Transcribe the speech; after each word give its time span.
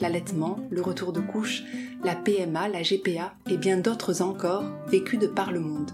l'allaitement, 0.00 0.58
le 0.70 0.82
retour 0.82 1.12
de 1.12 1.20
couche, 1.20 1.62
la 2.04 2.14
PMA, 2.14 2.68
la 2.68 2.82
GPA 2.82 3.34
et 3.50 3.56
bien 3.56 3.78
d'autres 3.78 4.22
encore 4.22 4.64
vécus 4.88 5.18
de 5.18 5.26
par 5.26 5.52
le 5.52 5.60
monde. 5.60 5.90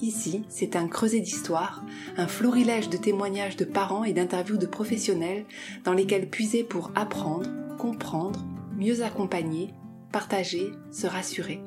Ici, 0.00 0.44
c'est 0.48 0.76
un 0.76 0.86
creuset 0.86 1.20
d'histoire, 1.20 1.84
un 2.16 2.28
florilège 2.28 2.88
de 2.88 2.96
témoignages 2.96 3.56
de 3.56 3.64
parents 3.64 4.04
et 4.04 4.12
d'interviews 4.12 4.56
de 4.56 4.66
professionnels 4.66 5.44
dans 5.84 5.92
lesquels 5.92 6.30
puiser 6.30 6.62
pour 6.62 6.92
apprendre, 6.94 7.50
comprendre, 7.78 8.44
mieux 8.76 9.02
accompagner, 9.02 9.74
partager, 10.12 10.70
se 10.92 11.08
rassurer. 11.08 11.60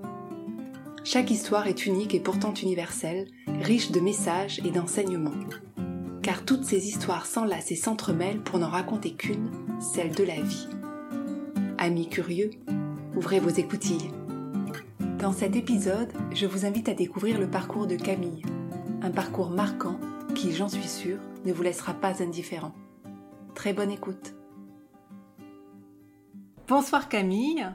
Chaque 1.04 1.32
histoire 1.32 1.68
est 1.68 1.86
unique 1.86 2.16
et 2.16 2.20
pourtant 2.20 2.54
universelle, 2.54 3.28
riche 3.62 3.92
de 3.92 4.00
messages 4.00 4.62
et 4.64 4.72
d'enseignements. 4.72 5.32
Car 6.22 6.46
toutes 6.46 6.64
ces 6.64 6.88
histoires 6.88 7.26
s'enlacent 7.26 7.72
et 7.72 7.76
s'entremêlent 7.76 8.42
pour 8.42 8.60
n'en 8.60 8.70
raconter 8.70 9.12
qu'une, 9.12 9.50
celle 9.80 10.14
de 10.14 10.24
la 10.24 10.40
vie. 10.40 10.68
Amis 11.84 12.08
curieux, 12.08 12.52
ouvrez 13.16 13.40
vos 13.40 13.50
écoutilles. 13.50 14.12
Dans 15.18 15.32
cet 15.32 15.56
épisode, 15.56 16.14
je 16.32 16.46
vous 16.46 16.68
invite 16.68 16.90
à 16.90 16.94
découvrir 16.94 17.40
le 17.40 17.50
parcours 17.50 17.88
de 17.88 17.96
Camille, 17.96 18.44
un 19.02 19.10
parcours 19.10 19.50
marquant 19.50 20.00
qui, 20.36 20.52
j'en 20.52 20.70
suis 20.70 20.88
sûre, 20.88 21.18
ne 21.44 21.52
vous 21.52 21.64
laissera 21.64 21.96
pas 21.96 22.22
indifférent. 22.22 22.76
Très 23.56 23.74
bonne 23.74 23.90
écoute. 23.90 24.36
Bonsoir 26.68 27.10
Camille, 27.10 27.66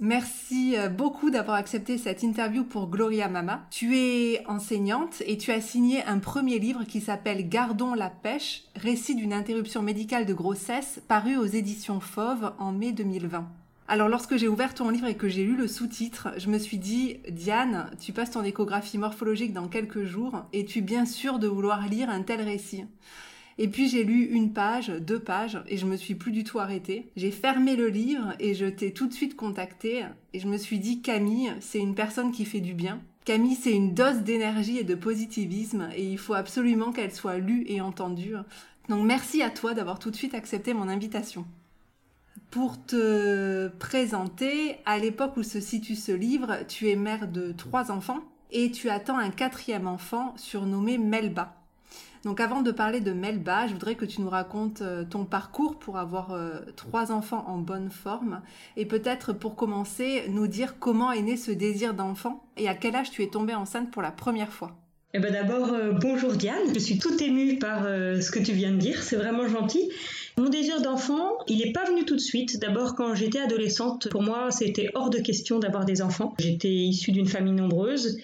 Merci 0.00 0.76
euh, 0.76 0.90
beaucoup 0.90 1.30
d'avoir 1.30 1.56
accepté 1.56 1.96
cette 1.96 2.22
interview 2.22 2.64
pour 2.64 2.88
Gloria 2.88 3.28
Mama. 3.28 3.66
Tu 3.70 3.96
es 3.96 4.44
enseignante 4.46 5.22
et 5.24 5.38
tu 5.38 5.52
as 5.52 5.62
signé 5.62 6.04
un 6.04 6.18
premier 6.18 6.58
livre 6.58 6.84
qui 6.84 7.00
s'appelle 7.00 7.48
Gardons 7.48 7.94
la 7.94 8.10
pêche, 8.10 8.64
récit 8.74 9.14
d'une 9.14 9.32
interruption 9.32 9.80
médicale 9.80 10.26
de 10.26 10.34
grossesse, 10.34 11.00
paru 11.08 11.38
aux 11.38 11.46
éditions 11.46 12.00
Fauve 12.00 12.52
en 12.58 12.72
mai 12.72 12.92
2020. 12.92 13.48
Alors 13.88 14.10
lorsque 14.10 14.36
j'ai 14.36 14.48
ouvert 14.48 14.74
ton 14.74 14.90
livre 14.90 15.06
et 15.06 15.14
que 15.14 15.28
j'ai 15.28 15.44
lu 15.44 15.56
le 15.56 15.66
sous-titre, 15.66 16.28
je 16.36 16.50
me 16.50 16.58
suis 16.58 16.76
dit, 16.76 17.20
Diane, 17.30 17.90
tu 17.98 18.12
passes 18.12 18.32
ton 18.32 18.44
échographie 18.44 18.98
morphologique 18.98 19.54
dans 19.54 19.68
quelques 19.68 20.04
jours, 20.04 20.44
et 20.52 20.66
tu 20.66 20.80
es 20.80 20.82
bien 20.82 21.06
sûre 21.06 21.38
de 21.38 21.46
vouloir 21.46 21.88
lire 21.88 22.10
un 22.10 22.22
tel 22.22 22.42
récit 22.42 22.84
et 23.58 23.68
puis 23.68 23.88
j'ai 23.88 24.04
lu 24.04 24.24
une 24.24 24.52
page, 24.52 24.88
deux 24.88 25.18
pages, 25.18 25.58
et 25.66 25.78
je 25.78 25.86
me 25.86 25.96
suis 25.96 26.14
plus 26.14 26.32
du 26.32 26.44
tout 26.44 26.58
arrêtée. 26.58 27.08
J'ai 27.16 27.30
fermé 27.30 27.74
le 27.76 27.88
livre 27.88 28.34
et 28.38 28.54
je 28.54 28.66
t'ai 28.66 28.92
tout 28.92 29.06
de 29.06 29.14
suite 29.14 29.36
contacté. 29.36 30.04
Et 30.34 30.40
je 30.40 30.46
me 30.46 30.58
suis 30.58 30.78
dit, 30.78 31.00
Camille, 31.00 31.54
c'est 31.60 31.78
une 31.78 31.94
personne 31.94 32.32
qui 32.32 32.44
fait 32.44 32.60
du 32.60 32.74
bien. 32.74 33.00
Camille, 33.24 33.56
c'est 33.56 33.72
une 33.74 33.94
dose 33.94 34.18
d'énergie 34.18 34.78
et 34.78 34.84
de 34.84 34.94
positivisme, 34.94 35.88
et 35.96 36.04
il 36.04 36.18
faut 36.18 36.34
absolument 36.34 36.92
qu'elle 36.92 37.12
soit 37.12 37.38
lue 37.38 37.64
et 37.66 37.80
entendue. 37.80 38.36
Donc 38.88 39.04
merci 39.04 39.42
à 39.42 39.50
toi 39.50 39.74
d'avoir 39.74 39.98
tout 39.98 40.10
de 40.10 40.16
suite 40.16 40.34
accepté 40.34 40.74
mon 40.74 40.88
invitation. 40.88 41.44
Pour 42.50 42.80
te 42.84 43.68
présenter, 43.78 44.76
à 44.84 44.98
l'époque 44.98 45.36
où 45.36 45.42
se 45.42 45.60
situe 45.60 45.96
ce 45.96 46.12
livre, 46.12 46.58
tu 46.68 46.88
es 46.88 46.94
mère 46.94 47.26
de 47.26 47.52
trois 47.52 47.90
enfants 47.90 48.20
et 48.52 48.70
tu 48.70 48.90
attends 48.90 49.18
un 49.18 49.30
quatrième 49.30 49.88
enfant 49.88 50.34
surnommé 50.36 50.96
Melba. 50.96 51.56
Donc 52.24 52.40
avant 52.40 52.62
de 52.62 52.70
parler 52.70 53.00
de 53.00 53.12
Melba, 53.12 53.66
je 53.66 53.72
voudrais 53.72 53.94
que 53.94 54.04
tu 54.04 54.20
nous 54.20 54.28
racontes 54.28 54.82
euh, 54.82 55.04
ton 55.04 55.24
parcours 55.24 55.78
pour 55.78 55.98
avoir 55.98 56.32
euh, 56.32 56.60
trois 56.76 57.12
enfants 57.12 57.44
en 57.46 57.58
bonne 57.58 57.90
forme 57.90 58.42
et 58.76 58.86
peut-être 58.86 59.32
pour 59.32 59.56
commencer 59.56 60.24
nous 60.28 60.46
dire 60.46 60.78
comment 60.78 61.12
est 61.12 61.22
né 61.22 61.36
ce 61.36 61.50
désir 61.50 61.94
d'enfant 61.94 62.44
et 62.56 62.68
à 62.68 62.74
quel 62.74 62.96
âge 62.96 63.10
tu 63.10 63.22
es 63.22 63.28
tombée 63.28 63.54
enceinte 63.54 63.90
pour 63.90 64.02
la 64.02 64.10
première 64.10 64.52
fois. 64.52 64.76
Eh 65.14 65.18
ben 65.18 65.32
d'abord, 65.32 65.72
euh, 65.72 65.92
bonjour 65.92 66.32
Diane. 66.32 66.74
Je 66.74 66.78
suis 66.78 66.98
toute 66.98 67.20
émue 67.22 67.58
par 67.58 67.84
ce 67.84 68.30
que 68.30 68.38
tu 68.38 68.52
viens 68.52 68.72
de 68.72 68.78
dire. 68.78 69.02
C'est 69.02 69.16
vraiment 69.16 69.48
gentil. 69.48 69.90
Mon 70.38 70.50
désir 70.50 70.82
d'enfant, 70.82 71.38
il 71.48 71.64
n'est 71.64 71.72
pas 71.72 71.84
venu 71.84 72.04
tout 72.04 72.16
de 72.16 72.20
suite. 72.20 72.60
D'abord, 72.60 72.94
quand 72.94 73.14
j'étais 73.14 73.38
adolescente, 73.38 74.10
pour 74.10 74.22
moi, 74.22 74.50
c'était 74.50 74.90
hors 74.94 75.08
de 75.08 75.18
question 75.18 75.58
d'avoir 75.58 75.86
des 75.86 76.02
enfants. 76.02 76.34
J'étais 76.38 76.68
issue 76.68 77.12
d'une 77.12 77.26
famille 77.26 77.54
nombreuse 77.54 78.18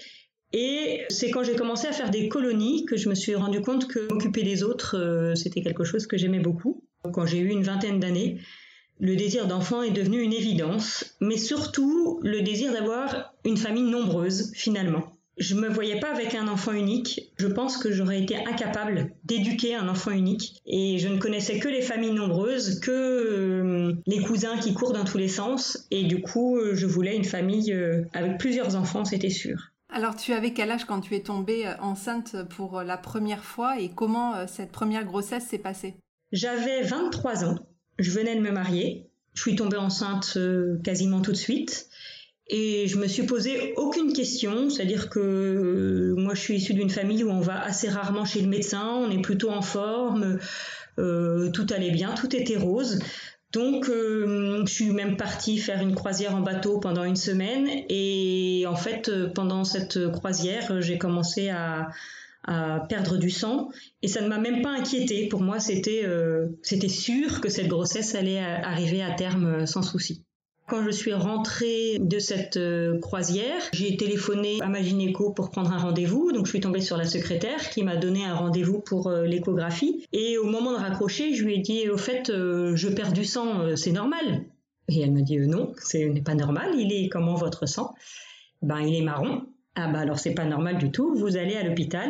et 0.52 1.04
c'est 1.08 1.30
quand 1.30 1.42
j'ai 1.42 1.56
commencé 1.56 1.86
à 1.86 1.92
faire 1.92 2.10
des 2.10 2.28
colonies 2.28 2.84
que 2.84 2.96
je 2.96 3.08
me 3.08 3.14
suis 3.14 3.34
rendu 3.34 3.60
compte 3.62 3.88
que 3.88 4.12
m'occuper 4.12 4.42
des 4.42 4.62
autres, 4.62 4.96
euh, 4.98 5.34
c'était 5.34 5.62
quelque 5.62 5.84
chose 5.84 6.06
que 6.06 6.18
j'aimais 6.18 6.40
beaucoup. 6.40 6.82
Quand 7.12 7.26
j'ai 7.26 7.38
eu 7.38 7.48
une 7.48 7.62
vingtaine 7.62 8.00
d'années, 8.00 8.38
le 9.00 9.16
désir 9.16 9.46
d'enfant 9.46 9.82
est 9.82 9.90
devenu 9.90 10.20
une 10.20 10.32
évidence, 10.32 11.16
mais 11.20 11.38
surtout 11.38 12.20
le 12.22 12.42
désir 12.42 12.72
d'avoir 12.72 13.34
une 13.44 13.56
famille 13.56 13.90
nombreuse 13.90 14.52
finalement. 14.54 15.16
Je 15.38 15.54
me 15.54 15.68
voyais 15.68 15.98
pas 15.98 16.10
avec 16.12 16.34
un 16.34 16.46
enfant 16.46 16.72
unique. 16.72 17.32
Je 17.38 17.46
pense 17.46 17.78
que 17.78 17.90
j'aurais 17.90 18.20
été 18.20 18.36
incapable 18.36 19.12
d'éduquer 19.24 19.74
un 19.74 19.88
enfant 19.88 20.10
unique. 20.10 20.60
Et 20.66 20.98
je 20.98 21.08
ne 21.08 21.18
connaissais 21.18 21.58
que 21.58 21.68
les 21.68 21.80
familles 21.80 22.12
nombreuses, 22.12 22.78
que 22.80 22.90
euh, 22.90 23.94
les 24.06 24.18
cousins 24.18 24.58
qui 24.58 24.74
courent 24.74 24.92
dans 24.92 25.04
tous 25.04 25.16
les 25.16 25.28
sens. 25.28 25.88
Et 25.90 26.04
du 26.04 26.20
coup, 26.20 26.58
euh, 26.58 26.74
je 26.74 26.86
voulais 26.86 27.16
une 27.16 27.24
famille 27.24 27.74
avec 28.12 28.36
plusieurs 28.36 28.76
enfants, 28.76 29.06
c'était 29.06 29.30
sûr. 29.30 29.71
Alors, 29.94 30.16
tu 30.16 30.32
avais 30.32 30.54
quel 30.54 30.70
âge 30.70 30.86
quand 30.86 31.02
tu 31.02 31.14
es 31.14 31.20
tombée 31.20 31.66
euh, 31.66 31.74
enceinte 31.80 32.36
pour 32.48 32.78
euh, 32.78 32.84
la 32.84 32.96
première 32.96 33.44
fois 33.44 33.78
et 33.78 33.90
comment 33.90 34.34
euh, 34.34 34.46
cette 34.48 34.72
première 34.72 35.04
grossesse 35.04 35.46
s'est 35.46 35.58
passée? 35.58 35.96
J'avais 36.32 36.80
23 36.80 37.44
ans. 37.44 37.58
Je 37.98 38.10
venais 38.10 38.34
de 38.34 38.40
me 38.40 38.50
marier. 38.50 39.10
Je 39.34 39.42
suis 39.42 39.54
tombée 39.54 39.76
enceinte 39.76 40.38
quasiment 40.82 41.20
tout 41.20 41.32
de 41.32 41.36
suite. 41.36 41.88
Et 42.48 42.86
je 42.86 42.96
me 42.96 43.06
suis 43.06 43.24
posé 43.24 43.74
aucune 43.76 44.14
question, 44.14 44.70
c'est-à-dire 44.70 45.10
que 45.10 46.14
moi 46.18 46.34
je 46.34 46.40
suis 46.40 46.56
issue 46.56 46.74
d'une 46.74 46.90
famille 46.90 47.22
où 47.24 47.30
on 47.30 47.40
va 47.40 47.62
assez 47.62 47.88
rarement 47.88 48.24
chez 48.26 48.42
le 48.42 48.48
médecin, 48.48 48.86
on 48.86 49.10
est 49.10 49.22
plutôt 49.22 49.50
en 49.50 49.62
forme, 49.62 50.38
tout 50.96 51.66
allait 51.70 51.92
bien, 51.92 52.14
tout 52.14 52.34
était 52.36 52.58
rose. 52.58 52.98
Donc, 53.52 53.88
euh, 53.90 54.64
je 54.66 54.72
suis 54.72 54.90
même 54.92 55.16
partie 55.16 55.58
faire 55.58 55.82
une 55.82 55.94
croisière 55.94 56.34
en 56.34 56.40
bateau 56.40 56.78
pendant 56.78 57.04
une 57.04 57.16
semaine. 57.16 57.68
Et 57.90 58.64
en 58.66 58.76
fait, 58.76 59.08
euh, 59.08 59.28
pendant 59.28 59.64
cette 59.64 60.10
croisière, 60.10 60.80
j'ai 60.80 60.98
commencé 60.98 61.50
à, 61.50 61.88
perdre 62.88 63.18
du 63.18 63.30
sang. 63.30 63.70
Et 64.02 64.08
ça 64.08 64.20
ne 64.20 64.26
m'a 64.26 64.38
même 64.38 64.62
pas 64.62 64.70
inquiétée. 64.70 65.28
Pour 65.28 65.42
moi, 65.42 65.60
c'était 65.60 66.02
euh, 66.04 66.48
c'était 66.62 66.88
sûr 66.88 67.40
que 67.40 67.48
cette 67.48 67.68
grossesse 67.68 68.16
allait 68.16 68.40
arriver 68.40 69.00
à 69.00 69.12
terme 69.12 69.64
sans 69.66 69.82
souci. 69.82 70.24
Quand 70.68 70.84
je 70.84 70.90
suis 70.90 71.12
rentrée 71.12 71.98
de 71.98 72.18
cette 72.18 72.56
euh, 72.56 72.98
croisière, 73.00 73.60
j'ai 73.72 73.96
téléphoné 73.96 74.58
à 74.62 74.68
ma 74.68 74.80
gynéco 74.80 75.30
pour 75.30 75.50
prendre 75.50 75.72
un 75.72 75.78
rendez-vous. 75.78 76.32
Donc 76.32 76.46
je 76.46 76.50
suis 76.50 76.60
tombée 76.60 76.80
sur 76.80 76.96
la 76.96 77.04
secrétaire 77.04 77.68
qui 77.70 77.82
m'a 77.82 77.96
donné 77.96 78.24
un 78.24 78.34
rendez-vous 78.34 78.78
pour 78.78 79.08
euh, 79.08 79.26
l'échographie. 79.26 80.06
Et 80.12 80.38
au 80.38 80.44
moment 80.44 80.72
de 80.72 80.78
raccrocher, 80.78 81.34
je 81.34 81.44
lui 81.44 81.56
ai 81.56 81.58
dit 81.58 81.88
au 81.90 81.98
fait, 81.98 82.30
euh, 82.30 82.76
je 82.76 82.88
perds 82.88 83.12
du 83.12 83.24
sang, 83.24 83.76
c'est 83.76 83.92
normal. 83.92 84.44
Et 84.88 85.00
elle 85.00 85.12
m'a 85.12 85.22
dit 85.22 85.36
non, 85.38 85.74
ce 85.82 85.98
n'est 85.98 86.22
pas 86.22 86.34
normal. 86.34 86.70
Il 86.76 86.92
est 86.92 87.08
comment 87.08 87.34
votre 87.34 87.66
sang? 87.66 87.94
Ben 88.62 88.78
il 88.80 88.94
est 88.94 89.04
marron. 89.04 89.42
Ah 89.74 89.88
bah 89.88 90.00
alors 90.00 90.18
c'est 90.18 90.34
pas 90.34 90.44
normal 90.44 90.78
du 90.78 90.90
tout. 90.90 91.14
Vous 91.14 91.36
allez 91.36 91.56
à 91.56 91.64
l'hôpital. 91.64 92.08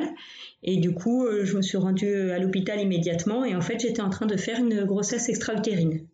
Et 0.62 0.76
du 0.76 0.92
coup, 0.92 1.26
je 1.42 1.56
me 1.56 1.62
suis 1.62 1.78
rendue 1.78 2.30
à 2.30 2.38
l'hôpital 2.38 2.80
immédiatement. 2.80 3.44
Et 3.44 3.56
en 3.56 3.60
fait, 3.60 3.80
j'étais 3.80 4.02
en 4.02 4.10
train 4.10 4.26
de 4.26 4.36
faire 4.36 4.58
une 4.58 4.84
grossesse 4.84 5.28
extra-utérine. 5.28 6.06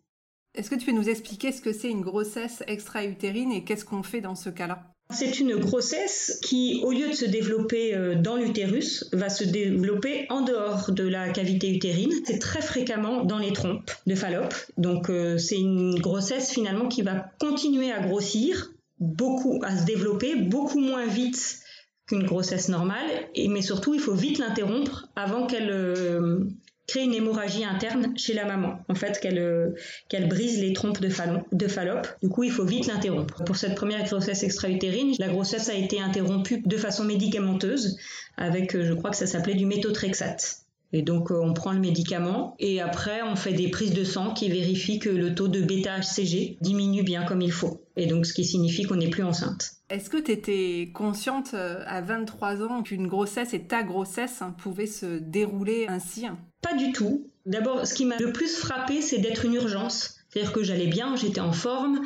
Est-ce 0.55 0.69
que 0.69 0.75
tu 0.75 0.85
peux 0.85 0.91
nous 0.91 1.09
expliquer 1.09 1.51
ce 1.51 1.61
que 1.61 1.71
c'est 1.71 1.89
une 1.89 2.01
grossesse 2.01 2.63
extra-utérine 2.67 3.51
et 3.51 3.63
qu'est-ce 3.63 3.85
qu'on 3.85 4.03
fait 4.03 4.21
dans 4.21 4.35
ce 4.35 4.49
cas-là? 4.49 4.83
C'est 5.11 5.39
une 5.39 5.55
grossesse 5.55 6.39
qui, 6.43 6.81
au 6.83 6.91
lieu 6.91 7.09
de 7.09 7.13
se 7.13 7.25
développer 7.25 7.95
euh, 7.95 8.13
dans 8.13 8.35
l'utérus, 8.35 9.09
va 9.11 9.29
se 9.29 9.43
développer 9.43 10.27
en 10.29 10.41
dehors 10.41 10.91
de 10.91 11.03
la 11.03 11.29
cavité 11.29 11.71
utérine. 11.73 12.11
C'est 12.25 12.37
très 12.37 12.61
fréquemment 12.61 13.23
dans 13.23 13.39
les 13.39 13.51
trompes 13.51 13.89
de 14.05 14.13
Fallope. 14.13 14.53
Donc 14.77 15.09
euh, 15.09 15.39
c'est 15.39 15.57
une 15.57 15.99
grossesse 15.99 16.51
finalement 16.51 16.87
qui 16.87 17.01
va 17.01 17.31
continuer 17.39 17.91
à 17.91 18.01
grossir, 18.01 18.71
beaucoup 18.99 19.59
à 19.63 19.75
se 19.75 19.83
développer, 19.83 20.35
beaucoup 20.35 20.79
moins 20.79 21.07
vite 21.07 21.59
qu'une 22.05 22.23
grossesse 22.23 22.69
normale. 22.69 23.09
Mais 23.35 23.63
surtout, 23.63 23.95
il 23.95 23.99
faut 23.99 24.13
vite 24.13 24.37
l'interrompre 24.37 25.07
avant 25.15 25.47
qu'elle 25.47 25.71
euh, 25.71 26.41
crée 26.89 27.03
une 27.03 27.13
hémorragie 27.13 27.63
interne 27.63 28.17
chez 28.17 28.33
la 28.33 28.45
maman. 28.45 28.79
En 28.89 28.95
fait, 28.95 29.19
qu'elle 29.19 29.37
euh, 29.37 30.27
brise 30.27 30.59
les 30.59 30.73
trompes 30.73 30.99
de, 30.99 31.09
de 31.51 31.67
Fallope. 31.67 32.07
Du 32.21 32.29
coup, 32.29 32.43
il 32.43 32.51
faut 32.51 32.65
vite 32.65 32.87
l'interrompre. 32.87 33.43
Pour 33.43 33.55
cette 33.55 33.75
première 33.75 34.03
grossesse 34.03 34.43
extra-utérine, 34.43 35.13
la 35.19 35.27
grossesse 35.27 35.69
a 35.69 35.75
été 35.75 36.01
interrompue 36.01 36.61
de 36.65 36.77
façon 36.77 37.03
médicamenteuse 37.03 37.97
avec, 38.37 38.75
euh, 38.75 38.85
je 38.85 38.93
crois 38.93 39.11
que 39.11 39.17
ça 39.17 39.27
s'appelait 39.27 39.55
du 39.55 39.65
méthotrexate. 39.65 40.65
Et 40.91 41.03
donc 41.03 41.31
euh, 41.31 41.39
on 41.39 41.53
prend 41.53 41.71
le 41.71 41.79
médicament 41.79 42.55
et 42.57 42.81
après 42.81 43.21
on 43.21 43.35
fait 43.35 43.53
des 43.53 43.69
prises 43.69 43.93
de 43.93 44.03
sang 44.03 44.33
qui 44.33 44.49
vérifient 44.49 44.97
que 44.97 45.09
le 45.09 45.35
taux 45.35 45.47
de 45.47 45.61
bêta-HCG 45.61 46.57
diminue 46.61 47.03
bien 47.03 47.25
comme 47.25 47.41
il 47.41 47.51
faut. 47.51 47.83
Et 47.99 48.07
donc 48.07 48.25
ce 48.25 48.33
qui 48.33 48.45
signifie 48.45 48.83
qu'on 48.83 48.95
n'est 48.95 49.09
plus 49.09 49.23
enceinte. 49.23 49.71
Est-ce 49.89 50.09
que 50.09 50.17
tu 50.17 50.31
étais 50.31 50.89
consciente 50.93 51.51
euh, 51.53 51.83
à 51.85 52.01
23 52.01 52.63
ans 52.63 52.81
qu'une 52.81 53.07
grossesse 53.07 53.53
et 53.53 53.63
ta 53.63 53.83
grossesse 53.83 54.41
hein, 54.41 54.55
pouvaient 54.57 54.87
se 54.87 55.19
dérouler 55.19 55.85
ainsi? 55.89 56.25
Pas 56.61 56.75
du 56.75 56.91
tout. 56.91 57.27
D'abord, 57.45 57.85
ce 57.85 57.93
qui 57.93 58.05
m'a 58.05 58.17
le 58.17 58.31
plus 58.31 58.55
frappé, 58.55 59.01
c'est 59.01 59.17
d'être 59.17 59.45
une 59.45 59.55
urgence. 59.55 60.15
C'est-à-dire 60.29 60.53
que 60.53 60.63
j'allais 60.63 60.87
bien, 60.87 61.15
j'étais 61.15 61.41
en 61.41 61.51
forme, 61.51 62.01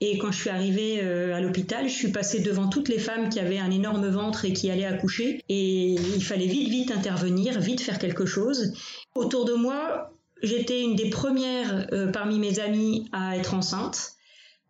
et 0.00 0.18
quand 0.18 0.30
je 0.32 0.38
suis 0.38 0.50
arrivée 0.50 1.00
euh, 1.02 1.34
à 1.34 1.40
l'hôpital, 1.40 1.88
je 1.88 1.94
suis 1.94 2.12
passée 2.12 2.40
devant 2.40 2.68
toutes 2.68 2.88
les 2.88 2.98
femmes 2.98 3.28
qui 3.28 3.40
avaient 3.40 3.58
un 3.58 3.70
énorme 3.70 4.08
ventre 4.08 4.44
et 4.44 4.52
qui 4.52 4.70
allaient 4.70 4.84
accoucher. 4.84 5.40
Et 5.48 5.92
il 5.94 6.22
fallait 6.22 6.46
vite, 6.46 6.68
vite 6.68 6.90
intervenir, 6.90 7.58
vite 7.60 7.80
faire 7.80 7.98
quelque 7.98 8.26
chose. 8.26 8.72
Autour 9.14 9.44
de 9.44 9.54
moi, 9.54 10.12
j'étais 10.42 10.82
une 10.82 10.94
des 10.94 11.10
premières 11.10 11.86
euh, 11.92 12.10
parmi 12.10 12.38
mes 12.38 12.60
amies 12.60 13.08
à 13.12 13.36
être 13.36 13.54
enceinte. 13.54 14.13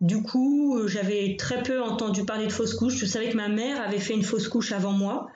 Du 0.00 0.23
coup, 0.23 0.76
euh, 0.76 0.88
j'avais 0.88 1.37
très 1.38 1.62
peu 1.62 1.82
entendu 1.82 2.25
parler 2.25 2.46
de 2.46 2.52
fausse 2.52 2.75
couche. 2.75 2.96
Je 2.96 3.06
savais 3.06 3.31
que 3.31 3.37
ma 3.37 3.49
mère 3.49 3.81
avait 3.81 4.00
fait 4.00 4.14
une 4.14 4.23
fausse 4.23 4.49
couche 4.49 4.73
avant 4.73 4.93
moi. 4.93 5.29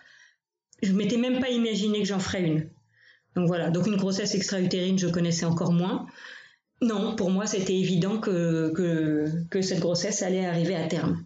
Je 0.83 0.93
m'étais 0.93 1.17
même 1.17 1.41
pas 1.41 1.51
imaginé 1.51 2.01
que 2.01 2.09
j'en 2.09 2.19
ferais 2.19 2.43
une. 2.43 2.71
Donc 3.35 3.47
voilà, 3.47 3.71
donc 3.71 3.87
une 3.87 3.97
grossesse 3.97 4.35
extra-utérine, 4.35 4.99
je 4.99 5.09
connaissais 5.09 5.45
encore 5.45 5.73
moins. 5.73 6.07
Non, 6.81 7.17
pour 7.17 7.31
moi, 7.31 7.47
c'était 7.47 7.77
évident 7.77 8.19
que, 8.19 8.73
que, 9.51 9.63
cette 9.63 9.81
grossesse 9.81 10.23
allait 10.23 10.47
arriver 10.47 10.77
à 10.77 10.87
terme. 10.87 11.25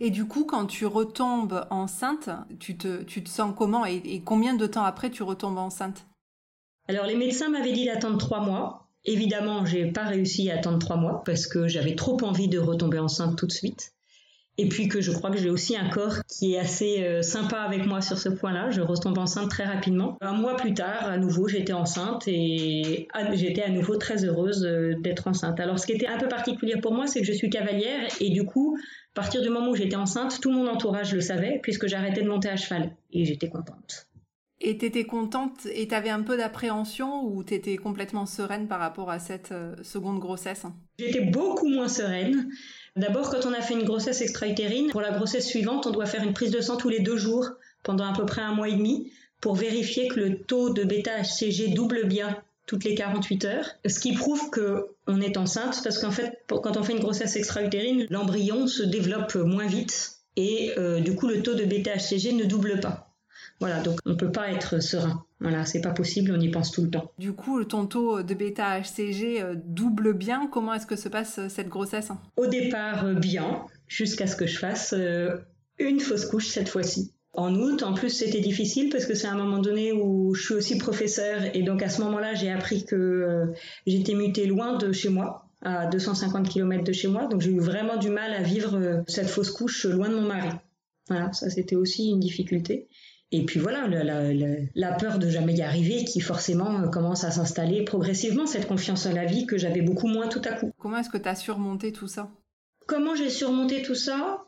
Et 0.00 0.10
du 0.10 0.26
coup, 0.26 0.44
quand 0.44 0.66
tu 0.66 0.86
retombes 0.86 1.66
enceinte, 1.70 2.28
tu 2.58 2.76
te, 2.76 3.02
tu 3.02 3.22
te 3.22 3.28
sens 3.28 3.54
comment 3.56 3.86
et, 3.86 4.22
combien 4.24 4.54
de 4.54 4.66
temps 4.66 4.84
après 4.84 5.10
tu 5.10 5.22
retombes 5.22 5.58
enceinte? 5.58 6.06
Alors, 6.88 7.06
les 7.06 7.16
médecins 7.16 7.48
m'avaient 7.48 7.72
dit 7.72 7.86
d'attendre 7.86 8.18
trois 8.18 8.40
mois. 8.40 8.85
Évidemment, 9.06 9.64
j'ai 9.64 9.86
pas 9.86 10.04
réussi 10.04 10.50
à 10.50 10.56
attendre 10.56 10.80
trois 10.80 10.96
mois 10.96 11.22
parce 11.24 11.46
que 11.46 11.68
j'avais 11.68 11.94
trop 11.94 12.20
envie 12.22 12.48
de 12.48 12.58
retomber 12.58 12.98
enceinte 12.98 13.38
tout 13.38 13.46
de 13.46 13.52
suite. 13.52 13.92
Et 14.58 14.68
puis 14.68 14.88
que 14.88 15.02
je 15.02 15.12
crois 15.12 15.30
que 15.30 15.36
j'ai 15.36 15.50
aussi 15.50 15.76
un 15.76 15.88
corps 15.90 16.16
qui 16.26 16.54
est 16.54 16.58
assez 16.58 17.04
euh, 17.04 17.20
sympa 17.20 17.58
avec 17.58 17.86
moi 17.86 18.00
sur 18.00 18.18
ce 18.18 18.30
point-là. 18.30 18.70
Je 18.70 18.80
retombe 18.80 19.18
enceinte 19.18 19.50
très 19.50 19.64
rapidement. 19.64 20.16
Un 20.22 20.32
mois 20.32 20.56
plus 20.56 20.72
tard, 20.72 21.04
à 21.04 21.18
nouveau, 21.18 21.46
j'étais 21.46 21.74
enceinte 21.74 22.26
et 22.26 23.06
j'étais 23.34 23.62
à 23.62 23.68
nouveau 23.68 23.96
très 23.96 24.24
heureuse 24.24 24.64
euh, 24.64 24.94
d'être 25.00 25.28
enceinte. 25.28 25.60
Alors 25.60 25.78
ce 25.78 25.86
qui 25.86 25.92
était 25.92 26.06
un 26.06 26.18
peu 26.18 26.26
particulier 26.26 26.80
pour 26.80 26.92
moi, 26.92 27.06
c'est 27.06 27.20
que 27.20 27.26
je 27.26 27.34
suis 27.34 27.50
cavalière 27.50 28.08
et 28.18 28.30
du 28.30 28.44
coup, 28.46 28.78
à 29.14 29.20
partir 29.20 29.42
du 29.42 29.50
moment 29.50 29.70
où 29.70 29.76
j'étais 29.76 29.96
enceinte, 29.96 30.40
tout 30.40 30.50
mon 30.50 30.66
entourage 30.66 31.12
le 31.14 31.20
savait 31.20 31.60
puisque 31.62 31.86
j'arrêtais 31.86 32.22
de 32.22 32.28
monter 32.28 32.48
à 32.48 32.56
cheval 32.56 32.96
et 33.12 33.26
j'étais 33.26 33.50
contente. 33.50 34.08
Et 34.60 34.78
t'étais 34.78 35.04
contente 35.04 35.66
et 35.70 35.86
t'avais 35.86 36.08
un 36.08 36.22
peu 36.22 36.36
d'appréhension 36.36 37.24
ou 37.24 37.42
t'étais 37.42 37.76
complètement 37.76 38.24
sereine 38.24 38.68
par 38.68 38.80
rapport 38.80 39.10
à 39.10 39.18
cette 39.18 39.52
euh, 39.52 39.74
seconde 39.82 40.18
grossesse? 40.18 40.64
J'étais 40.98 41.20
beaucoup 41.20 41.68
moins 41.68 41.88
sereine. 41.88 42.48
D'abord, 42.96 43.28
quand 43.28 43.44
on 43.44 43.52
a 43.52 43.60
fait 43.60 43.74
une 43.74 43.84
grossesse 43.84 44.22
extra-utérine, 44.22 44.88
pour 44.90 45.02
la 45.02 45.12
grossesse 45.12 45.46
suivante, 45.46 45.86
on 45.86 45.90
doit 45.90 46.06
faire 46.06 46.22
une 46.22 46.32
prise 46.32 46.50
de 46.50 46.62
sang 46.62 46.76
tous 46.76 46.88
les 46.88 47.00
deux 47.00 47.18
jours 47.18 47.50
pendant 47.82 48.06
à 48.06 48.16
peu 48.16 48.24
près 48.24 48.40
un 48.40 48.54
mois 48.54 48.68
et 48.68 48.74
demi 48.74 49.12
pour 49.42 49.54
vérifier 49.54 50.08
que 50.08 50.18
le 50.18 50.38
taux 50.38 50.70
de 50.70 50.84
bêta-HCG 50.84 51.74
double 51.74 52.06
bien 52.06 52.42
toutes 52.64 52.84
les 52.84 52.94
48 52.94 53.44
heures, 53.44 53.66
ce 53.86 54.00
qui 54.00 54.12
prouve 54.14 54.50
que 54.50 54.86
on 55.06 55.20
est 55.20 55.36
enceinte 55.36 55.80
parce 55.84 55.98
qu'en 55.98 56.10
fait, 56.10 56.42
quand 56.48 56.76
on 56.76 56.82
fait 56.82 56.94
une 56.94 57.00
grossesse 57.00 57.36
extra-utérine, 57.36 58.06
l'embryon 58.10 58.66
se 58.66 58.82
développe 58.82 59.36
moins 59.36 59.66
vite 59.66 60.16
et 60.36 60.72
euh, 60.76 61.00
du 61.00 61.14
coup 61.14 61.28
le 61.28 61.42
taux 61.42 61.54
de 61.54 61.64
bêta-HCG 61.64 62.32
ne 62.32 62.44
double 62.44 62.80
pas. 62.80 63.05
Voilà, 63.60 63.80
donc 63.80 63.98
on 64.04 64.10
ne 64.10 64.14
peut 64.14 64.32
pas 64.32 64.50
être 64.50 64.82
serein. 64.82 65.24
Voilà, 65.40 65.64
c'est 65.64 65.80
pas 65.80 65.90
possible, 65.90 66.32
on 66.34 66.40
y 66.40 66.50
pense 66.50 66.70
tout 66.70 66.82
le 66.82 66.90
temps. 66.90 67.12
Du 67.18 67.32
coup, 67.32 67.62
ton 67.64 67.86
taux 67.86 68.22
de 68.22 68.34
bêta-HCG 68.34 69.42
euh, 69.42 69.54
double 69.64 70.14
bien. 70.14 70.48
Comment 70.50 70.74
est-ce 70.74 70.86
que 70.86 70.96
se 70.96 71.08
passe 71.08 71.38
euh, 71.38 71.48
cette 71.48 71.68
grossesse 71.68 72.08
Au 72.36 72.46
départ, 72.46 73.04
euh, 73.04 73.14
bien, 73.14 73.62
jusqu'à 73.86 74.26
ce 74.26 74.36
que 74.36 74.46
je 74.46 74.58
fasse 74.58 74.94
une 75.78 76.00
fausse 76.00 76.24
couche 76.24 76.48
cette 76.48 76.70
fois-ci. 76.70 77.12
En 77.34 77.54
août, 77.54 77.82
en 77.82 77.92
plus, 77.92 78.08
c'était 78.08 78.40
difficile 78.40 78.88
parce 78.88 79.04
que 79.04 79.14
c'est 79.14 79.26
un 79.26 79.36
moment 79.36 79.58
donné 79.58 79.92
où 79.92 80.34
je 80.34 80.42
suis 80.42 80.54
aussi 80.54 80.78
professeur 80.78 81.42
et 81.54 81.62
donc 81.62 81.82
à 81.82 81.90
ce 81.90 82.00
moment-là, 82.00 82.34
j'ai 82.34 82.50
appris 82.50 82.86
que 82.86 83.52
j'étais 83.86 84.14
mutée 84.14 84.46
loin 84.46 84.78
de 84.78 84.90
chez 84.92 85.10
moi, 85.10 85.50
à 85.60 85.86
250 85.86 86.48
km 86.48 86.82
de 86.82 86.92
chez 86.92 87.08
moi. 87.08 87.26
Donc 87.26 87.42
j'ai 87.42 87.50
eu 87.50 87.60
vraiment 87.60 87.98
du 87.98 88.08
mal 88.08 88.32
à 88.32 88.40
vivre 88.40 89.04
cette 89.06 89.28
fausse 89.28 89.50
couche 89.50 89.84
loin 89.84 90.08
de 90.08 90.14
mon 90.14 90.26
mari. 90.26 90.48
Voilà, 91.08 91.30
ça 91.34 91.50
c'était 91.50 91.76
aussi 91.76 92.08
une 92.08 92.20
difficulté. 92.20 92.88
Et 93.32 93.44
puis 93.44 93.58
voilà, 93.58 93.88
la, 93.88 94.92
peur 94.92 95.18
de 95.18 95.28
jamais 95.28 95.54
y 95.54 95.62
arriver 95.62 96.04
qui 96.04 96.20
forcément 96.20 96.80
euh, 96.80 96.88
commence 96.88 97.24
à 97.24 97.32
s'installer 97.32 97.82
progressivement, 97.82 98.46
cette 98.46 98.68
confiance 98.68 99.06
en 99.06 99.12
la 99.12 99.24
vie 99.24 99.46
que 99.46 99.58
j'avais 99.58 99.82
beaucoup 99.82 100.06
moins 100.06 100.28
tout 100.28 100.42
à 100.44 100.52
coup. 100.52 100.72
Comment 100.78 100.98
est-ce 100.98 101.10
que 101.10 101.18
tu 101.18 101.28
as 101.28 101.34
surmonté 101.34 101.92
tout 101.92 102.06
ça? 102.06 102.30
Comment 102.86 103.16
j'ai 103.16 103.30
surmonté 103.30 103.82
tout 103.82 103.96
ça? 103.96 104.44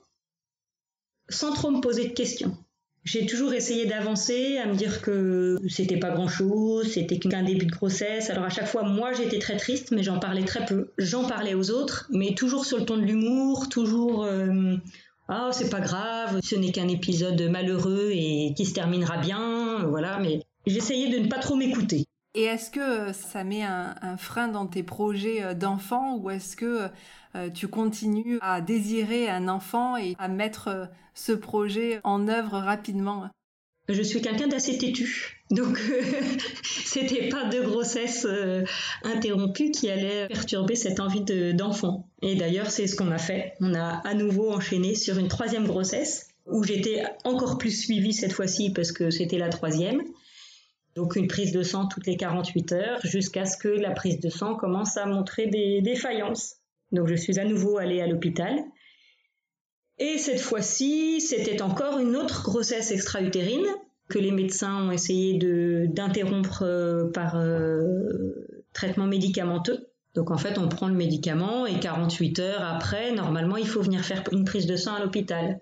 Sans 1.29 1.53
trop 1.53 1.71
me 1.71 1.81
poser 1.81 2.09
de 2.09 2.13
questions. 2.13 2.57
J'ai 3.05 3.27
toujours 3.27 3.55
essayé 3.55 3.87
d'avancer, 3.87 4.59
à 4.59 4.67
me 4.67 4.75
dire 4.75 5.01
que 5.01 5.57
c'était 5.69 5.97
pas 5.99 6.11
grand 6.11 6.29
chose, 6.29 6.93
c'était 6.93 7.19
qu'un 7.19 7.43
début 7.43 7.67
de 7.67 7.71
grossesse. 7.71 8.29
Alors 8.31 8.45
à 8.45 8.51
chaque 8.51 8.67
fois, 8.67 8.83
moi 8.83 9.13
j'étais 9.13 9.39
très 9.39 9.57
triste, 9.57 9.93
mais 9.93 10.03
j'en 10.03 10.19
parlais 10.19 10.45
très 10.45 10.65
peu. 10.67 10.93
J'en 10.99 11.27
parlais 11.27 11.55
aux 11.55 11.71
autres, 11.71 12.07
mais 12.11 12.35
toujours 12.35 12.67
sur 12.67 12.79
le 12.79 12.85
ton 12.85 12.97
de 12.97 13.03
l'humour, 13.03 13.69
toujours 13.71 14.25
euh, 14.25 14.77
ah 15.29 15.51
c'est 15.53 15.71
pas 15.71 15.81
grave, 15.81 16.41
ce 16.43 16.57
n'est 16.57 16.73
qu'un 16.73 16.89
épisode 16.89 17.41
malheureux 17.51 18.11
et 18.13 18.55
qui 18.57 18.65
se 18.65 18.75
terminera 18.75 19.19
bien, 19.19 19.85
voilà, 19.87 20.19
mais 20.19 20.43
j'essayais 20.67 21.11
de 21.11 21.25
ne 21.25 21.29
pas 21.29 21.39
trop 21.39 21.55
m'écouter. 21.55 22.07
Et 22.35 22.43
est-ce 22.43 22.71
que 22.71 23.13
ça 23.13 23.43
met 23.43 23.63
un, 23.63 24.17
frein 24.17 24.49
dans 24.49 24.67
tes 24.67 24.83
projets 24.83 25.43
euh, 25.43 25.55
d'enfant 25.55 26.17
ou 26.17 26.31
est-ce 26.31 26.57
que 26.57 26.89
euh, 27.35 27.51
tu 27.51 27.69
continues 27.69 28.39
à 28.43 28.61
désirer 28.61 29.29
un 29.29 29.49
enfant 29.49 29.97
et 29.97 30.15
à 30.19 30.29
mettre 30.29 30.69
euh, 30.69 30.87
ce 31.15 31.33
projet 31.33 32.01
en 32.05 32.29
œuvre 32.29 32.59
rapidement? 32.59 33.29
Je 33.89 34.03
suis 34.03 34.21
quelqu'un 34.21 34.49
d'assez 34.49 34.77
têtu. 34.77 35.39
Donc, 35.51 35.79
c'était 36.63 37.29
pas 37.29 37.49
de 37.49 37.61
grossesse 37.61 38.27
euh, 38.29 38.65
interrompue 39.03 39.71
qui 39.71 39.89
allait 39.89 40.29
perturber 40.29 40.75
cette 40.75 41.01
envie 41.01 41.25
d'enfant. 41.55 42.07
Et 42.23 42.35
d'ailleurs, 42.35 42.71
c'est 42.71 42.87
ce 42.87 42.97
qu'on 42.97 43.11
a 43.11 43.19
fait. 43.19 43.55
On 43.61 43.75
a 43.75 44.03
à 44.07 44.15
nouveau 44.15 44.51
enchaîné 44.53 44.95
sur 44.95 45.19
une 45.19 45.29
troisième 45.29 45.67
grossesse 45.67 46.29
où 46.47 46.63
j'étais 46.63 47.03
encore 47.25 47.59
plus 47.59 47.71
suivie 47.71 48.13
cette 48.13 48.33
fois-ci 48.33 48.73
parce 48.73 48.93
que 48.93 49.11
c'était 49.11 49.39
la 49.39 49.49
troisième. 49.49 50.03
Donc, 50.95 51.17
une 51.17 51.29
prise 51.29 51.53
de 51.53 51.63
sang 51.63 51.87
toutes 51.87 52.07
les 52.07 52.17
48 52.17 52.73
heures 52.73 53.01
jusqu'à 53.05 53.47
ce 53.47 53.57
que 53.57 53.69
la 53.69 53.93
prise 53.93 54.21
de 54.21 54.29
sang 54.29 54.55
commence 54.55 54.97
à 54.97 55.07
montrer 55.07 55.47
des 55.47 55.81
défaillances. 55.81 56.57
Donc, 56.93 57.09
je 57.09 57.15
suis 57.15 57.39
à 57.39 57.45
nouveau 57.45 57.79
allée 57.79 58.01
à 58.01 58.07
l'hôpital 58.07 58.59
et 59.99 60.19
cette 60.19 60.41
fois-ci, 60.41 61.21
c'était 61.21 61.63
encore 61.63 61.99
une 61.99 62.17
autre 62.17 62.43
grossesse 62.43 62.91
extra-utérine 62.91 63.67
que 64.09 64.19
les 64.19 64.31
médecins 64.31 64.87
ont 64.87 64.91
essayé 64.91 65.39
d'interrompre 65.89 66.63
euh, 66.63 67.11
par 67.11 67.37
euh, 67.37 68.49
traitement 68.73 69.07
médicamenteux. 69.07 69.89
Donc 70.15 70.31
en 70.31 70.39
fait, 70.39 70.59
on 70.59 70.69
prend 70.69 70.89
le 70.89 70.95
médicament 70.95 71.67
et 71.67 71.79
48 71.79 72.39
heures 72.39 72.65
après, 72.65 73.13
normalement, 73.13 73.57
il 73.57 73.67
faut 73.67 73.83
venir 73.83 74.05
faire 74.05 74.23
une 74.33 74.45
prise 74.45 74.67
de 74.67 74.77
sang 74.77 74.95
à 74.95 75.01
l'hôpital. 75.01 75.61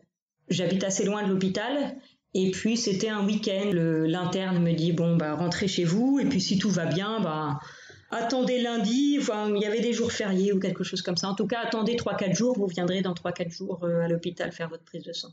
J'habite 0.49 0.84
assez 0.84 1.04
loin 1.04 1.25
de 1.25 1.28
l'hôpital 1.28 1.96
et 2.34 2.50
puis 2.52 2.76
c'était 2.76 3.08
un 3.08 3.26
week-end. 3.26 3.70
L'interne 3.72 4.61
me 4.61 4.72
dit 4.72 4.92
bon 4.92 5.16
bah 5.16 5.34
rentrez 5.34 5.66
chez 5.66 5.84
vous 5.84 6.20
et 6.20 6.26
puis 6.26 6.40
si 6.40 6.58
tout 6.58 6.70
va 6.70 6.87
bien, 6.87 7.20
bah 7.20 7.58
attendez 8.10 8.60
lundi, 8.60 9.16
enfin, 9.20 9.52
il 9.54 9.60
y 9.60 9.66
avait 9.66 9.80
des 9.80 9.92
jours 9.92 10.12
fériés 10.12 10.52
ou 10.52 10.58
quelque 10.58 10.84
chose 10.84 11.02
comme 11.02 11.16
ça. 11.16 11.28
En 11.28 11.34
tout 11.34 11.46
cas, 11.46 11.60
attendez 11.64 11.96
3-4 11.96 12.34
jours, 12.34 12.58
vous 12.58 12.66
viendrez 12.66 13.02
dans 13.02 13.14
3-4 13.14 13.50
jours 13.50 13.80
euh, 13.82 14.02
à 14.02 14.08
l'hôpital 14.08 14.52
faire 14.52 14.68
votre 14.68 14.84
prise 14.84 15.02
de 15.02 15.12
sang. 15.12 15.28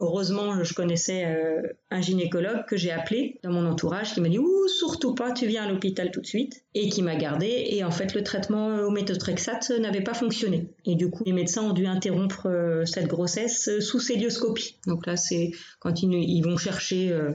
Heureusement, 0.00 0.62
je 0.62 0.74
connaissais 0.74 1.24
euh, 1.26 1.62
un 1.90 2.00
gynécologue 2.00 2.64
que 2.66 2.76
j'ai 2.76 2.90
appelé 2.90 3.38
dans 3.42 3.50
mon 3.50 3.66
entourage 3.66 4.14
qui 4.14 4.20
m'a 4.20 4.28
dit 4.28 4.38
Ouh, 4.38 4.68
surtout 4.68 5.14
pas, 5.14 5.32
tu 5.32 5.46
viens 5.46 5.64
à 5.64 5.68
l'hôpital 5.68 6.10
tout 6.10 6.20
de 6.20 6.26
suite, 6.26 6.64
et 6.74 6.88
qui 6.88 7.02
m'a 7.02 7.16
gardé. 7.16 7.66
Et 7.70 7.84
en 7.84 7.90
fait, 7.90 8.14
le 8.14 8.22
traitement 8.22 8.78
au 8.80 8.90
méthotrexate 8.90 9.70
n'avait 9.70 10.02
pas 10.02 10.14
fonctionné. 10.14 10.68
Et 10.84 10.96
du 10.96 11.10
coup, 11.10 11.22
les 11.24 11.32
médecins 11.32 11.62
ont 11.62 11.72
dû 11.72 11.86
interrompre 11.86 12.46
euh, 12.46 12.84
cette 12.84 13.06
grossesse 13.06 13.78
sous 13.80 14.00
célioscopie. 14.00 14.76
Donc 14.86 15.06
là, 15.06 15.16
c'est 15.16 15.52
quand 15.78 16.02
ils, 16.02 16.42
vont 16.42 16.56
chercher 16.56 17.10
euh, 17.10 17.32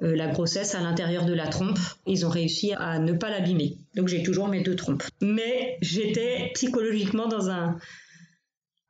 la 0.00 0.28
grossesse 0.28 0.74
à 0.74 0.80
l'intérieur 0.80 1.24
de 1.24 1.32
la 1.32 1.46
trompe. 1.46 1.78
Ils 2.06 2.26
ont 2.26 2.30
réussi 2.30 2.72
à 2.72 2.98
ne 2.98 3.12
pas 3.12 3.30
l'abîmer. 3.30 3.78
Donc 3.94 4.08
j'ai 4.08 4.22
toujours 4.22 4.48
mes 4.48 4.62
deux 4.62 4.76
trompes. 4.76 5.04
Mais 5.20 5.78
j'étais 5.80 6.50
psychologiquement 6.54 7.28
dans 7.28 7.50
un, 7.50 7.78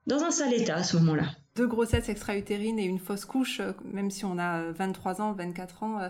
dans 0.07 0.23
un 0.23 0.31
sale 0.31 0.55
état 0.55 0.77
à 0.77 0.83
ce 0.83 0.97
moment-là. 0.99 1.25
Deux 1.57 1.67
grossesses 1.67 2.09
extra-utérines 2.09 2.79
et 2.79 2.85
une 2.85 2.99
fausse 2.99 3.25
couche, 3.25 3.61
euh, 3.61 3.73
même 3.85 4.11
si 4.11 4.25
on 4.25 4.39
a 4.39 4.71
23 4.73 5.21
ans, 5.21 5.33
24 5.33 5.83
ans, 5.83 6.01
euh, 6.01 6.09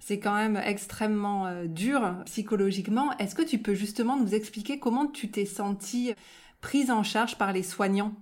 c'est 0.00 0.18
quand 0.18 0.34
même 0.34 0.56
extrêmement 0.56 1.64
dur 1.64 2.16
psychologiquement. 2.24 3.16
Est-ce 3.18 3.36
que 3.36 3.42
tu 3.42 3.58
peux 3.58 3.74
justement 3.74 4.18
nous 4.18 4.34
expliquer 4.34 4.80
comment 4.80 5.06
tu 5.06 5.30
t'es 5.30 5.44
sentie 5.44 6.12
prise 6.60 6.90
en 6.90 7.04
charge 7.04 7.38
par 7.38 7.52
les 7.52 7.62
soignants? 7.62 8.12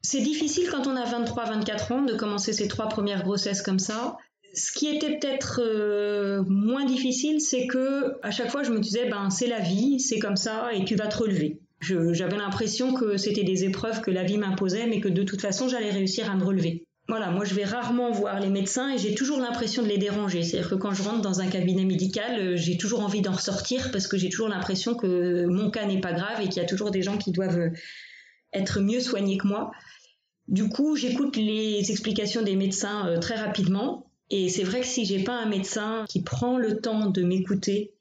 C'est 0.00 0.20
difficile 0.20 0.68
quand 0.70 0.86
on 0.86 0.96
a 0.96 1.04
23-24 1.04 1.92
ans 1.92 2.02
de 2.02 2.14
commencer 2.14 2.52
ses 2.52 2.68
trois 2.68 2.88
premières 2.88 3.22
grossesses 3.22 3.60
comme 3.60 3.80
ça 3.80 4.16
ce 4.54 4.72
qui 4.72 4.88
était 4.88 5.18
peut-être 5.18 5.60
euh, 5.62 6.42
moins 6.48 6.84
difficile, 6.84 7.40
c'est 7.40 7.66
que 7.66 8.14
à 8.22 8.30
chaque 8.30 8.50
fois 8.50 8.62
je 8.62 8.70
me 8.70 8.80
disais 8.80 9.08
ben 9.08 9.30
c'est 9.30 9.46
la 9.46 9.60
vie, 9.60 10.00
c'est 10.00 10.18
comme 10.18 10.36
ça 10.36 10.72
et 10.72 10.84
tu 10.84 10.94
vas 10.94 11.06
te 11.06 11.18
relever. 11.18 11.60
J'avais 11.80 12.36
l'impression 12.36 12.94
que 12.94 13.16
c'était 13.16 13.44
des 13.44 13.64
épreuves 13.64 14.00
que 14.00 14.10
la 14.10 14.24
vie 14.24 14.38
m'imposait, 14.38 14.86
mais 14.86 15.00
que 15.00 15.08
de 15.08 15.22
toute 15.22 15.40
façon, 15.40 15.68
j'allais 15.68 15.90
réussir 15.90 16.30
à 16.30 16.34
me 16.34 16.44
relever. 16.44 16.84
Voilà, 17.08 17.30
moi 17.30 17.44
je 17.44 17.54
vais 17.54 17.64
rarement 17.64 18.10
voir 18.10 18.40
les 18.40 18.48
médecins 18.48 18.92
et 18.92 18.98
j'ai 18.98 19.14
toujours 19.14 19.38
l'impression 19.38 19.82
de 19.84 19.88
les 19.88 19.98
déranger. 19.98 20.42
C'est-à-dire 20.42 20.70
que 20.70 20.74
quand 20.74 20.92
je 20.92 21.04
rentre 21.04 21.20
dans 21.20 21.40
un 21.40 21.46
cabinet 21.46 21.84
médical, 21.84 22.40
euh, 22.40 22.56
j'ai 22.56 22.76
toujours 22.78 23.00
envie 23.00 23.20
d'en 23.20 23.30
ressortir 23.30 23.92
parce 23.92 24.08
que 24.08 24.16
j'ai 24.16 24.28
toujours 24.28 24.48
l'impression 24.48 24.96
que 24.96 25.46
mon 25.46 25.70
cas 25.70 25.86
n'est 25.86 26.00
pas 26.00 26.12
grave 26.12 26.40
et 26.40 26.48
qu'il 26.48 26.56
y 26.56 26.64
a 26.64 26.68
toujours 26.68 26.90
des 26.90 27.02
gens 27.02 27.16
qui 27.16 27.30
doivent 27.30 27.60
euh, 27.60 27.70
être 28.52 28.80
mieux 28.80 28.98
soignés 28.98 29.38
que 29.38 29.46
moi. 29.46 29.70
Du 30.48 30.68
coup, 30.68 30.96
j'écoute 30.96 31.36
les 31.36 31.90
explications 31.90 32.42
des 32.42 32.56
médecins 32.56 33.18
très 33.20 33.36
rapidement 33.36 34.05
et 34.30 34.48
c'est 34.48 34.64
vrai 34.64 34.80
que 34.80 34.86
si 34.86 35.04
j'ai 35.04 35.22
pas 35.22 35.34
un 35.34 35.46
médecin 35.46 36.04
qui 36.08 36.22
prend 36.22 36.58
le 36.58 36.80
temps 36.80 37.10
de 37.10 37.22
m'écouter 37.22 37.92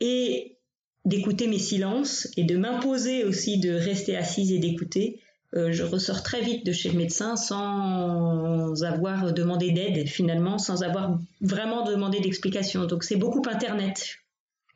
et 0.00 0.58
d'écouter 1.04 1.48
mes 1.48 1.58
silences 1.58 2.28
et 2.36 2.44
de 2.44 2.56
m'imposer 2.56 3.24
aussi 3.24 3.58
de 3.58 3.72
rester 3.72 4.16
assise 4.16 4.52
et 4.52 4.58
d'écouter, 4.58 5.20
euh, 5.54 5.72
je 5.72 5.82
ressors 5.82 6.22
très 6.22 6.40
vite 6.42 6.64
de 6.64 6.72
chez 6.72 6.90
le 6.90 6.96
médecin 6.96 7.36
sans 7.36 8.82
avoir 8.84 9.32
demandé 9.34 9.72
d'aide 9.72 10.06
finalement, 10.06 10.58
sans 10.58 10.82
avoir 10.82 11.18
vraiment 11.40 11.84
demandé 11.84 12.20
d'explication. 12.20 12.86
Donc 12.86 13.04
c'est 13.04 13.16
beaucoup 13.16 13.42
Internet 13.48 14.16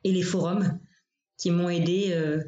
et 0.03 0.11
les 0.11 0.21
forums 0.21 0.79
qui 1.37 1.49
m'ont 1.49 1.69
aidé 1.69 2.07
euh, 2.11 2.43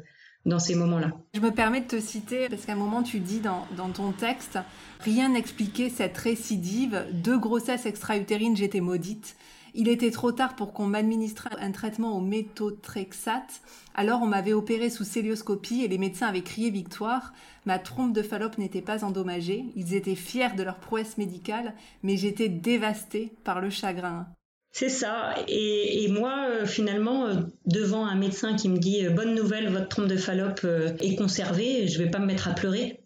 dans 0.46 0.58
ces 0.58 0.74
moments-là. 0.74 1.12
Je 1.34 1.40
me 1.40 1.50
permets 1.50 1.82
de 1.82 1.86
te 1.86 2.00
citer, 2.00 2.48
parce 2.48 2.64
qu'à 2.64 2.72
un 2.72 2.76
moment 2.76 3.02
tu 3.02 3.20
dis 3.20 3.40
dans, 3.40 3.66
ton 3.92 4.12
texte, 4.12 4.58
rien 5.00 5.30
n'expliquait 5.30 5.90
cette 5.90 6.16
récidive, 6.16 7.06
de 7.12 7.36
grossesse 7.36 7.86
extra-utérine, 7.86 8.56
j'étais 8.56 8.80
maudite. 8.80 9.36
Il 9.74 9.88
était 9.88 10.10
trop 10.10 10.32
tard 10.32 10.56
pour 10.56 10.72
qu'on 10.72 10.86
m'administre 10.86 11.48
un 11.60 11.70
traitement 11.70 12.16
au 12.16 12.20
méthotrexate. 12.20 13.60
Alors 13.94 14.20
on 14.22 14.26
m'avait 14.26 14.52
opéré 14.52 14.90
sous 14.90 15.04
célioscopie 15.04 15.84
et 15.84 15.88
les 15.88 15.98
médecins 15.98 16.26
avaient 16.26 16.42
crié 16.42 16.70
victoire. 16.70 17.32
Ma 17.66 17.78
trompe 17.78 18.12
de 18.12 18.22
Fallope 18.22 18.58
n'était 18.58 18.82
pas 18.82 19.04
endommagée. 19.04 19.66
Ils 19.76 19.94
étaient 19.94 20.16
fiers 20.16 20.56
de 20.56 20.64
leur 20.64 20.78
prouesse 20.78 21.18
médicale, 21.18 21.74
mais 22.02 22.16
j'étais 22.16 22.48
dévastée 22.48 23.32
par 23.44 23.60
le 23.60 23.70
chagrin. 23.70 24.26
C'est 24.72 24.88
ça. 24.88 25.34
Et, 25.48 26.06
moi, 26.08 26.46
euh, 26.48 26.66
finalement, 26.66 27.26
euh, 27.26 27.40
devant 27.66 28.06
un 28.06 28.14
médecin 28.14 28.54
qui 28.54 28.68
me 28.68 28.78
dit 28.78 29.04
euh, 29.04 29.10
bonne 29.10 29.34
nouvelle, 29.34 29.68
votre 29.68 29.88
trompe 29.88 30.06
de 30.06 30.16
Fallope 30.16 30.64
est 31.00 31.16
conservée, 31.16 31.88
je 31.88 31.98
vais 31.98 32.10
pas 32.10 32.18
me 32.18 32.26
mettre 32.26 32.48
à 32.48 32.54
pleurer. 32.54 33.00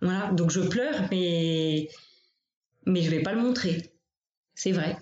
Voilà. 0.00 0.30
Donc 0.32 0.50
je 0.50 0.60
pleure, 0.60 1.08
mais 1.10 1.88
mais 2.86 3.02
je 3.02 3.10
vais 3.10 3.22
pas 3.22 3.32
le 3.32 3.42
montrer. 3.42 3.92
C'est 4.54 4.72
vrai 4.72 4.96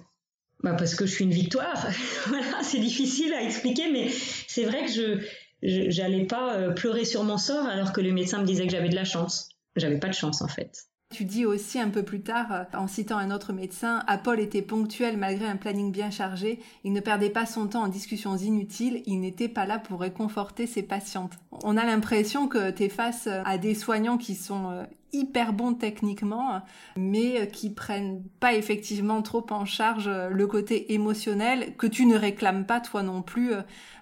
bah 0.64 0.74
parce 0.76 0.96
que 0.96 1.06
je 1.06 1.12
suis 1.12 1.24
une 1.24 1.30
victoire. 1.30 1.86
voilà, 2.26 2.64
c'est 2.64 2.80
difficile 2.80 3.32
à 3.32 3.42
expliquer, 3.44 3.92
mais 3.92 4.08
c'est 4.48 4.64
vrai 4.64 4.86
que 4.86 4.90
je 4.90 5.20
j'allais 5.62 6.26
pas 6.26 6.70
pleurer 6.70 7.04
sur 7.04 7.22
mon 7.22 7.38
sort 7.38 7.66
alors 7.66 7.92
que 7.92 8.00
le 8.00 8.12
médecin 8.12 8.40
me 8.40 8.46
disait 8.46 8.66
que 8.66 8.72
j'avais 8.72 8.88
de 8.88 8.96
la 8.96 9.04
chance. 9.04 9.50
J'avais 9.76 9.98
pas 9.98 10.08
de 10.08 10.14
chance 10.14 10.42
en 10.42 10.48
fait. 10.48 10.88
Tu 11.10 11.24
dis 11.24 11.46
aussi 11.46 11.80
un 11.80 11.88
peu 11.88 12.02
plus 12.02 12.20
tard, 12.20 12.52
euh, 12.52 12.64
en 12.74 12.86
citant 12.86 13.16
un 13.16 13.30
autre 13.30 13.54
médecin, 13.54 14.04
Apol 14.06 14.40
était 14.40 14.60
ponctuel 14.60 15.16
malgré 15.16 15.46
un 15.46 15.56
planning 15.56 15.90
bien 15.90 16.10
chargé. 16.10 16.60
Il 16.84 16.92
ne 16.92 17.00
perdait 17.00 17.30
pas 17.30 17.46
son 17.46 17.66
temps 17.66 17.84
en 17.84 17.88
discussions 17.88 18.36
inutiles. 18.36 19.02
Il 19.06 19.20
n'était 19.20 19.48
pas 19.48 19.64
là 19.64 19.78
pour 19.78 20.00
réconforter 20.00 20.66
ses 20.66 20.82
patientes. 20.82 21.32
On 21.64 21.78
a 21.78 21.84
l'impression 21.86 22.46
que 22.46 22.70
tu 22.70 22.84
es 22.84 22.88
face 22.90 23.26
à 23.26 23.56
des 23.56 23.74
soignants 23.74 24.18
qui 24.18 24.34
sont 24.34 24.70
euh, 24.70 24.84
hyper 25.12 25.52
bons 25.52 25.74
techniquement, 25.74 26.62
mais 26.96 27.48
qui 27.52 27.70
prennent 27.70 28.22
pas 28.40 28.54
effectivement 28.54 29.22
trop 29.22 29.44
en 29.50 29.64
charge 29.64 30.08
le 30.08 30.46
côté 30.46 30.92
émotionnel 30.92 31.74
que 31.76 31.86
tu 31.86 32.06
ne 32.06 32.16
réclames 32.16 32.66
pas 32.66 32.80
toi 32.80 33.02
non 33.02 33.22
plus 33.22 33.52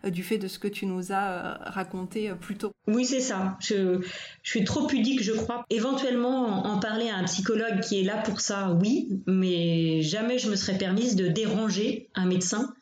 euh, 0.06 0.10
du 0.10 0.22
fait 0.22 0.38
de 0.38 0.48
ce 0.48 0.58
que 0.58 0.68
tu 0.68 0.86
nous 0.86 1.12
as 1.12 1.24
euh, 1.24 1.54
raconté 1.60 2.30
euh, 2.30 2.34
plus 2.34 2.56
tôt. 2.56 2.72
Oui, 2.86 3.04
c'est 3.04 3.20
ça. 3.20 3.56
Je, 3.60 4.00
suis 4.42 4.64
trop 4.64 4.86
pudique, 4.86 5.22
je 5.22 5.32
crois. 5.32 5.64
Éventuellement, 5.70 6.66
en 6.66 6.78
parler 6.78 7.08
à 7.08 7.16
un 7.16 7.24
psychologue 7.24 7.80
qui 7.80 8.00
est 8.00 8.04
là 8.04 8.16
pour 8.18 8.40
ça, 8.40 8.76
oui, 8.80 9.08
mais 9.26 10.02
jamais 10.02 10.38
je 10.38 10.50
me 10.50 10.56
serais 10.56 10.78
permise 10.78 11.16
de 11.16 11.28
déranger 11.28 12.08
un 12.14 12.26
médecin 12.26 12.74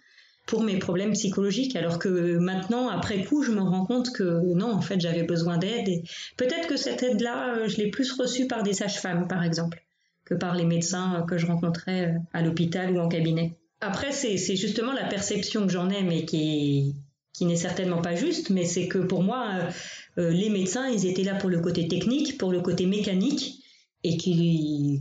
pour 0.47 0.63
mes 0.63 0.79
problèmes 0.79 1.13
psychologiques, 1.13 1.75
alors 1.77 1.99
que 1.99 2.37
maintenant, 2.39 2.89
après 2.89 3.25
coup, 3.25 3.43
je 3.43 3.53
me 3.53 3.61
rends 3.61 3.87
compte 3.87 4.11
que 4.13 4.41
non, 4.55 4.73
en 4.73 4.81
fait, 4.81 5.01
j'avais 5.01 5.23
besoin 5.23 5.57
d'aide. 5.57 5.89
Et 5.89 6.05
peut-être 6.37 6.69
que 6.69 6.77
cette 6.77 7.03
aide-là, 7.03 7.57
euh, 7.57 7.69
je 7.69 7.79
l'ai 7.79 7.91
plus 7.91 8.13
reçue 8.13 8.47
par 8.47 8.63
des 8.63 8.75
sages-femmes, 8.75 9.27
par 9.27 9.43
exemple, 9.43 9.83
que 10.25 10.35
par 10.35 10.55
les 10.55 10.65
médecins 10.65 11.21
euh, 11.21 11.23
que 11.23 11.39
je 11.39 11.47
rencontrais 11.47 12.09
euh, 12.09 12.19
à 12.35 12.43
l'hôpital 12.43 12.95
ou 12.95 12.99
en 12.99 13.09
cabinet. 13.09 13.57
Après, 13.81 14.13
c'est 14.13 14.57
justement 14.57 14.93
la 14.93 15.05
perception 15.05 15.67
que 15.67 15.73
j'en 15.73 15.91
ai, 15.91 16.03
mais 16.03 16.25
qui, 16.25 16.95
qui 17.33 17.45
n'est 17.45 17.57
certainement 17.57 18.01
pas 18.01 18.15
juste, 18.15 18.51
mais 18.51 18.65
c'est 18.65 18.89
que 18.89 18.99
pour 18.99 19.23
moi, 19.23 19.69
les 20.17 20.49
médecins, 20.49 20.89
ils 20.89 21.05
étaient 21.05 21.25
là 21.25 21.35
pour 21.35 21.51
le 21.51 21.61
côté 21.61 21.87
technique, 21.87 22.39
pour 22.39 22.51
le 22.51 22.63
côté 22.63 22.87
mécanique, 22.87 23.64
et 24.05 24.19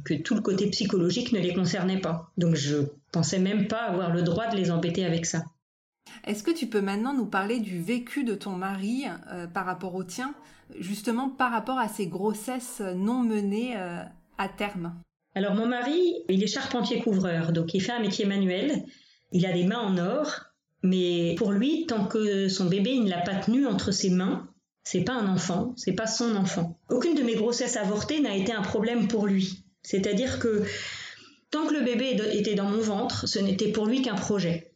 que 0.03 0.13
tout 0.22 0.33
le 0.33 0.41
côté 0.41 0.67
psychologique 0.69 1.33
ne 1.33 1.39
les 1.39 1.53
concernait 1.53 2.00
pas. 2.00 2.31
Donc 2.38 2.55
je 2.55 2.77
pensais 3.12 3.39
même 3.39 3.67
pas 3.67 3.83
avoir 3.83 4.12
le 4.12 4.24
droit 4.24 4.48
de 4.48 4.55
les 4.55 4.72
embêter 4.72 5.05
avec 5.05 5.25
ça. 5.25 5.43
Est-ce 6.25 6.41
que 6.41 6.51
tu 6.51 6.67
peux 6.67 6.81
maintenant 6.81 7.13
nous 7.13 7.25
parler 7.25 7.60
du 7.60 7.81
vécu 7.81 8.24
de 8.24 8.33
ton 8.33 8.51
mari 8.51 9.03
euh, 9.31 9.45
par 9.45 9.65
rapport 9.65 9.93
au 9.95 10.03
tien, 10.03 10.33
justement 10.79 11.29
par 11.29 11.51
rapport 11.51 11.77
à 11.77 11.89
ces 11.89 12.07
grossesses 12.07 12.81
non 12.95 13.19
menées 13.19 13.75
euh, 13.75 14.01
à 14.38 14.48
terme? 14.48 14.95
Alors 15.36 15.53
mon 15.53 15.67
mari, 15.67 16.15
il 16.29 16.43
est 16.43 16.48
charpentier 16.48 17.00
couvreur, 17.00 17.51
donc 17.51 17.74
il 17.74 17.81
fait 17.81 17.91
un 17.91 18.00
métier 18.00 18.25
manuel, 18.25 18.86
il 19.31 19.45
a 19.45 19.51
des 19.51 19.65
mains 19.65 19.79
en 19.79 19.98
or, 19.98 20.45
mais 20.81 21.36
pour 21.38 21.51
lui, 21.51 21.86
tant 21.88 22.05
que 22.05 22.48
son 22.48 22.65
bébé 22.65 23.00
ne 23.00 23.10
l'a 23.10 23.22
pas 23.22 23.36
tenu 23.36 23.65
entre 23.65 23.91
ses 23.91 24.10
mains, 24.10 24.48
c'est 24.84 25.04
pas 25.04 25.13
un 25.13 25.28
enfant, 25.28 25.74
c'est 25.78 25.94
pas 25.94 26.08
son 26.08 26.36
enfant. 26.36 26.78
Aucune 26.90 27.16
de 27.16 27.24
mes 27.24 27.36
grossesses 27.36 27.78
avortées 27.78 28.20
n'a 28.20 28.36
été 28.36 28.52
un 28.52 28.62
problème 28.62 29.08
pour 29.08 29.28
lui. 29.28 29.63
C'est-à-dire 29.82 30.40
que 30.40 30.63
Tant 31.54 31.68
que 31.68 31.75
le 31.75 31.82
bébé 31.82 32.20
était 32.32 32.56
dans 32.56 32.68
mon 32.68 32.82
ventre, 32.82 33.28
ce 33.28 33.38
n'était 33.38 33.72
pour 33.72 33.86
lui 33.86 34.02
qu'un 34.02 34.16
projet. 34.16 34.72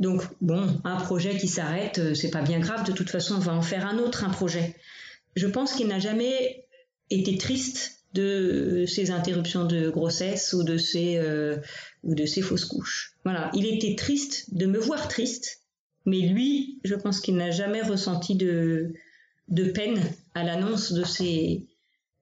Donc 0.00 0.22
bon, 0.42 0.78
un 0.84 0.96
projet 0.96 1.38
qui 1.38 1.48
s'arrête, 1.48 1.98
euh, 1.98 2.12
c'est 2.12 2.30
pas 2.30 2.42
bien 2.42 2.60
grave. 2.60 2.84
De 2.84 2.92
toute 2.92 3.08
façon, 3.08 3.36
on 3.36 3.38
va 3.38 3.54
en 3.54 3.62
faire 3.62 3.86
un 3.86 3.96
autre, 3.96 4.22
un 4.22 4.28
projet. 4.28 4.76
Je 5.34 5.46
pense 5.46 5.72
qu'il 5.72 5.86
n'a 5.86 5.98
jamais 5.98 6.66
été 7.08 7.38
triste 7.38 8.04
de 8.12 8.84
ces 8.86 9.10
interruptions 9.10 9.64
de 9.64 9.88
grossesse 9.88 10.52
ou 10.52 10.62
de 10.62 10.76
ces 10.76 11.16
euh, 11.16 11.56
ou 12.02 12.14
de 12.14 12.26
ces 12.26 12.42
fausses 12.42 12.66
couches. 12.66 13.14
Voilà, 13.24 13.50
il 13.54 13.64
était 13.64 13.96
triste 13.96 14.54
de 14.54 14.66
me 14.66 14.78
voir 14.78 15.08
triste, 15.08 15.62
mais 16.04 16.20
lui, 16.20 16.80
je 16.84 16.96
pense 16.96 17.20
qu'il 17.20 17.36
n'a 17.36 17.50
jamais 17.50 17.80
ressenti 17.80 18.34
de 18.34 18.92
de 19.50 19.64
peine 19.64 20.00
à 20.34 20.42
l'annonce 20.44 20.92
de 20.92 21.04
ces 21.04 21.66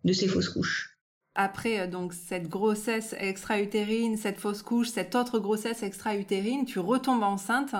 de 0.04 0.12
ces 0.12 0.28
fausses 0.28 0.48
couches 0.48 0.98
après 1.38 1.78
euh, 1.80 1.86
donc 1.86 2.12
cette 2.12 2.48
grossesse 2.48 3.14
extra-utérine, 3.18 4.18
cette 4.18 4.38
fausse 4.38 4.62
couche, 4.62 4.88
cette 4.88 5.14
autre 5.14 5.38
grossesse 5.38 5.82
extra-utérine, 5.82 6.66
tu 6.66 6.80
retombes 6.80 7.22
enceinte. 7.22 7.74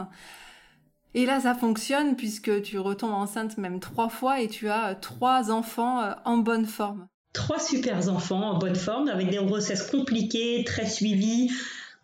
Et 1.15 1.27
là, 1.27 1.41
ça 1.41 1.55
fonctionne 1.55 2.17
puisque 2.17 2.63
tu 2.63 2.79
retombes 2.79 3.13
enceinte 3.13 3.59
même 3.59 3.81
trois 3.81 4.09
fois 4.09 4.41
et 4.41 4.49
tu 4.49 4.69
as 4.69 4.91
euh, 4.91 4.95
trois 4.99 5.51
enfants 5.51 6.01
euh, 6.01 6.13
en 6.25 6.39
bonne 6.39 6.67
forme. 6.67 7.07
Trois 7.35 7.59
super 7.59 8.09
enfants 8.09 8.43
en 8.43 8.59
bonne 8.59 8.77
forme 8.77 9.09
avec 9.09 9.29
des 9.29 9.37
grossesses 9.37 9.83
compliquées, 9.83 10.63
très 10.65 10.87
suivies. 10.87 11.51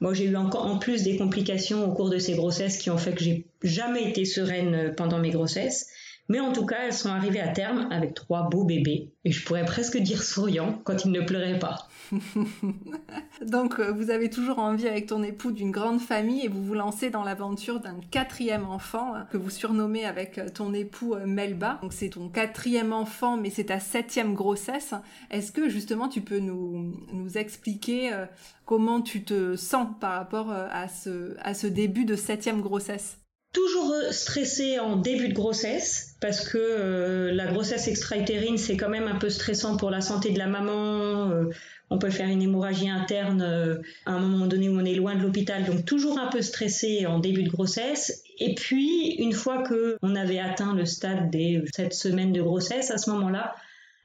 Moi, 0.01 0.13
j'ai 0.13 0.25
eu 0.27 0.37
encore 0.37 0.67
en 0.67 0.79
plus 0.79 1.05
des 1.05 1.17
complications 1.17 1.89
au 1.89 1.95
cours 1.95 2.11
de 2.11 2.19
ces 2.19 2.35
grossesses 2.35 2.79
qui 2.79 2.91
ont 2.91 2.99
fait 2.99 3.15
que 3.15 3.23
j'ai 3.23 3.47
jamais 3.63 4.09
été 4.11 4.25
sereine 4.25 4.93
pendant 4.97 5.19
mes 5.19 5.31
grossesses. 5.31 5.87
Mais 6.29 6.41
en 6.41 6.53
tout 6.53 6.65
cas, 6.65 6.79
elles 6.87 6.95
sont 6.95 7.11
arrivées 7.11 7.41
à 7.41 7.49
terme 7.49 7.89
avec 7.91 8.15
trois 8.15 8.49
beaux 8.49 8.65
bébés, 8.65 9.13
et 9.25 9.31
je 9.31 9.45
pourrais 9.45 9.65
presque 9.65 9.99
dire 9.99 10.23
souriants 10.23 10.81
quand 10.85 11.05
ils 11.05 11.13
ne 11.13 11.21
pleuraient 11.21 11.59
pas. 11.59 11.89
Donc, 13.43 13.79
euh, 13.79 13.93
vous 13.93 14.11
avez 14.11 14.31
toujours 14.31 14.59
envie 14.59 14.89
avec 14.89 15.07
ton 15.07 15.23
époux 15.23 15.53
d'une 15.53 15.71
grande 15.71 16.01
famille 16.01 16.45
et 16.45 16.49
vous 16.49 16.65
vous 16.65 16.75
lancez 16.75 17.11
dans 17.11 17.25
l'aventure 17.25 17.81
d'un 17.81 18.01
quatrième 18.11 18.65
enfant 18.65 19.15
hein, 19.15 19.27
que 19.31 19.37
vous 19.37 19.51
surnommez 19.51 20.05
avec 20.05 20.39
euh, 20.39 20.49
ton 20.49 20.73
époux 20.73 21.15
euh, 21.15 21.27
Melba. 21.27 21.79
Donc, 21.83 21.93
c'est 21.93 22.11
ton 22.11 22.29
quatrième 22.29 22.93
enfant, 22.93 23.37
mais 23.37 23.51
c'est 23.51 23.65
ta 23.65 23.81
septième 23.81 24.35
grossesse. 24.35 24.95
Est-ce 25.31 25.53
que 25.53 25.69
justement 25.69 26.09
tu 26.09 26.21
peux 26.21 26.39
nous, 26.39 26.95
expliquer 27.35 28.11
comment 28.65 29.01
tu 29.01 29.25
te 29.25 29.57
sens 29.57 29.89
par 30.01 30.13
rapport 30.13 30.51
à 30.51 30.89
ce 30.89 31.67
début 31.67 32.05
de 32.05 32.17
septième 32.17 32.61
grossesse? 32.61 33.24
Toujours 33.55 33.95
stressée 34.11 34.79
en 34.79 34.97
début 34.97 35.29
de 35.29 35.33
grossesse 35.33 36.17
parce 36.21 36.47
que 36.47 36.59
euh, 36.59 37.33
la 37.33 37.47
grossesse 37.47 37.89
extra-utérine 37.89 38.59
c'est 38.59 38.77
quand 38.77 38.91
même 38.91 39.07
un 39.07 39.15
peu 39.15 39.31
stressant 39.31 39.79
pour 39.79 39.91
la 39.91 40.03
santé 40.03 40.31
de 40.31 40.39
la 40.39 40.49
maman. 40.49 41.31
Euh, 41.31 41.45
on 41.89 41.99
peut 41.99 42.11
faire 42.11 42.29
une 42.29 42.43
hémorragie 42.43 42.91
interne 42.91 43.43
euh, 43.43 43.77
à 44.05 44.13
un 44.13 44.19
moment 44.19 44.47
donné 44.47 44.69
où 44.69 44.79
on 44.79 44.85
est 44.85 44.95
loin 44.95 45.15
de 45.15 45.23
l'hôpital, 45.23 45.65
donc 45.65 45.85
toujours 45.85 46.19
un 46.19 46.27
peu 46.27 46.43
stressée 46.43 47.07
en 47.07 47.21
début 47.21 47.45
de 47.45 47.51
grossesse. 47.51 48.25
Et 48.41 48.55
puis 48.55 49.15
une 49.19 49.33
fois 49.33 49.63
que 49.63 49.97
on 50.03 50.17
avait 50.17 50.41
atteint 50.41 50.75
le 50.75 50.85
stade 50.85 51.31
des 51.31 51.63
sept 51.75 51.95
semaines 51.95 52.33
de 52.33 52.43
grossesse, 52.43 52.91
à 52.91 52.99
ce 52.99 53.09
moment-là, 53.11 53.55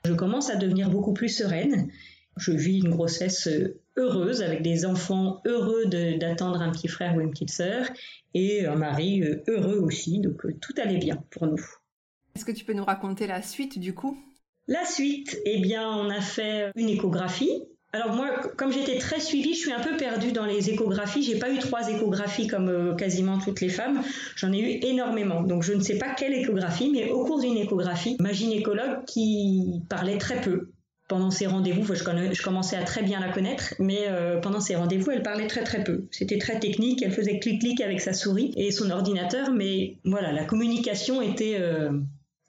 je 0.06 0.14
commence 0.14 0.50
à 0.50 0.56
devenir 0.56 0.90
beaucoup 0.90 1.14
plus 1.14 1.30
sereine. 1.30 1.90
Je 2.38 2.52
vis 2.52 2.78
une 2.78 2.90
grossesse 2.90 3.50
heureuse, 4.00 4.42
avec 4.42 4.62
des 4.62 4.86
enfants 4.86 5.42
heureux 5.46 5.86
d'attendre 5.86 6.62
un 6.62 6.72
petit 6.72 6.88
frère 6.88 7.16
ou 7.16 7.22
une 7.22 7.30
petite 7.30 7.52
sœur, 7.52 7.86
et 8.34 8.66
un 8.66 8.76
mari 8.76 9.22
euh, 9.22 9.44
heureux 9.48 9.80
aussi, 9.80 10.20
donc 10.20 10.46
euh, 10.46 10.56
tout 10.60 10.74
allait 10.82 10.98
bien 10.98 11.24
pour 11.30 11.48
nous. 11.48 11.64
Est-ce 12.36 12.46
que 12.46 12.52
tu 12.52 12.66
peux 12.66 12.74
nous 12.74 12.86
raconter 12.86 13.28
la 13.28 13.42
suite 13.42 13.80
du 13.80 13.94
coup? 13.94 14.18
La 14.68 14.86
suite, 14.86 15.40
eh 15.46 15.60
bien, 15.60 15.90
on 15.90 16.10
a 16.10 16.22
fait 16.22 16.72
une 16.76 16.90
échographie. 16.90 17.64
Alors 17.92 18.14
moi, 18.14 18.30
comme 18.56 18.72
j'étais 18.72 19.00
très 19.00 19.20
suivie, 19.20 19.56
je 19.56 19.60
suis 19.60 19.72
un 19.72 19.80
peu 19.80 19.98
perdue 19.98 20.32
dans 20.32 20.46
les 20.46 20.70
échographies. 20.70 21.24
J'ai 21.24 21.40
pas 21.40 21.52
eu 21.52 21.58
trois 21.58 21.90
échographies 21.90 22.46
comme 22.46 22.70
euh, 22.70 22.94
quasiment 22.94 23.40
toutes 23.40 23.62
les 23.62 23.70
femmes. 23.70 24.04
J'en 24.36 24.54
ai 24.54 24.60
eu 24.60 24.86
énormément. 24.86 25.42
Donc 25.42 25.64
je 25.64 25.74
ne 25.74 25.82
sais 25.82 25.98
pas 25.98 26.14
quelle 26.14 26.34
échographie, 26.34 26.92
mais 26.94 27.10
au 27.10 27.26
cours 27.26 27.40
d'une 27.40 27.58
échographie, 27.58 28.16
ma 28.20 28.32
gynécologue 28.32 29.06
qui 29.06 29.82
parlait 29.90 30.20
très 30.20 30.40
peu, 30.40 30.70
pendant 31.10 31.32
ces 31.32 31.48
rendez-vous, 31.48 31.96
je, 31.96 32.44
commençais 32.44 32.78
à 32.78 32.84
très 32.84 33.02
bien 33.02 33.20
la 33.20 33.30
connaître, 33.30 33.74
mais 33.80 34.06
euh, 34.08 34.40
pendant 34.40 34.62
ces 34.62 34.76
rendez-vous, 34.76 35.10
elle 35.10 35.24
parlait 35.24 35.48
très 35.48 35.64
très 35.64 35.84
peu. 35.84 36.06
C'était 36.12 36.38
très 36.38 36.60
technique, 36.60 37.02
elle 37.02 37.12
faisait 37.12 37.40
clic-clic 37.40 37.82
avec 37.82 38.00
sa 38.00 38.14
souris 38.14 38.54
et 38.56 38.72
son 38.72 38.92
ordinateur, 38.92 39.52
mais 39.52 39.98
voilà, 40.06 40.32
la 40.32 40.46
communication 40.46 41.20
était 41.20 41.58
euh, 41.60 41.90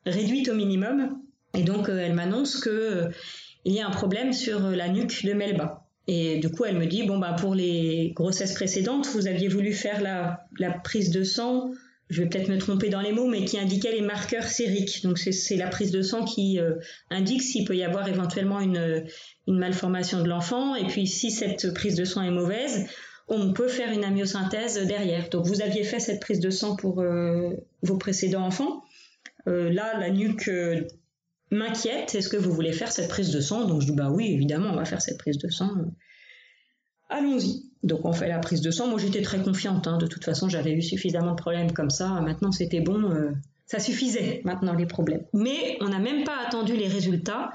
réduite 0.04 0.50
au 0.50 0.54
minimum. 0.54 1.18
Et 1.54 1.62
donc, 1.62 1.88
euh, 1.88 1.98
elle 1.98 2.12
m'annonce 2.12 2.60
que 2.60 3.08
il 3.64 3.72
y 3.72 3.80
a 3.80 3.86
un 3.86 3.90
problème 3.90 4.34
sur 4.34 4.60
la 4.60 4.88
nuque 4.88 5.24
de 5.24 5.32
Melba. 5.32 5.86
Et 6.06 6.38
du 6.38 6.50
coup, 6.50 6.66
elle 6.66 6.76
me 6.76 6.86
dit 6.86 7.04
bon 7.04 7.18
bah 7.18 7.34
pour 7.38 7.54
les 7.54 8.12
grossesses 8.14 8.54
précédentes, 8.54 9.08
vous 9.14 9.26
aviez 9.26 9.48
voulu 9.48 9.72
faire 9.72 10.02
la 10.02 10.70
prise 10.82 11.10
de 11.10 11.24
sang 11.24 11.70
je 12.10 12.22
vais 12.22 12.28
peut-être 12.28 12.48
me 12.48 12.58
tromper 12.58 12.88
dans 12.88 13.00
les 13.00 13.12
mots, 13.12 13.28
mais 13.28 13.44
qui 13.44 13.56
indiquait 13.56 13.92
les 13.92 14.02
marqueurs 14.02 14.44
sériques. 14.44 15.02
Donc 15.02 15.18
c'est 15.18 15.56
la 15.56 15.68
prise 15.68 15.92
de 15.92 16.02
sang 16.02 16.24
qui 16.24 16.58
euh, 16.58 16.74
indique 17.08 17.42
s'il 17.42 17.64
peut 17.64 17.76
y 17.76 17.84
avoir 17.84 18.08
éventuellement 18.08 18.60
une, 18.60 19.06
une 19.46 19.58
malformation 19.58 20.20
de 20.20 20.28
l'enfant. 20.28 20.74
Et 20.74 20.86
puis 20.88 21.06
si 21.06 21.30
cette 21.30 21.72
prise 21.72 21.94
de 21.94 22.04
sang 22.04 22.22
est 22.22 22.32
mauvaise, 22.32 22.86
on 23.28 23.52
peut 23.52 23.68
faire 23.68 23.92
une 23.92 24.04
amyosynthèse 24.04 24.76
derrière. 24.86 25.28
Donc 25.30 25.46
vous 25.46 25.62
aviez 25.62 25.84
fait 25.84 26.00
cette 26.00 26.20
prise 26.20 26.40
de 26.40 26.50
sang 26.50 26.74
pour 26.74 27.00
euh, 27.00 27.50
vos 27.82 27.96
précédents 27.96 28.44
enfants. 28.44 28.82
Euh, 29.46 29.70
là, 29.70 29.96
la 29.98 30.10
nuque 30.10 30.50
m'inquiète. 31.52 32.16
Est-ce 32.16 32.28
que 32.28 32.36
vous 32.36 32.52
voulez 32.52 32.72
faire 32.72 32.90
cette 32.90 33.08
prise 33.08 33.30
de 33.30 33.40
sang? 33.40 33.66
Donc 33.66 33.82
je 33.82 33.86
dis 33.86 33.94
bah 33.94 34.10
oui, 34.10 34.32
évidemment, 34.32 34.70
on 34.70 34.76
va 34.76 34.84
faire 34.84 35.00
cette 35.00 35.18
prise 35.18 35.38
de 35.38 35.48
sang. 35.48 35.70
Allons-y. 37.08 37.69
Donc 37.82 38.04
on 38.04 38.12
fait 38.12 38.28
la 38.28 38.38
prise 38.38 38.60
de 38.60 38.70
sang. 38.70 38.88
Moi 38.88 38.98
j'étais 38.98 39.22
très 39.22 39.40
confiante. 39.42 39.86
Hein. 39.86 39.98
De 39.98 40.06
toute 40.06 40.24
façon 40.24 40.48
j'avais 40.48 40.72
eu 40.72 40.82
suffisamment 40.82 41.32
de 41.32 41.40
problèmes 41.40 41.72
comme 41.72 41.90
ça. 41.90 42.08
Maintenant 42.20 42.52
c'était 42.52 42.80
bon. 42.80 43.10
Euh, 43.10 43.30
ça 43.66 43.78
suffisait 43.78 44.42
maintenant 44.44 44.74
les 44.74 44.86
problèmes. 44.86 45.24
Mais 45.32 45.78
on 45.80 45.88
n'a 45.88 45.98
même 45.98 46.24
pas 46.24 46.36
attendu 46.46 46.76
les 46.76 46.88
résultats. 46.88 47.52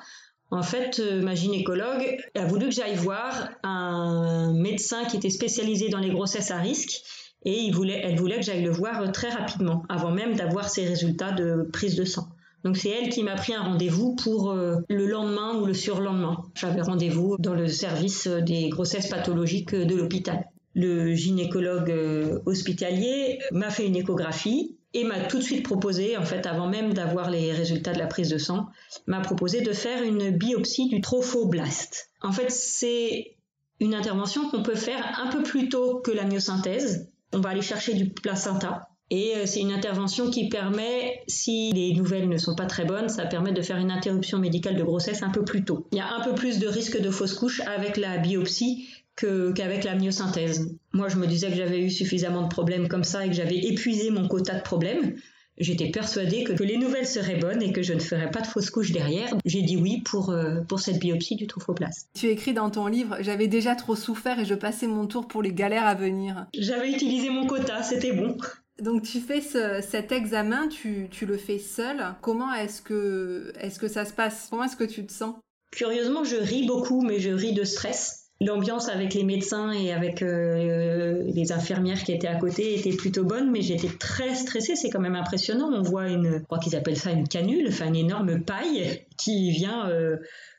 En 0.52 0.64
fait, 0.64 1.00
euh, 1.00 1.22
ma 1.22 1.36
gynécologue 1.36 2.18
a 2.36 2.46
voulu 2.46 2.68
que 2.68 2.72
j'aille 2.72 2.96
voir 2.96 3.50
un 3.64 4.54
médecin 4.54 5.06
qui 5.06 5.18
était 5.18 5.30
spécialisé 5.30 5.90
dans 5.90 6.00
les 6.00 6.12
grossesses 6.12 6.52
à 6.52 6.60
risque 6.60 7.02
et 7.44 7.60
il 7.60 7.74
voulait, 7.74 8.02
elle 8.04 8.18
voulait 8.18 8.38
que 8.38 8.44
j'aille 8.44 8.64
le 8.64 8.72
voir 8.72 9.12
très 9.12 9.30
rapidement, 9.30 9.84
avant 9.90 10.12
même 10.12 10.36
d'avoir 10.36 10.70
ses 10.70 10.86
résultats 10.86 11.32
de 11.32 11.68
prise 11.72 11.96
de 11.96 12.06
sang. 12.06 12.28
Donc 12.66 12.78
c'est 12.78 12.90
elle 12.90 13.10
qui 13.10 13.22
m'a 13.22 13.36
pris 13.36 13.54
un 13.54 13.62
rendez-vous 13.62 14.16
pour 14.16 14.50
euh, 14.50 14.78
le 14.90 15.06
lendemain 15.06 15.56
ou 15.56 15.68
le 15.68 15.76
surlendemain. 15.76 16.44
J'avais 16.56 16.82
rendez-vous 16.82 17.38
dans 17.38 17.54
le 17.54 17.68
service 17.68 18.28
des 18.28 18.70
grossesses 18.70 19.08
pathologiques 19.08 19.76
de 19.76 19.96
l'hôpital. 19.96 20.50
Le 20.74 21.14
gynécologue 21.14 21.92
euh, 21.92 22.40
hospitalier 22.48 23.38
m'a 23.52 23.70
fait 23.70 23.86
une 23.86 23.96
échographie 23.96 24.76
et 24.96 25.04
m'a 25.04 25.20
tout 25.20 25.38
de 25.38 25.44
suite 25.44 25.64
proposé, 25.64 26.18
en 26.18 26.26
fait, 26.26 26.48
avant 26.48 26.68
même 26.68 26.94
d'avoir 26.94 27.30
les 27.30 27.52
résultats 27.52 27.94
de 27.94 28.00
la 28.00 28.08
prise 28.08 28.30
de 28.30 28.40
sang, 28.40 28.66
m'a 29.06 29.20
proposé 29.20 29.62
de 29.62 29.72
faire 29.72 30.02
une 30.02 30.32
biopsie 30.32 30.88
du 30.88 31.02
trophoblaste. 31.02 32.10
En 32.24 32.32
fait, 32.32 32.50
c'est 32.50 33.36
une 33.80 33.94
intervention 33.94 34.50
qu'on 34.50 34.64
peut 34.64 34.76
faire 34.76 35.20
un 35.20 35.28
peu 35.28 35.44
plus 35.44 35.70
tôt 35.70 36.00
que 36.00 36.12
la 36.12 36.24
myosynthèse. 36.24 37.12
On 37.32 37.42
va 37.42 37.50
aller 37.50 37.62
chercher 37.62 37.94
du 37.94 38.10
placenta 38.10 38.90
et 39.12 39.36
euh, 39.36 39.46
c'est 39.46 39.60
une 39.60 39.72
intervention 39.72 40.32
qui 40.32 40.50
permet, 40.50 41.22
si 41.28 41.72
les 41.74 41.94
nouvelles 41.94 42.28
ne 42.28 42.38
sont 42.38 42.56
pas 42.56 42.66
très 42.66 42.86
bonnes, 42.86 43.10
ça 43.10 43.26
permet 43.26 43.52
de 43.52 43.62
faire 43.62 43.78
une 43.78 43.92
interruption 43.92 44.40
médicale 44.40 44.76
de 44.76 44.84
grossesse 44.84 45.22
un 45.22 45.30
peu 45.30 45.44
plus 45.44 45.64
tôt. 45.64 45.88
Il 45.92 46.00
y 46.00 46.02
a 46.02 46.12
un 46.12 46.22
peu 46.22 46.34
plus 46.34 46.60
de 46.60 46.68
risque 46.68 47.00
de 47.00 47.12
fausse 47.12 47.34
couche 47.34 47.62
avec 47.62 47.98
la 47.98 48.18
biopsie 48.18 48.88
qu'avec 49.16 49.84
la 49.84 49.96
myosynthèse. 49.96 50.76
Moi, 50.92 51.08
je 51.08 51.18
me 51.18 51.28
disais 51.28 51.50
que 51.50 51.56
j'avais 51.56 51.80
eu 51.80 51.90
suffisamment 51.90 52.42
de 52.42 52.50
problèmes 52.50 52.88
comme 52.88 53.04
ça 53.04 53.26
et 53.26 53.30
que 53.30 53.36
j'avais 53.36 53.58
épuisé 53.58 54.10
mon 54.10 54.28
quota 54.28 54.56
de 54.56 54.64
problèmes. 54.64 55.16
J'étais 55.58 55.90
persuadée 55.90 56.44
que, 56.44 56.52
les 56.64 56.78
nouvelles 56.78 57.08
seraient 57.08 57.38
bonnes 57.38 57.62
et 57.62 57.72
que 57.72 57.82
je 57.82 57.94
ne 57.94 58.00
ferais 58.00 58.30
pas 58.30 58.42
de 58.42 58.48
fausse 58.48 58.70
couche 58.70 58.92
derrière. 58.92 59.30
J'ai 59.46 59.62
dit 59.62 59.78
oui 59.78 60.02
pour, 60.02 60.32
euh, 60.32 60.62
pour 60.68 60.82
cette 60.82 61.00
biopsie 61.00 61.38
du 61.38 61.48
trophoplasme. 61.48 62.10
Tu 62.14 62.28
écris 62.28 62.54
dans 62.54 62.70
ton 62.70 62.88
livre 62.88 63.18
J'avais 63.22 63.48
déjà 63.48 63.76
trop 63.76 63.96
souffert 63.96 64.38
et 64.38 64.44
je 64.46 64.56
passais 64.56 64.88
mon 64.88 65.08
tour 65.08 65.30
pour 65.30 65.42
les 65.42 65.54
galères 65.54 65.86
à 65.86 65.96
venir. 65.96 66.48
J'avais 66.58 66.92
utilisé 66.92 67.30
mon 67.30 67.48
quota, 67.48 67.84
c'était 67.84 68.12
bon. 68.12 68.36
Donc 68.82 69.04
tu 69.04 69.20
fais 69.20 69.42
cet 69.42 70.12
examen, 70.12 70.68
tu, 70.68 71.10
le 71.26 71.38
fais 71.38 71.60
seul. 71.60 72.04
Comment 72.22 72.54
est-ce 72.54 72.82
que, 72.82 73.54
est 73.60 73.78
que 73.78 73.88
ça 73.88 74.06
se 74.06 74.14
passe? 74.14 74.48
Comment 74.50 74.66
est-ce 74.66 74.76
que 74.76 74.84
tu 74.84 75.06
te 75.06 75.14
sens? 75.14 75.36
Curieusement, 75.72 76.24
je 76.24 76.36
ris 76.36 76.66
beaucoup, 76.66 77.02
mais 77.02 77.20
je 77.20 77.32
ris 77.32 77.54
de 77.54 77.64
stress. 77.64 78.30
L'ambiance 78.42 78.90
avec 78.90 79.14
les 79.14 79.24
médecins 79.24 79.72
et 79.72 79.94
avec 79.94 80.22
euh, 80.22 81.24
les 81.34 81.54
infirmières 81.54 82.04
qui 82.04 82.12
étaient 82.12 82.28
à 82.28 82.36
côté 82.36 82.78
était 82.78 82.96
plutôt 82.96 83.24
bonne, 83.24 83.50
mais 83.50 83.62
j'étais 83.62 83.90
très 83.98 84.36
stressée. 84.36 84.76
C'est 84.76 84.90
quand 84.90 85.00
même 85.00 85.16
impressionnant. 85.16 85.72
On 85.74 85.82
voit 85.82 86.10
une, 86.10 86.40
je 86.40 86.44
crois 86.44 86.60
qu'ils 86.60 86.76
appellent 86.76 86.98
ça 86.98 87.12
une 87.12 87.28
canule, 87.30 87.68
enfin 87.70 87.88
une 87.88 87.96
énorme 87.96 88.44
paille 88.44 89.06
qui 89.18 89.52
vient 89.52 89.90
euh, 89.90 90.18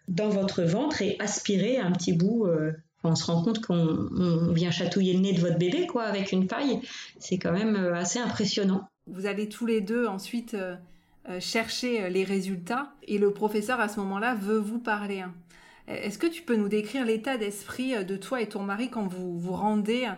dans 0.09 0.31
votre 0.31 0.63
ventre 0.63 1.03
et 1.03 1.17
aspirer 1.19 1.77
un 1.77 1.93
petit 1.93 2.15
bout 2.15 2.47
euh, 2.47 2.73
on 3.07 3.15
se 3.15 3.25
rend 3.25 3.43
compte 3.43 3.65
qu'on 3.65 4.53
vient 4.53 4.71
chatouiller 4.71 5.15
le 5.15 5.21
nez 5.21 5.33
de 5.33 5.41
votre 5.41 5.59
bébé 5.59 5.87
quoi 5.87 6.05
avec 6.05 6.33
une 6.33 6.47
paille. 6.47 6.81
C'est 7.19 7.39
quand 7.39 7.53
même 7.53 7.77
euh, 7.77 7.95
assez 7.95 8.19
impressionnant. 8.19 8.89
Vous 9.07 9.27
allez 9.27 9.49
tous 9.49 9.67
les 9.67 9.81
deux 9.81 10.07
ensuite 10.07 10.55
euh, 10.55 10.77
euh, 11.29 11.41
chercher 11.41 12.11
les 12.11 12.25
résultats 12.25 12.93
et 13.07 13.19
le 13.19 13.33
professeur 13.33 13.81
à 13.81 13.89
ce 13.89 14.01
moment-là 14.01 14.35
veut 14.35 14.59
vous 14.59 14.79
parler. 14.79 15.21
Hein. 15.21 15.35
Est-ce 15.89 16.19
que 16.19 16.27
tu 16.27 16.43
peux 16.43 16.57
nous 16.57 16.69
décrire 16.69 17.05
l'état 17.05 17.37
d'esprit 17.37 18.05
de 18.05 18.17
toi 18.17 18.43
et 18.43 18.49
ton 18.49 18.63
mari 18.63 18.91
quand 18.91 19.07
vous 19.07 19.39
vous 19.39 19.53
rendez 19.53 20.09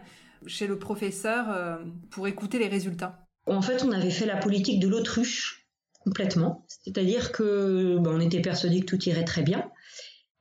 chez 0.47 0.67
le 0.67 0.79
professeur 0.79 1.79
pour 2.09 2.27
écouter 2.27 2.59
les 2.59 2.69
résultats? 2.69 3.27
En 3.45 3.61
fait, 3.61 3.85
on 3.85 3.93
avait 3.93 4.11
fait 4.11 4.25
la 4.25 4.37
politique 4.37 4.81
de 4.81 4.89
l'autruche 4.89 5.67
complètement. 6.05 6.65
C'est-à-dire 6.69 7.33
que 7.33 7.99
ben, 7.99 8.13
on 8.15 8.21
était 8.21 8.41
persuadé 8.41 8.81
que 8.81 8.87
tout 8.87 9.03
irait 9.09 9.25
très 9.25 9.43
bien. 9.43 9.71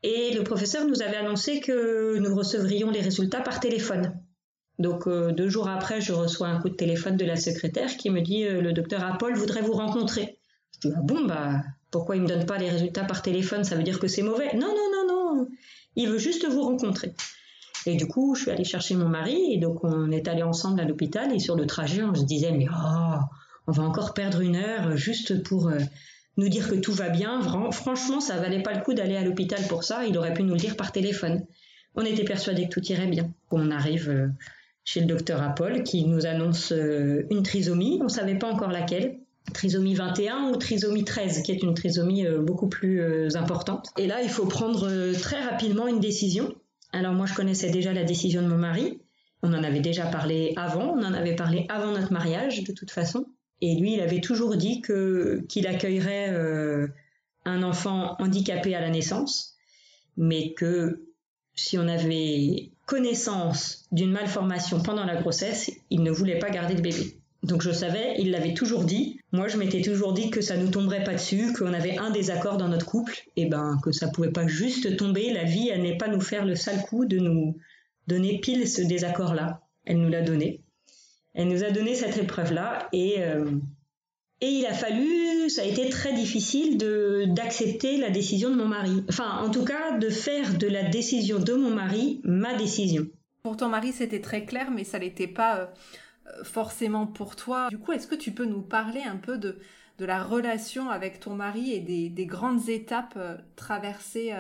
Et 0.10 0.34
le 0.34 0.42
professeur 0.42 0.88
nous 0.88 1.02
avait 1.02 1.18
annoncé 1.18 1.60
que 1.60 2.18
nous 2.18 2.34
recevrions 2.34 2.90
les 2.90 3.02
résultats 3.02 3.42
par 3.42 3.60
téléphone. 3.60 4.18
Donc 4.80 5.06
euh, 5.06 5.34
deux 5.34 5.50
jours 5.50 5.68
après, 5.68 6.00
je 6.00 6.14
reçois 6.14 6.48
un 6.48 6.62
coup 6.62 6.70
de 6.70 6.76
téléphone 6.76 7.18
de 7.18 7.26
la 7.26 7.36
secrétaire 7.36 7.98
qui 7.98 8.10
me 8.10 8.22
dit 8.22 8.46
euh, 8.46 8.62
le 8.62 8.72
docteur 8.72 9.04
Apple 9.04 9.34
voudrait 9.34 9.62
vous 9.62 9.74
rencontrer. 9.74 10.40
Je 10.72 10.88
dis 10.88 10.96
ah 10.96 11.02
bon 11.04 11.26
bah 11.26 11.62
pourquoi 11.92 12.16
il 12.16 12.22
me 12.22 12.28
donne 12.28 12.46
pas 12.46 12.58
les 12.58 12.70
résultats 12.70 13.04
par 13.04 13.22
téléphone? 13.22 13.66
Ça 13.66 13.76
veut 13.76 13.84
dire 13.84 14.00
que 14.00 14.08
c'est 14.08 14.22
mauvais 14.22 14.54
Non 14.54 14.68
non 14.68 14.90
non 14.94 15.08
non, 15.10 15.48
il 15.98 16.08
veut 16.08 16.20
juste 16.20 16.48
vous 16.48 16.62
rencontrer. 16.62 17.14
Et 17.86 17.98
du 17.98 18.08
coup, 18.08 18.34
je 18.34 18.44
suis 18.44 18.52
allée 18.52 18.64
chercher 18.64 18.96
mon 18.96 19.10
mari 19.10 19.52
et 19.52 19.58
donc 19.58 19.84
on 19.84 20.10
est 20.12 20.30
allé 20.30 20.42
ensemble 20.42 20.80
à 20.80 20.86
l'hôpital 20.86 21.34
et 21.34 21.40
sur 21.40 21.58
le 21.58 21.66
trajet, 21.66 22.02
on 22.02 22.16
se 22.16 22.24
disait 22.24 22.54
mais 22.54 22.68
oh, 22.72 23.18
on 23.68 23.74
va 23.74 23.84
encore 23.84 24.14
perdre 24.14 24.40
une 24.40 24.56
heure 24.56 24.96
juste 24.96 25.44
pour 25.44 25.68
euh, 25.68 25.80
nous 26.38 26.50
dire 26.50 26.70
que 26.70 26.76
tout 26.76 26.94
va 26.94 27.10
bien. 27.10 27.42
Franchement, 27.72 28.20
ça 28.22 28.38
valait 28.38 28.62
pas 28.62 28.74
le 28.74 28.82
coup 28.82 28.94
d'aller 28.94 29.18
à 29.18 29.24
l'hôpital 29.24 29.62
pour 29.68 29.84
ça. 29.84 30.06
Il 30.06 30.18
aurait 30.18 30.34
pu 30.34 30.44
nous 30.44 30.54
le 30.54 30.60
dire 30.60 30.78
par 30.78 30.92
téléphone. 30.92 31.46
On 31.96 32.06
était 32.06 32.24
persuadés 32.24 32.70
que 32.70 32.74
tout 32.74 32.86
irait 32.86 33.08
bien. 33.08 33.32
On 33.52 33.72
arrive 33.72 34.10
euh, 34.10 34.28
chez 34.86 35.00
le 35.00 35.08
docteur 35.08 35.42
Apple 35.42 35.82
qui 35.82 36.06
nous 36.06 36.28
annonce 36.28 36.72
euh, 36.72 37.26
une 37.32 37.42
trisomie. 37.42 38.00
On 38.04 38.08
savait 38.08 38.38
pas 38.38 38.52
encore 38.52 38.72
laquelle. 38.72 39.18
Trisomie 39.54 39.96
21 39.96 40.50
ou 40.50 40.58
trisomie 40.58 41.06
13, 41.06 41.42
qui 41.42 41.54
est 41.54 41.64
une 41.64 41.74
trisomie 41.74 42.28
euh, 42.28 42.40
beaucoup 42.42 42.68
plus 42.68 43.36
importante. 43.36 43.90
Et 43.98 44.06
là, 44.06 44.22
il 44.22 44.30
faut 44.30 44.46
prendre 44.46 45.14
très 45.14 45.42
rapidement 45.42 45.88
une 45.88 46.00
décision. 46.00 46.54
Alors 46.92 47.14
moi, 47.14 47.26
je 47.26 47.34
connaissais 47.34 47.72
déjà 47.72 47.94
la 47.94 48.04
décision 48.04 48.42
de 48.42 48.48
mon 48.48 48.58
mari. 48.58 49.00
On 49.42 49.54
en 49.54 49.64
avait 49.64 49.80
déjà 49.80 50.06
parlé 50.06 50.54
avant. 50.56 50.94
On 50.96 51.04
en 51.04 51.14
avait 51.14 51.36
parlé 51.36 51.66
avant 51.70 51.92
notre 51.92 52.12
mariage, 52.12 52.64
de 52.64 52.74
toute 52.74 52.92
façon. 52.92 53.26
Et 53.62 53.76
lui, 53.76 53.94
il 53.94 54.02
avait 54.02 54.22
toujours 54.22 54.56
dit 54.56 54.82
que 54.82 55.44
qu'il 55.50 55.68
accueillerait 55.68 56.30
euh, 56.30 56.88
un 57.46 57.64
enfant 57.64 58.16
handicapé 58.20 58.76
à 58.76 58.82
la 58.82 58.90
naissance, 58.90 59.56
mais 60.16 60.54
que 60.54 61.08
si 61.56 61.78
on 61.78 61.88
avait 61.88 62.72
connaissance 62.86 63.86
d'une 63.92 64.12
malformation 64.12 64.82
pendant 64.82 65.06
la 65.06 65.16
grossesse, 65.16 65.72
il 65.90 66.04
ne 66.04 66.12
voulait 66.12 66.40
pas 66.40 66.50
garder 66.50 66.76
de 66.76 66.82
bébé. 66.82 67.18
Donc 67.44 67.62
je 67.62 67.72
savais, 67.72 68.16
il 68.20 68.32
l'avait 68.32 68.54
toujours 68.54 68.84
dit. 68.84 69.20
Moi, 69.32 69.48
je 69.48 69.58
m'étais 69.58 69.82
toujours 69.82 70.14
dit 70.14 70.30
que 70.30 70.42
ça 70.42 70.58
nous 70.58 70.70
tomberait 70.70 71.04
pas 71.04 71.14
dessus, 71.14 71.54
qu'on 71.54 71.74
avait 71.74 71.98
un 71.98 72.10
désaccord 72.10 72.58
dans 72.58 72.68
notre 72.68 72.86
couple, 72.86 73.16
et 73.36 73.46
ben 73.46 73.78
que 73.84 73.92
ça 73.92 74.08
pouvait 74.08 74.32
pas 74.32 74.48
juste 74.48 74.98
tomber. 74.98 75.32
La 75.34 75.44
vie, 75.44 75.70
elle 75.70 75.84
n'est 75.84 75.98
pas 75.98 76.08
nous 76.08 76.22
faire 76.22 76.46
le 76.46 76.56
sale 76.56 76.82
coup 76.82 77.06
de 77.06 77.18
nous 77.18 77.58
donner 78.08 78.40
pile 78.40 78.68
ce 78.68 78.82
désaccord-là. 78.82 79.62
Elle 79.86 80.00
nous 80.00 80.10
l'a 80.10 80.22
donné. 80.22 80.62
Elle 81.38 81.50
nous 81.50 81.64
a 81.64 81.70
donné 81.70 81.94
cette 81.94 82.18
épreuve-là 82.18 82.90
et, 82.92 83.18
euh, 83.20 83.46
et 84.42 84.50
il 84.50 84.66
a 84.66 84.74
fallu, 84.74 85.52
ça 85.52 85.62
a 85.62 85.66
été 85.66 85.88
très 85.90 86.12
difficile 86.12 86.80
de, 86.80 87.26
d'accepter 87.28 87.98
la 87.98 88.10
décision 88.10 88.50
de 88.50 88.56
mon 88.56 88.66
mari. 88.66 89.04
Enfin, 89.08 89.44
en 89.44 89.52
tout 89.52 89.64
cas, 89.64 90.00
de 90.00 90.10
faire 90.10 90.58
de 90.58 90.66
la 90.66 90.82
décision 90.82 91.38
de 91.38 91.54
mon 91.54 91.70
mari 91.70 92.22
ma 92.24 92.56
décision. 92.56 93.06
Pour 93.44 93.56
ton 93.56 93.70
mari, 93.70 93.94
c'était 93.94 94.20
très 94.20 94.46
clair, 94.46 94.72
mais 94.72 94.84
ça 94.84 94.98
n'était 94.98 95.28
pas 95.28 95.60
euh, 95.60 96.44
forcément 96.44 97.06
pour 97.06 97.36
toi. 97.36 97.68
Du 97.70 97.78
coup, 97.78 97.92
est-ce 97.92 98.08
que 98.08 98.16
tu 98.16 98.32
peux 98.32 98.46
nous 98.46 98.64
parler 98.64 99.04
un 99.04 99.18
peu 99.18 99.38
de, 99.38 99.60
de 100.00 100.06
la 100.06 100.24
relation 100.24 100.90
avec 100.90 101.20
ton 101.20 101.36
mari 101.36 101.72
et 101.72 101.80
des, 101.80 102.26
grandes 102.26 102.68
étapes 102.68 103.20
traversées 103.56 104.34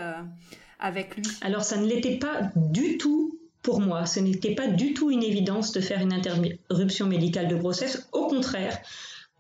avec 0.79 1.15
lui? 1.15 1.27
Alors 1.41 1.63
ça 1.63 1.77
ne 1.77 1.86
l'était 1.86 2.17
pas 2.17 2.51
du 2.55 2.97
tout 2.97 3.38
pour 3.67 3.82
moi. 3.82 4.06
Ce 4.06 4.21
n'était 4.21 4.56
pas 4.56 4.67
du 4.67 4.93
tout 4.93 5.12
une 5.12 5.23
évidence 5.23 5.73
de 5.73 5.82
faire 5.82 5.99
une 5.99 6.13
interruption 6.13 7.06
médicale 7.06 7.49
de 7.49 7.56
grossesse. 7.58 8.08
Au 8.13 8.27
contraire, 8.27 8.80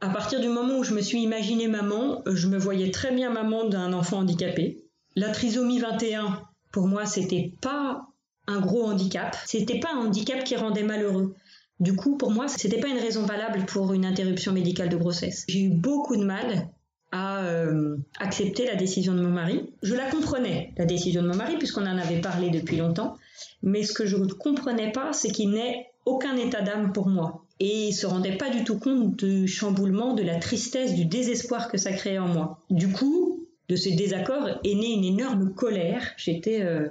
à 0.01 0.09
partir 0.09 0.41
du 0.41 0.49
moment 0.49 0.79
où 0.79 0.83
je 0.83 0.93
me 0.93 0.99
suis 0.99 1.21
imaginée 1.21 1.69
maman, 1.69 2.23
je 2.25 2.47
me 2.49 2.57
voyais 2.57 2.91
très 2.91 3.15
bien 3.15 3.29
maman 3.29 3.63
d'un 3.63 3.93
enfant 3.93 4.17
handicapé. 4.17 4.83
La 5.15 5.29
trisomie 5.29 5.79
21, 5.79 6.41
pour 6.73 6.89
moi, 6.89 7.05
c'était 7.05 7.53
pas 7.61 8.05
un 8.47 8.59
gros 8.59 8.83
handicap. 8.83 9.33
C'était 9.45 9.79
pas 9.79 9.93
un 9.93 10.07
handicap 10.07 10.43
qui 10.43 10.57
rendait 10.57 10.83
malheureux. 10.83 11.33
Du 11.79 11.95
coup, 11.95 12.17
pour 12.17 12.31
moi, 12.31 12.49
c'était 12.49 12.81
pas 12.81 12.89
une 12.89 12.99
raison 12.99 13.23
valable 13.23 13.65
pour 13.65 13.93
une 13.93 14.05
interruption 14.05 14.51
médicale 14.51 14.89
de 14.89 14.97
grossesse. 14.97 15.45
J'ai 15.47 15.61
eu 15.61 15.69
beaucoup 15.69 16.17
de 16.17 16.25
mal 16.25 16.67
à 17.13 17.45
euh, 17.45 17.95
accepter 18.19 18.65
la 18.65 18.75
décision 18.75 19.13
de 19.13 19.21
mon 19.21 19.31
mari. 19.31 19.71
Je 19.83 19.95
la 19.95 20.11
comprenais, 20.11 20.73
la 20.75 20.83
décision 20.83 21.21
de 21.21 21.29
mon 21.29 21.37
mari, 21.37 21.55
puisqu'on 21.57 21.87
en 21.87 21.97
avait 21.97 22.19
parlé 22.19 22.49
depuis 22.49 22.75
longtemps. 22.75 23.15
Mais 23.63 23.83
ce 23.83 23.93
que 23.93 24.05
je 24.05 24.17
ne 24.17 24.31
comprenais 24.31 24.91
pas, 24.91 25.13
c'est 25.13 25.29
qu'il 25.29 25.51
n'ait 25.51 25.87
aucun 26.05 26.35
état 26.37 26.61
d'âme 26.61 26.93
pour 26.93 27.07
moi. 27.07 27.45
Et 27.59 27.87
il 27.87 27.93
se 27.93 28.05
rendait 28.05 28.37
pas 28.37 28.49
du 28.49 28.63
tout 28.63 28.77
compte 28.77 29.15
du 29.23 29.47
chamboulement, 29.47 30.13
de 30.13 30.23
la 30.23 30.37
tristesse, 30.37 30.93
du 30.93 31.05
désespoir 31.05 31.69
que 31.69 31.77
ça 31.77 31.91
créait 31.91 32.19
en 32.19 32.27
moi. 32.27 32.63
Du 32.69 32.91
coup, 32.91 33.47
de 33.67 33.75
ce 33.75 33.89
désaccord 33.89 34.47
est 34.63 34.75
née 34.75 34.93
une 34.93 35.03
énorme 35.03 35.53
colère. 35.53 36.03
J'étais 36.17 36.61
euh, 36.61 36.87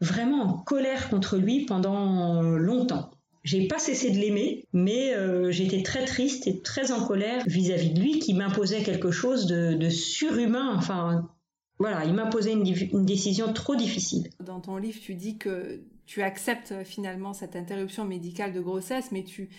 vraiment 0.00 0.42
en 0.42 0.52
colère 0.58 1.08
contre 1.08 1.36
lui 1.36 1.64
pendant 1.64 2.42
longtemps. 2.42 3.10
J'ai 3.46 3.68
pas 3.68 3.78
cessé 3.78 4.10
de 4.10 4.18
l'aimer, 4.18 4.66
mais 4.72 5.14
euh, 5.14 5.52
j'étais 5.52 5.84
très 5.84 6.04
triste 6.04 6.48
et 6.48 6.58
très 6.62 6.90
en 6.90 7.06
colère 7.06 7.44
vis-à-vis 7.46 7.90
de 7.90 8.00
lui 8.00 8.18
qui 8.18 8.34
m'imposait 8.34 8.82
quelque 8.82 9.12
chose 9.12 9.46
de, 9.46 9.88
surhumain. 9.88 10.74
Enfin, 10.76 11.30
voilà, 11.78 12.04
il 12.04 12.14
m'imposait 12.14 12.52
une, 12.52 12.66
une 12.66 13.04
décision 13.04 13.52
trop 13.52 13.76
difficile. 13.76 14.30
Dans 14.40 14.60
ton 14.60 14.76
livre, 14.76 14.98
tu 15.00 15.14
dis 15.14 15.36
que 15.36 15.82
tu 16.06 16.22
acceptes 16.22 16.84
finalement 16.84 17.32
cette 17.32 17.56
interruption 17.56 18.04
médicale 18.04 18.52
de 18.52 18.60
grossesse, 18.60 19.10
mais 19.12 19.24
tu, 19.24 19.50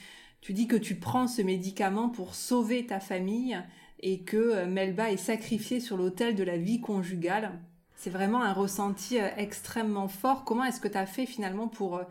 tu 0.41 0.53
dis 0.53 0.67
que 0.67 0.77
tu 0.77 0.95
prends 0.95 1.27
ce 1.27 1.41
médicament 1.41 2.09
pour 2.09 2.35
sauver 2.35 2.85
ta 2.85 2.99
famille 2.99 3.57
et 3.99 4.21
que 4.21 4.37
euh, 4.37 4.65
Melba 4.65 5.11
est 5.11 5.17
sacrifiée 5.17 5.79
sur 5.79 5.97
l'autel 5.97 6.35
de 6.35 6.43
la 6.43 6.57
vie 6.57 6.79
conjugale. 6.79 7.59
C'est 7.95 8.11
vraiment 8.11 8.43
un 8.43 8.53
ressenti 8.53 9.19
euh, 9.19 9.27
extrêmement 9.37 10.07
fort. 10.07 10.45
Comment 10.45 10.63
est-ce 10.63 10.79
que 10.79 10.87
tu 10.87 10.97
as 10.97 11.07
fait 11.07 11.25
finalement 11.25 11.67
pour 11.67 12.01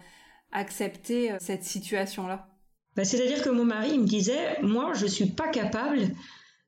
accepter 0.53 1.33
euh, 1.33 1.37
cette 1.40 1.64
situation-là? 1.64 2.49
Bah, 2.97 3.05
C'est-à-dire 3.05 3.42
que 3.42 3.51
mon 3.51 3.64
mari 3.64 3.99
me 3.99 4.07
disait, 4.07 4.61
moi, 4.62 4.95
je 4.95 5.05
ne 5.05 5.11
suis 5.11 5.27
pas 5.27 5.49
capable, 5.49 6.01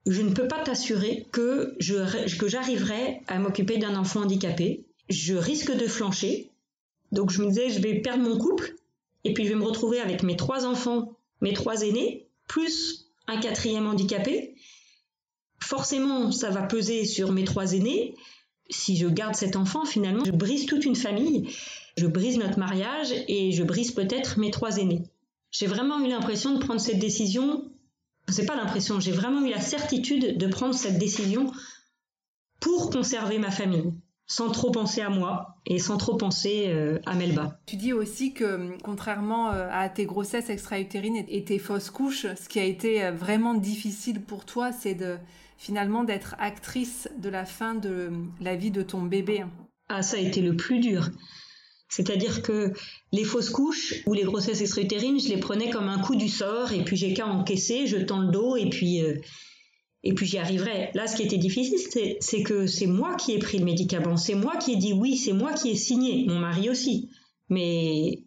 je 0.07 0.23
ne 0.23 0.33
peux 0.33 0.49
pas 0.49 0.63
t'assurer 0.63 1.27
que, 1.33 1.77
j'arriverai 1.79 3.21
à 3.27 3.39
m'occuper 3.39 3.79
d'un 3.79 3.97
enfant 3.97 4.23
handicapé. 4.23 4.85
Je 5.09 5.35
risque 5.35 5.75
de 5.75 5.87
flancher. 5.87 6.51
Donc 7.13 7.31
je 7.31 7.43
me 7.43 7.49
disais, 7.49 7.71
je 7.71 7.81
vais 7.81 8.01
perdre 8.01 8.23
mon 8.23 8.39
couple, 8.39 8.75
et 9.25 9.33
puis 9.33 9.45
je 9.45 9.51
vais 9.51 9.59
me 9.59 9.65
retrouver 9.65 10.01
avec 10.01 10.23
mes 10.23 10.37
trois 10.37 10.67
enfants, 10.67 11.17
mes 11.41 11.53
trois 11.53 11.83
aînés, 11.83 12.27
plus 12.47 13.11
un 13.27 13.39
quatrième 13.41 13.87
handicapé. 13.87 14.55
Forcément, 15.61 16.31
ça 16.31 16.51
va 16.51 16.63
peser 16.63 17.05
sur 17.05 17.33
mes 17.33 17.45
trois 17.45 17.73
aînés. 17.73 18.15
Si 18.71 18.97
je 18.97 19.07
garde 19.07 19.35
cet 19.35 19.57
enfant, 19.57 19.85
finalement, 19.87 20.25
je 20.25 20.31
brise 20.31 20.67
toute 20.67 20.85
une 20.85 20.97
famille 20.97 21.49
je 21.99 22.07
brise 22.07 22.39
notre 22.39 22.59
mariage 22.59 23.13
et 23.27 23.53
je 23.53 23.63
brise 23.65 23.91
peut-être 23.91 24.39
mes 24.39 24.51
trois 24.51 24.79
aînés. 24.79 25.03
J'ai 25.51 25.67
vraiment 25.67 25.99
eu 26.01 26.09
l'impression 26.09 26.55
de 26.55 26.65
prendre 26.65 26.81
cette 26.81 26.99
décision. 26.99 27.65
C'est 28.29 28.47
pas 28.47 28.57
l'impression, 28.57 29.01
j'ai 29.01 29.13
vraiment 29.13 29.45
eu 29.45 29.51
la 29.51 29.61
certitude 29.61 30.37
de 30.37 30.47
prendre 30.47 30.75
cette 30.75 30.99
décision 30.99 31.51
pour 32.61 32.91
conserver 32.91 33.39
ma 33.39 33.51
famille, 33.51 33.93
sans 34.27 34.51
trop 34.51 34.71
penser 34.71 35.01
à 35.01 35.09
moi 35.09 35.57
et 35.67 35.79
sans 35.79 35.97
trop 35.97 36.17
penser 36.17 36.67
euh, 36.69 36.99
à 37.07 37.15
Melba. 37.15 37.59
Tu 37.67 37.77
dis 37.77 37.93
aussi 37.93 38.35
que 38.35 38.77
contrairement 38.83 39.53
euh, 39.53 39.69
à 39.73 39.89
tes 39.89 40.05
grossesses 40.05 40.51
extra-utérines 40.51 41.25
et 41.29 41.45
tes 41.45 41.59
fausses 41.59 41.91
couches, 41.91 42.27
ce 42.35 42.49
qui 42.49 42.59
a 42.59 42.65
été 42.65 43.05
euh, 43.05 43.13
vraiment 43.13 43.55
difficile 43.55 44.21
pour 44.21 44.45
toi, 44.45 44.73
c'est 44.73 44.95
de 44.95 45.17
finalement 45.57 46.05
d'être 46.05 46.37
actrice 46.39 47.09
de 47.19 47.29
la 47.29 47.45
fin 47.45 47.75
de 47.75 48.11
la 48.41 48.55
vie 48.55 48.71
de 48.71 48.83
ton 48.83 49.03
bébé. 49.03 49.45
Ah, 49.89 50.03
ça 50.03 50.19
a 50.19 50.21
été 50.21 50.43
le 50.43 50.55
plus 50.55 50.81
dur. 50.81 51.09
C'est-à-dire 51.89 52.43
que 52.43 52.73
les 53.13 53.25
fausses 53.25 53.51
couches 53.51 53.95
ou 54.07 54.13
les 54.13 54.25
grossesses 54.25 54.61
extra-utérines, 54.61 55.19
je 55.19 55.29
les 55.29 55.39
prenais 55.39 55.71
comme 55.71 55.89
un 55.89 55.99
coup 56.01 56.17
du 56.17 56.29
sort 56.29 56.73
et 56.73 56.85
puis 56.85 56.97
j'ai 56.97 57.15
qu'à 57.15 57.27
encaisser, 57.27 57.87
je 57.87 57.97
tends 57.97 58.21
le 58.21 58.31
dos 58.31 58.57
et 58.57 58.69
puis 58.69 59.03
euh, 59.03 59.15
et 60.05 60.15
puis 60.15 60.27
j'y 60.27 60.39
arriverai. 60.39 60.91
Là, 60.95 61.07
ce 61.07 61.17
qui 61.17 61.23
était 61.23 61.39
difficile, 61.39 61.79
c'est 62.21 62.43
que 62.43 62.67
c'est 62.67 62.87
moi 62.87 63.17
qui 63.17 63.33
ai 63.33 63.39
pris 63.39 63.59
le 63.59 63.65
médicament, 63.65 64.17
c'est 64.17 64.35
moi 64.35 64.57
qui 64.57 64.73
ai 64.75 64.77
dit 64.77 64.93
oui, 64.93 65.17
c'est 65.17 65.33
moi 65.33 65.53
qui 65.55 65.71
ai 65.71 65.77
signé, 65.77 66.25
mon 66.27 66.39
mari 66.39 66.71
aussi. 66.71 67.11
Mais 67.49 68.23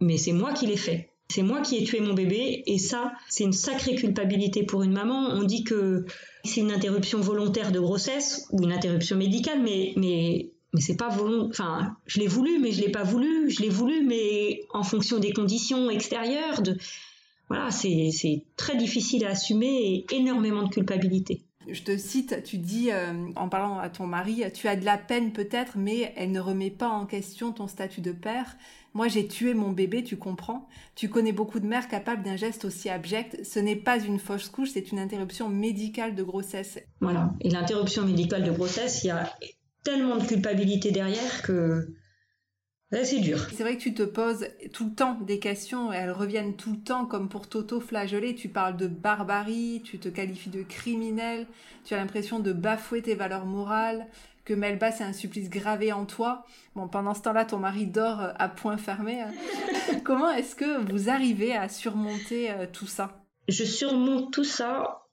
mais 0.00 0.18
c'est 0.18 0.32
moi 0.32 0.52
qui 0.52 0.66
l'ai 0.66 0.76
fait. 0.76 1.10
C'est 1.28 1.42
moi 1.42 1.60
qui 1.60 1.76
ai 1.76 1.84
tué 1.84 2.00
mon 2.00 2.14
bébé 2.14 2.62
et 2.66 2.78
ça, 2.78 3.12
c'est 3.28 3.44
une 3.44 3.52
sacrée 3.52 3.96
culpabilité 3.96 4.62
pour 4.62 4.82
une 4.82 4.92
maman. 4.92 5.30
On 5.30 5.42
dit 5.42 5.64
que 5.64 6.04
c'est 6.44 6.60
une 6.60 6.70
interruption 6.70 7.20
volontaire 7.20 7.72
de 7.72 7.80
grossesse 7.80 8.46
ou 8.52 8.62
une 8.62 8.72
interruption 8.72 9.16
médicale, 9.16 9.60
mais 9.62 9.92
mais 9.96 10.52
mais 10.76 10.82
c'est 10.82 10.96
pas 10.96 11.08
volontaire. 11.08 11.48
Enfin, 11.48 11.96
je 12.04 12.20
l'ai 12.20 12.26
voulu, 12.26 12.58
mais 12.58 12.70
je 12.70 12.82
l'ai 12.82 12.90
pas 12.90 13.02
voulu. 13.02 13.50
Je 13.50 13.62
l'ai 13.62 13.70
voulu, 13.70 14.04
mais 14.04 14.60
en 14.74 14.82
fonction 14.82 15.18
des 15.18 15.32
conditions 15.32 15.88
extérieures. 15.88 16.60
De... 16.60 16.76
Voilà, 17.48 17.70
c'est 17.70 18.44
très 18.56 18.76
difficile 18.76 19.24
à 19.24 19.30
assumer 19.30 20.04
et 20.10 20.14
énormément 20.14 20.64
de 20.64 20.68
culpabilité. 20.68 21.40
Je 21.66 21.82
te 21.82 21.96
cite, 21.96 22.42
tu 22.44 22.58
dis 22.58 22.92
euh, 22.92 23.12
en 23.36 23.48
parlant 23.48 23.78
à 23.78 23.88
ton 23.88 24.06
mari, 24.06 24.42
tu 24.52 24.68
as 24.68 24.76
de 24.76 24.84
la 24.84 24.98
peine 24.98 25.32
peut-être, 25.32 25.78
mais 25.78 26.12
elle 26.14 26.30
ne 26.30 26.40
remet 26.40 26.70
pas 26.70 26.88
en 26.88 27.06
question 27.06 27.52
ton 27.52 27.68
statut 27.68 28.02
de 28.02 28.12
père. 28.12 28.54
Moi, 28.92 29.08
j'ai 29.08 29.26
tué 29.26 29.54
mon 29.54 29.72
bébé, 29.72 30.04
tu 30.04 30.18
comprends 30.18 30.68
Tu 30.94 31.08
connais 31.08 31.32
beaucoup 31.32 31.58
de 31.58 31.66
mères 31.66 31.88
capables 31.88 32.22
d'un 32.22 32.36
geste 32.36 32.66
aussi 32.66 32.90
abject. 32.90 33.44
Ce 33.44 33.58
n'est 33.58 33.76
pas 33.76 33.98
une 33.98 34.18
fausse 34.18 34.50
couche, 34.50 34.70
c'est 34.74 34.92
une 34.92 34.98
interruption 34.98 35.48
médicale 35.48 36.14
de 36.14 36.22
grossesse. 36.22 36.78
Voilà. 37.00 37.32
Et 37.40 37.48
l'interruption 37.48 38.04
médicale 38.04 38.44
de 38.44 38.52
grossesse, 38.52 39.02
il 39.04 39.06
y 39.06 39.10
a 39.10 39.32
tellement 39.86 40.16
de 40.16 40.26
culpabilité 40.26 40.90
derrière 40.90 41.42
que 41.42 41.86
c'est 42.90 43.20
dur. 43.20 43.38
C'est 43.52 43.62
vrai 43.62 43.76
que 43.76 43.82
tu 43.82 43.94
te 43.94 44.02
poses 44.02 44.48
tout 44.72 44.86
le 44.86 44.94
temps 44.94 45.16
des 45.20 45.38
questions 45.38 45.92
et 45.92 45.96
elles 45.96 46.10
reviennent 46.10 46.56
tout 46.56 46.72
le 46.72 46.80
temps 46.80 47.06
comme 47.06 47.28
pour 47.28 47.48
t'auto-flageller. 47.48 48.34
Tu 48.34 48.48
parles 48.48 48.76
de 48.76 48.88
barbarie, 48.88 49.82
tu 49.84 50.00
te 50.00 50.08
qualifies 50.08 50.50
de 50.50 50.62
criminel, 50.62 51.46
tu 51.84 51.94
as 51.94 51.98
l'impression 51.98 52.40
de 52.40 52.52
bafouer 52.52 53.00
tes 53.00 53.14
valeurs 53.14 53.46
morales, 53.46 54.08
que 54.44 54.54
Melba 54.54 54.90
c'est 54.90 55.04
un 55.04 55.12
supplice 55.12 55.50
gravé 55.50 55.92
en 55.92 56.04
toi. 56.04 56.44
Bon, 56.74 56.88
pendant 56.88 57.14
ce 57.14 57.22
temps-là, 57.22 57.44
ton 57.44 57.58
mari 57.58 57.86
dort 57.86 58.20
à 58.36 58.48
point 58.48 58.78
fermé. 58.78 59.24
Comment 60.04 60.32
est-ce 60.32 60.56
que 60.56 60.90
vous 60.90 61.08
arrivez 61.08 61.56
à 61.56 61.68
surmonter 61.68 62.50
euh, 62.50 62.66
tout 62.72 62.88
ça? 62.88 63.24
Je 63.46 63.62
surmonte 63.62 64.32
tout 64.32 64.44
ça 64.44 65.05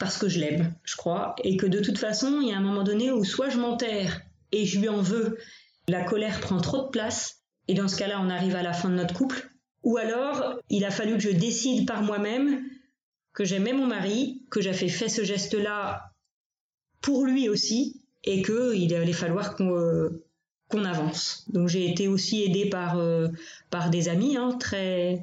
parce 0.00 0.16
que 0.16 0.28
je 0.28 0.40
l'aime, 0.40 0.74
je 0.82 0.96
crois, 0.96 1.36
et 1.44 1.58
que 1.58 1.66
de 1.66 1.78
toute 1.78 1.98
façon, 1.98 2.40
il 2.40 2.48
y 2.48 2.52
a 2.52 2.56
un 2.56 2.62
moment 2.62 2.82
donné 2.82 3.12
où 3.12 3.22
soit 3.22 3.50
je 3.50 3.58
m'enterre 3.58 4.22
et 4.50 4.64
je 4.64 4.80
lui 4.80 4.88
en 4.88 5.02
veux, 5.02 5.38
la 5.88 6.02
colère 6.02 6.40
prend 6.40 6.58
trop 6.58 6.84
de 6.84 6.88
place, 6.88 7.42
et 7.68 7.74
dans 7.74 7.86
ce 7.86 7.96
cas-là, 7.98 8.18
on 8.20 8.30
arrive 8.30 8.56
à 8.56 8.62
la 8.62 8.72
fin 8.72 8.88
de 8.88 8.94
notre 8.94 9.14
couple, 9.14 9.50
ou 9.82 9.98
alors 9.98 10.58
il 10.70 10.84
a 10.86 10.90
fallu 10.90 11.14
que 11.14 11.20
je 11.20 11.30
décide 11.30 11.86
par 11.86 12.02
moi-même 12.02 12.64
que 13.34 13.44
j'aimais 13.44 13.74
mon 13.74 13.86
mari, 13.86 14.42
que 14.50 14.62
j'avais 14.62 14.88
fait 14.88 15.10
ce 15.10 15.22
geste-là 15.22 16.14
pour 17.02 17.26
lui 17.26 17.50
aussi, 17.50 18.02
et 18.24 18.42
qu'il 18.42 18.94
allait 18.94 19.12
falloir 19.12 19.54
qu'on 19.54 20.84
avance. 20.84 21.44
Donc 21.50 21.68
j'ai 21.68 21.90
été 21.90 22.08
aussi 22.08 22.42
aidée 22.42 22.70
par, 22.70 22.98
euh, 22.98 23.28
des 23.90 24.08
amis 24.08 24.38
hein, 24.38 24.56
très 24.58 25.22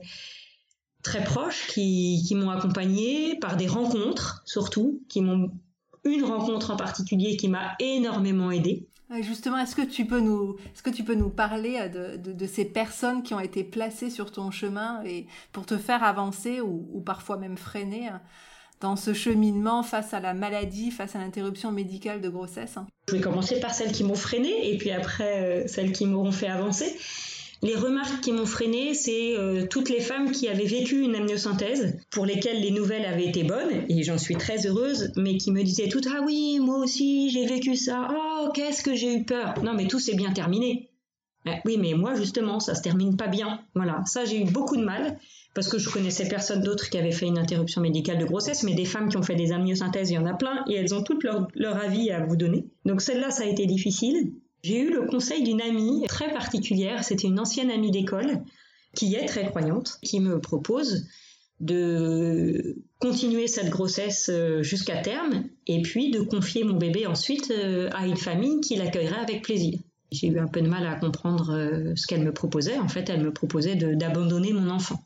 très 1.07 1.23
proches 1.23 1.67
qui, 1.67 2.23
qui 2.27 2.35
m'ont 2.35 2.49
accompagnée 2.49 3.37
par 3.39 3.55
des 3.55 3.67
rencontres 3.67 4.41
surtout, 4.45 5.01
qui 5.07 5.21
m'ont 5.21 5.51
une 6.03 6.23
rencontre 6.23 6.71
en 6.71 6.75
particulier 6.75 7.37
qui 7.37 7.47
m'a 7.47 7.75
énormément 7.79 8.51
aidée. 8.51 8.87
Justement, 9.21 9.57
est-ce 9.57 9.75
que 9.75 9.83
tu 9.83 10.05
peux 10.05 10.19
nous, 10.19 10.57
est-ce 10.73 10.83
que 10.83 10.89
tu 10.89 11.03
peux 11.03 11.15
nous 11.15 11.29
parler 11.29 11.87
de, 11.87 12.17
de, 12.17 12.33
de, 12.33 12.45
ces 12.45 12.65
personnes 12.65 13.23
qui 13.23 13.33
ont 13.33 13.39
été 13.39 13.63
placées 13.63 14.09
sur 14.09 14.31
ton 14.31 14.51
chemin 14.51 15.01
et 15.05 15.27
pour 15.53 15.65
te 15.65 15.77
faire 15.77 16.03
avancer 16.03 16.59
ou, 16.59 16.89
ou 16.91 16.99
parfois 16.99 17.37
même 17.37 17.57
freiner 17.57 18.09
hein, 18.09 18.21
dans 18.81 18.97
ce 18.97 19.13
cheminement 19.13 19.81
face 19.81 20.13
à 20.13 20.19
la 20.19 20.33
maladie, 20.33 20.91
face 20.91 21.15
à 21.15 21.19
l'interruption 21.19 21.71
médicale 21.71 22.19
de 22.19 22.27
grossesse 22.27 22.75
hein? 22.75 22.85
Je 23.07 23.15
vais 23.15 23.21
commencer 23.21 23.61
par 23.61 23.73
celles 23.73 23.93
qui 23.93 24.03
m'ont 24.03 24.15
freiné 24.15 24.73
et 24.73 24.77
puis 24.77 24.91
après 24.91 25.63
euh, 25.63 25.67
celles 25.67 25.93
qui 25.93 26.05
m'auront 26.05 26.33
fait 26.33 26.49
avancer. 26.49 26.93
Les 27.63 27.75
remarques 27.75 28.21
qui 28.21 28.31
m'ont 28.31 28.45
freiné, 28.45 28.93
c'est 28.93 29.35
euh, 29.35 29.65
toutes 29.67 29.89
les 29.89 29.99
femmes 29.99 30.31
qui 30.31 30.47
avaient 30.47 30.65
vécu 30.65 31.01
une 31.01 31.15
amniosynthèse, 31.15 31.97
pour 32.11 32.25
lesquelles 32.25 32.61
les 32.61 32.69
nouvelles 32.71 33.05
avaient 33.05 33.25
été 33.25 33.43
bonnes, 33.43 33.85
et 33.89 34.03
j'en 34.03 34.19
suis 34.19 34.35
très 34.35 34.67
heureuse, 34.67 35.11
mais 35.15 35.37
qui 35.37 35.51
me 35.51 35.63
disaient 35.63 35.89
toutes 35.89 36.07
Ah 36.07 36.21
oui, 36.23 36.59
moi 36.59 36.77
aussi, 36.77 37.31
j'ai 37.31 37.47
vécu 37.47 37.75
ça, 37.75 38.09
oh, 38.11 38.49
qu'est-ce 38.53 38.83
que 38.83 38.93
j'ai 38.93 39.15
eu 39.15 39.23
peur 39.23 39.55
Non, 39.63 39.73
mais 39.73 39.87
tout 39.87 39.99
s'est 39.99 40.15
bien 40.15 40.31
terminé. 40.33 40.91
oui, 41.65 41.77
mais 41.79 41.93
moi 41.93 42.13
justement, 42.13 42.59
ça 42.59 42.75
se 42.75 42.83
termine 42.83 43.17
pas 43.17 43.27
bien. 43.27 43.61
Voilà, 43.73 44.03
ça 44.05 44.25
j'ai 44.25 44.41
eu 44.41 44.45
beaucoup 44.45 44.77
de 44.77 44.83
mal 44.83 45.17
parce 45.55 45.69
que 45.69 45.79
je 45.79 45.89
connaissais 45.89 46.27
personne 46.27 46.61
d'autre 46.61 46.89
qui 46.91 46.99
avait 46.99 47.11
fait 47.11 47.25
une 47.25 47.39
interruption 47.39 47.81
médicale 47.81 48.19
de 48.19 48.25
grossesse, 48.25 48.61
mais 48.61 48.75
des 48.75 48.85
femmes 48.85 49.09
qui 49.09 49.17
ont 49.17 49.23
fait 49.23 49.35
des 49.35 49.51
amniosynthèses, 49.51 50.11
il 50.11 50.15
y 50.15 50.17
en 50.19 50.27
a 50.27 50.35
plein, 50.35 50.63
et 50.69 50.75
elles 50.75 50.93
ont 50.93 51.01
toutes 51.01 51.23
leur, 51.23 51.47
leur 51.55 51.77
avis 51.77 52.11
à 52.11 52.23
vous 52.23 52.35
donner. 52.35 52.67
Donc 52.85 53.01
celle-là, 53.01 53.31
ça 53.31 53.43
a 53.43 53.47
été 53.47 53.65
difficile. 53.65 54.33
J'ai 54.63 54.79
eu 54.79 54.89
le 54.89 55.05
conseil 55.05 55.43
d'une 55.43 55.61
amie 55.61 56.03
très 56.07 56.33
particulière, 56.33 57.03
c'était 57.03 57.27
une 57.27 57.39
ancienne 57.39 57.69
amie 57.69 57.91
d'école, 57.91 58.41
qui 58.95 59.15
est 59.15 59.25
très 59.25 59.45
croyante, 59.45 59.99
qui 60.01 60.19
me 60.19 60.39
propose 60.39 61.05
de 61.59 62.75
continuer 62.99 63.47
cette 63.47 63.69
grossesse 63.69 64.29
euh, 64.31 64.61
jusqu'à 64.61 64.97
terme 64.97 65.45
et 65.65 65.81
puis 65.81 66.11
de 66.11 66.21
confier 66.21 66.63
mon 66.63 66.77
bébé 66.77 67.07
ensuite 67.07 67.51
euh, 67.51 67.89
à 67.93 68.05
une 68.05 68.17
famille 68.17 68.61
qui 68.61 68.75
l'accueillerait 68.75 69.19
avec 69.19 69.43
plaisir. 69.43 69.79
J'ai 70.11 70.27
eu 70.27 70.39
un 70.39 70.47
peu 70.47 70.61
de 70.61 70.67
mal 70.67 70.85
à 70.85 70.95
comprendre 70.95 71.53
euh, 71.53 71.93
ce 71.95 72.07
qu'elle 72.07 72.23
me 72.23 72.31
proposait. 72.31 72.77
En 72.77 72.87
fait, 72.87 73.09
elle 73.09 73.23
me 73.23 73.33
proposait 73.33 73.75
d'abandonner 73.75 74.53
mon 74.53 74.69
enfant. 74.69 75.03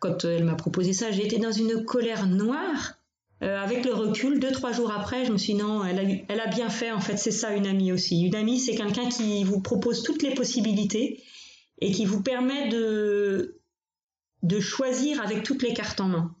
Quand 0.00 0.24
elle 0.24 0.44
m'a 0.44 0.54
proposé 0.54 0.92
ça, 0.92 1.10
j'ai 1.10 1.26
été 1.26 1.38
dans 1.38 1.52
une 1.52 1.84
colère 1.84 2.26
noire. 2.26 2.97
Avec 3.40 3.84
le 3.84 3.94
recul, 3.94 4.40
deux, 4.40 4.50
trois 4.50 4.72
jours 4.72 4.90
après, 4.90 5.24
je 5.24 5.32
me 5.32 5.38
suis 5.38 5.52
dit 5.52 5.60
non, 5.60 5.84
elle 5.84 5.98
a, 5.98 6.02
elle 6.28 6.40
a 6.40 6.48
bien 6.48 6.68
fait. 6.68 6.90
En 6.90 7.00
fait, 7.00 7.16
c'est 7.16 7.30
ça 7.30 7.54
une 7.54 7.66
amie 7.66 7.92
aussi. 7.92 8.22
Une 8.22 8.34
amie, 8.34 8.58
c'est 8.58 8.74
quelqu'un 8.74 9.08
qui 9.08 9.44
vous 9.44 9.60
propose 9.60 10.02
toutes 10.02 10.22
les 10.22 10.34
possibilités 10.34 11.22
et 11.80 11.92
qui 11.92 12.04
vous 12.04 12.22
permet 12.22 12.68
de, 12.68 13.60
de 14.42 14.60
choisir 14.60 15.22
avec 15.22 15.42
toutes 15.42 15.62
les 15.62 15.74
cartes 15.74 16.00
en 16.00 16.08
main. 16.08 16.34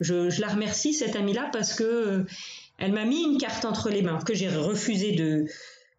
Je, 0.00 0.40
la 0.40 0.48
remercie, 0.48 0.92
cette 0.92 1.16
amie-là, 1.16 1.50
parce 1.52 1.74
que 1.74 1.84
euh, 1.84 2.24
elle 2.78 2.92
m'a 2.92 3.04
mis 3.04 3.22
une 3.22 3.38
carte 3.38 3.64
entre 3.64 3.90
les 3.90 4.02
mains 4.02 4.18
que 4.18 4.34
j'ai 4.34 4.48
refusé 4.48 5.12
de, 5.12 5.46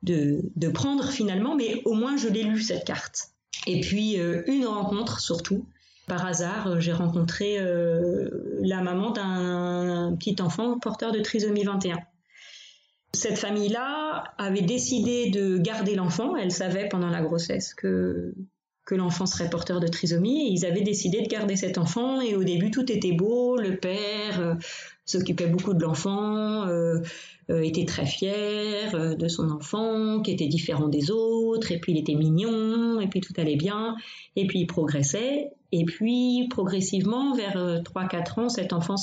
de, 0.03 0.69
prendre 0.69 1.09
finalement, 1.09 1.55
mais 1.55 1.81
au 1.85 1.93
moins 1.93 2.17
je 2.17 2.27
l'ai 2.27 2.43
lu, 2.43 2.61
cette 2.61 2.85
carte. 2.85 3.29
Et 3.67 3.79
puis, 3.79 4.19
euh, 4.19 4.43
une 4.47 4.65
rencontre 4.65 5.19
surtout. 5.19 5.65
Par 6.07 6.25
hasard, 6.25 6.67
euh, 6.67 6.79
j'ai 6.79 6.93
rencontré 6.93 7.57
la 8.61 8.81
maman 8.81 9.11
d'un 9.11 10.15
petit 10.17 10.35
enfant 10.41 10.79
porteur 10.79 11.11
de 11.11 11.19
trisomie 11.19 11.63
21. 11.63 11.97
Cette 13.13 13.37
famille-là 13.37 14.23
avait 14.37 14.61
décidé 14.61 15.29
de 15.29 15.57
garder 15.57 15.95
l'enfant. 15.95 16.35
Elle 16.35 16.51
savait 16.51 16.89
pendant 16.89 17.09
la 17.09 17.21
grossesse 17.21 17.73
que 17.73 18.33
l'enfant 18.91 19.25
serait 19.25 19.49
porteur 19.49 19.79
de 19.79 19.87
trisomie. 19.87 20.47
Et 20.47 20.51
ils 20.51 20.65
avaient 20.65 20.81
décidé 20.81 21.21
de 21.21 21.27
garder 21.27 21.55
cet 21.55 21.77
enfant 21.77 22.21
et 22.21 22.35
au 22.35 22.43
début 22.43 22.69
tout 22.69 22.91
était 22.91 23.13
beau. 23.13 23.57
Le 23.57 23.77
père 23.77 24.39
euh, 24.39 24.53
s'occupait 25.05 25.47
beaucoup 25.47 25.73
de 25.73 25.81
l'enfant, 25.81 26.67
euh, 26.67 26.99
euh, 26.99 27.01
était 27.49 27.85
très 27.85 28.05
fier 28.05 29.15
de 29.15 29.27
son 29.27 29.51
enfant 29.51 30.21
qui 30.21 30.31
était 30.31 30.47
différent 30.47 30.87
des 30.87 31.11
autres 31.11 31.71
et 31.71 31.79
puis 31.79 31.91
il 31.91 31.99
était 31.99 32.15
mignon 32.15 32.99
et 32.99 33.07
puis 33.07 33.21
tout 33.21 33.33
allait 33.37 33.55
bien 33.55 33.95
et 34.35 34.47
puis 34.47 34.59
il 34.61 34.67
progressait. 34.67 35.51
Et 35.71 35.85
puis 35.85 36.47
progressivement 36.49 37.35
vers 37.35 37.55
3-4 37.83 38.39
ans 38.39 38.49
cet 38.49 38.73
enfant 38.73 38.95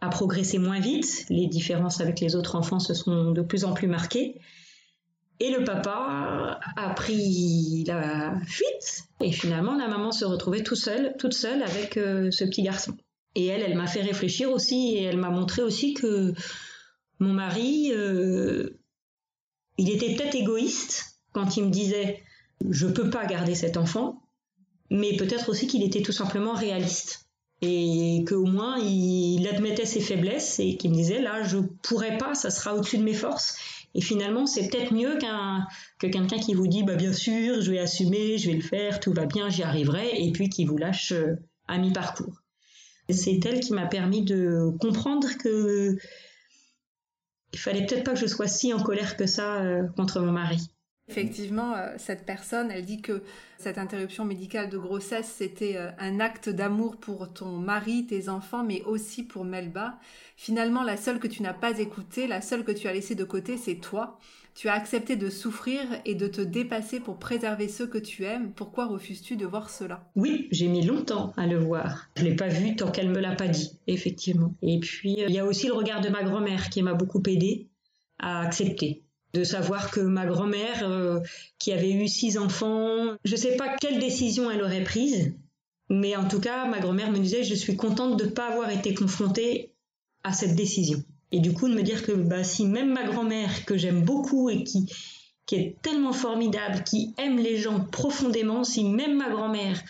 a 0.00 0.08
progressé 0.08 0.58
moins 0.58 0.80
vite. 0.80 1.26
Les 1.28 1.46
différences 1.46 2.00
avec 2.00 2.20
les 2.20 2.36
autres 2.36 2.56
enfants 2.56 2.78
se 2.78 2.94
sont 2.94 3.32
de 3.32 3.42
plus 3.42 3.64
en 3.64 3.74
plus 3.74 3.88
marquées. 3.88 4.40
Et 5.40 5.50
le 5.50 5.62
papa 5.62 6.58
a 6.76 6.90
pris 6.90 7.84
la 7.86 8.34
fuite 8.44 9.04
et 9.20 9.30
finalement 9.30 9.76
la 9.76 9.86
maman 9.86 10.10
se 10.10 10.24
retrouvait 10.24 10.64
tout 10.64 10.74
seule, 10.74 11.14
toute 11.16 11.34
seule 11.34 11.62
avec 11.62 11.96
euh, 11.96 12.30
ce 12.32 12.44
petit 12.44 12.62
garçon. 12.62 12.96
Et 13.36 13.46
elle, 13.46 13.62
elle 13.62 13.76
m'a 13.76 13.86
fait 13.86 14.02
réfléchir 14.02 14.50
aussi 14.50 14.96
et 14.96 15.04
elle 15.04 15.16
m'a 15.16 15.30
montré 15.30 15.62
aussi 15.62 15.94
que 15.94 16.32
mon 17.20 17.32
mari, 17.32 17.90
euh, 17.92 18.80
il 19.76 19.90
était 19.90 20.14
peut-être 20.14 20.34
égoïste 20.34 21.20
quand 21.32 21.56
il 21.56 21.64
me 21.64 21.70
disait 21.70 22.22
je 22.68 22.86
peux 22.86 23.10
pas 23.10 23.26
garder 23.26 23.54
cet 23.54 23.76
enfant, 23.76 24.22
mais 24.90 25.16
peut-être 25.16 25.48
aussi 25.48 25.66
qu'il 25.66 25.84
était 25.84 26.02
tout 26.02 26.12
simplement 26.12 26.54
réaliste 26.54 27.28
et 27.60 28.24
qu'au 28.28 28.44
moins 28.44 28.78
il 28.78 29.46
admettait 29.48 29.84
ses 29.84 30.00
faiblesses 30.00 30.60
et 30.60 30.76
qu'il 30.76 30.90
me 30.90 30.96
disait 30.96 31.20
là 31.20 31.42
je 31.42 31.58
pourrais 31.82 32.18
pas, 32.18 32.34
ça 32.34 32.50
sera 32.50 32.74
au-dessus 32.74 32.98
de 32.98 33.04
mes 33.04 33.14
forces 33.14 33.56
et 33.94 34.00
finalement, 34.00 34.46
c'est 34.46 34.68
peut-être 34.68 34.92
mieux 34.92 35.16
qu'un 35.18 35.66
que 35.98 36.06
quelqu'un 36.06 36.38
qui 36.38 36.54
vous 36.54 36.66
dit 36.66 36.82
bah 36.82 36.94
bien 36.94 37.12
sûr, 37.12 37.60
je 37.60 37.70
vais 37.70 37.78
assumer, 37.78 38.38
je 38.38 38.50
vais 38.50 38.56
le 38.56 38.62
faire, 38.62 39.00
tout 39.00 39.12
va 39.12 39.26
bien, 39.26 39.48
j'y 39.48 39.62
arriverai, 39.62 40.22
et 40.22 40.30
puis 40.32 40.48
qui 40.48 40.64
vous 40.64 40.76
lâche 40.76 41.12
euh, 41.12 41.36
à 41.66 41.78
mi-parcours. 41.78 42.42
C'est 43.10 43.44
elle 43.46 43.60
qui 43.60 43.72
m'a 43.72 43.86
permis 43.86 44.22
de 44.22 44.70
comprendre 44.80 45.28
que 45.38 45.96
il 47.52 47.58
fallait 47.58 47.86
peut-être 47.86 48.04
pas 48.04 48.12
que 48.12 48.20
je 48.20 48.26
sois 48.26 48.46
si 48.46 48.72
en 48.72 48.82
colère 48.82 49.16
que 49.16 49.26
ça 49.26 49.56
euh, 49.56 49.86
contre 49.96 50.20
mon 50.20 50.32
mari. 50.32 50.68
Effectivement, 51.08 51.74
euh, 51.74 51.94
cette 51.96 52.26
personne, 52.26 52.70
elle 52.70 52.84
dit 52.84 53.00
que 53.00 53.22
cette 53.56 53.78
interruption 53.78 54.26
médicale 54.26 54.68
de 54.68 54.76
grossesse, 54.76 55.32
c'était 55.38 55.76
euh, 55.76 55.90
un 55.98 56.20
acte 56.20 56.50
d'amour 56.50 56.96
pour 56.98 57.32
ton 57.32 57.56
mari, 57.56 58.06
tes 58.06 58.28
enfants, 58.28 58.62
mais 58.62 58.82
aussi 58.82 59.22
pour 59.22 59.44
Melba. 59.44 59.98
Finalement, 60.36 60.82
la 60.82 60.98
seule 60.98 61.18
que 61.18 61.26
tu 61.26 61.42
n'as 61.42 61.54
pas 61.54 61.78
écoutée, 61.78 62.26
la 62.26 62.42
seule 62.42 62.62
que 62.62 62.72
tu 62.72 62.88
as 62.88 62.92
laissée 62.92 63.14
de 63.14 63.24
côté, 63.24 63.56
c'est 63.56 63.76
toi. 63.76 64.18
Tu 64.58 64.68
as 64.68 64.72
accepté 64.72 65.14
de 65.14 65.30
souffrir 65.30 65.82
et 66.04 66.16
de 66.16 66.26
te 66.26 66.40
dépasser 66.40 66.98
pour 66.98 67.20
préserver 67.20 67.68
ceux 67.68 67.86
que 67.86 67.96
tu 67.96 68.24
aimes. 68.24 68.50
Pourquoi 68.56 68.86
refuses-tu 68.88 69.36
de 69.36 69.46
voir 69.46 69.70
cela? 69.70 70.10
Oui, 70.16 70.48
j'ai 70.50 70.66
mis 70.66 70.84
longtemps 70.84 71.32
à 71.36 71.46
le 71.46 71.58
voir. 71.58 72.10
Je 72.16 72.24
l'ai 72.24 72.34
pas 72.34 72.48
vu 72.48 72.74
tant 72.74 72.90
qu'elle 72.90 73.08
me 73.08 73.20
l'a 73.20 73.36
pas 73.36 73.46
dit, 73.46 73.78
effectivement. 73.86 74.56
Et 74.62 74.80
puis, 74.80 75.22
euh, 75.22 75.26
il 75.28 75.34
y 75.36 75.38
a 75.38 75.44
aussi 75.44 75.68
le 75.68 75.74
regard 75.74 76.00
de 76.00 76.08
ma 76.08 76.24
grand-mère 76.24 76.70
qui 76.70 76.82
m'a 76.82 76.94
beaucoup 76.94 77.22
aidé 77.28 77.68
à 78.18 78.40
accepter 78.40 79.04
de 79.32 79.44
savoir 79.44 79.92
que 79.92 80.00
ma 80.00 80.26
grand-mère, 80.26 80.82
euh, 80.82 81.20
qui 81.60 81.70
avait 81.70 81.92
eu 81.92 82.08
six 82.08 82.36
enfants, 82.36 83.16
je 83.24 83.36
ne 83.36 83.40
sais 83.40 83.56
pas 83.56 83.76
quelle 83.80 84.00
décision 84.00 84.50
elle 84.50 84.62
aurait 84.62 84.82
prise, 84.82 85.36
mais 85.88 86.16
en 86.16 86.26
tout 86.26 86.40
cas, 86.40 86.66
ma 86.66 86.80
grand-mère 86.80 87.12
me 87.12 87.18
disait, 87.20 87.44
je 87.44 87.54
suis 87.54 87.76
contente 87.76 88.18
de 88.18 88.24
ne 88.24 88.30
pas 88.30 88.48
avoir 88.48 88.70
été 88.70 88.92
confrontée 88.92 89.72
à 90.24 90.32
cette 90.32 90.56
décision. 90.56 91.00
Et 91.32 91.40
du 91.40 91.52
coup, 91.52 91.68
de 91.68 91.74
me 91.74 91.82
dire 91.82 92.02
que 92.02 92.12
bah, 92.12 92.44
si 92.44 92.66
même 92.66 92.92
ma 92.92 93.04
grand-mère, 93.04 93.64
que 93.64 93.76
j'aime 93.76 94.02
beaucoup 94.02 94.48
et 94.48 94.64
qui, 94.64 94.90
qui 95.46 95.56
est 95.56 95.76
tellement 95.82 96.12
formidable, 96.12 96.82
qui 96.84 97.14
aime 97.18 97.38
les 97.38 97.58
gens 97.58 97.80
profondément, 97.80 98.64
si 98.64 98.84
même 98.84 99.16
ma 99.16 99.28
grand-mère 99.28 99.82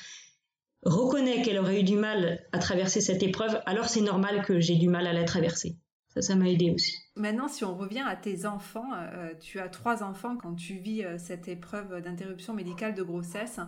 reconnaît 0.85 1.43
qu'elle 1.43 1.59
aurait 1.59 1.81
eu 1.81 1.85
du 1.85 1.97
mal 1.97 2.41
à 2.53 2.59
traverser 2.59 3.01
cette 3.01 3.23
épreuve, 3.23 3.61
alors 3.67 3.89
c'est 3.89 4.01
normal 4.01 4.43
que 4.45 4.61
j'ai 4.61 4.77
du 4.77 4.89
mal 4.89 5.07
à 5.07 5.13
la 5.13 5.25
traverser. 5.25 5.77
Ça, 6.15 6.23
ça 6.23 6.37
m'a 6.37 6.49
aidé 6.49 6.71
aussi. 6.71 6.95
Maintenant, 7.17 7.49
si 7.49 7.65
on 7.65 7.77
revient 7.77 8.05
à 8.07 8.17
tes 8.17 8.47
enfants, 8.47 8.95
euh, 8.95 9.35
tu 9.41 9.61
as 9.61 9.69
trois 9.69 10.03
enfants 10.03 10.37
quand 10.37 10.55
tu 10.55 10.79
vis 10.79 11.05
euh, 11.05 11.19
cette 11.19 11.49
épreuve 11.49 12.01
d'interruption 12.01 12.55
médicale 12.55 12.95
de 12.95 13.03
grossesse. 13.03 13.61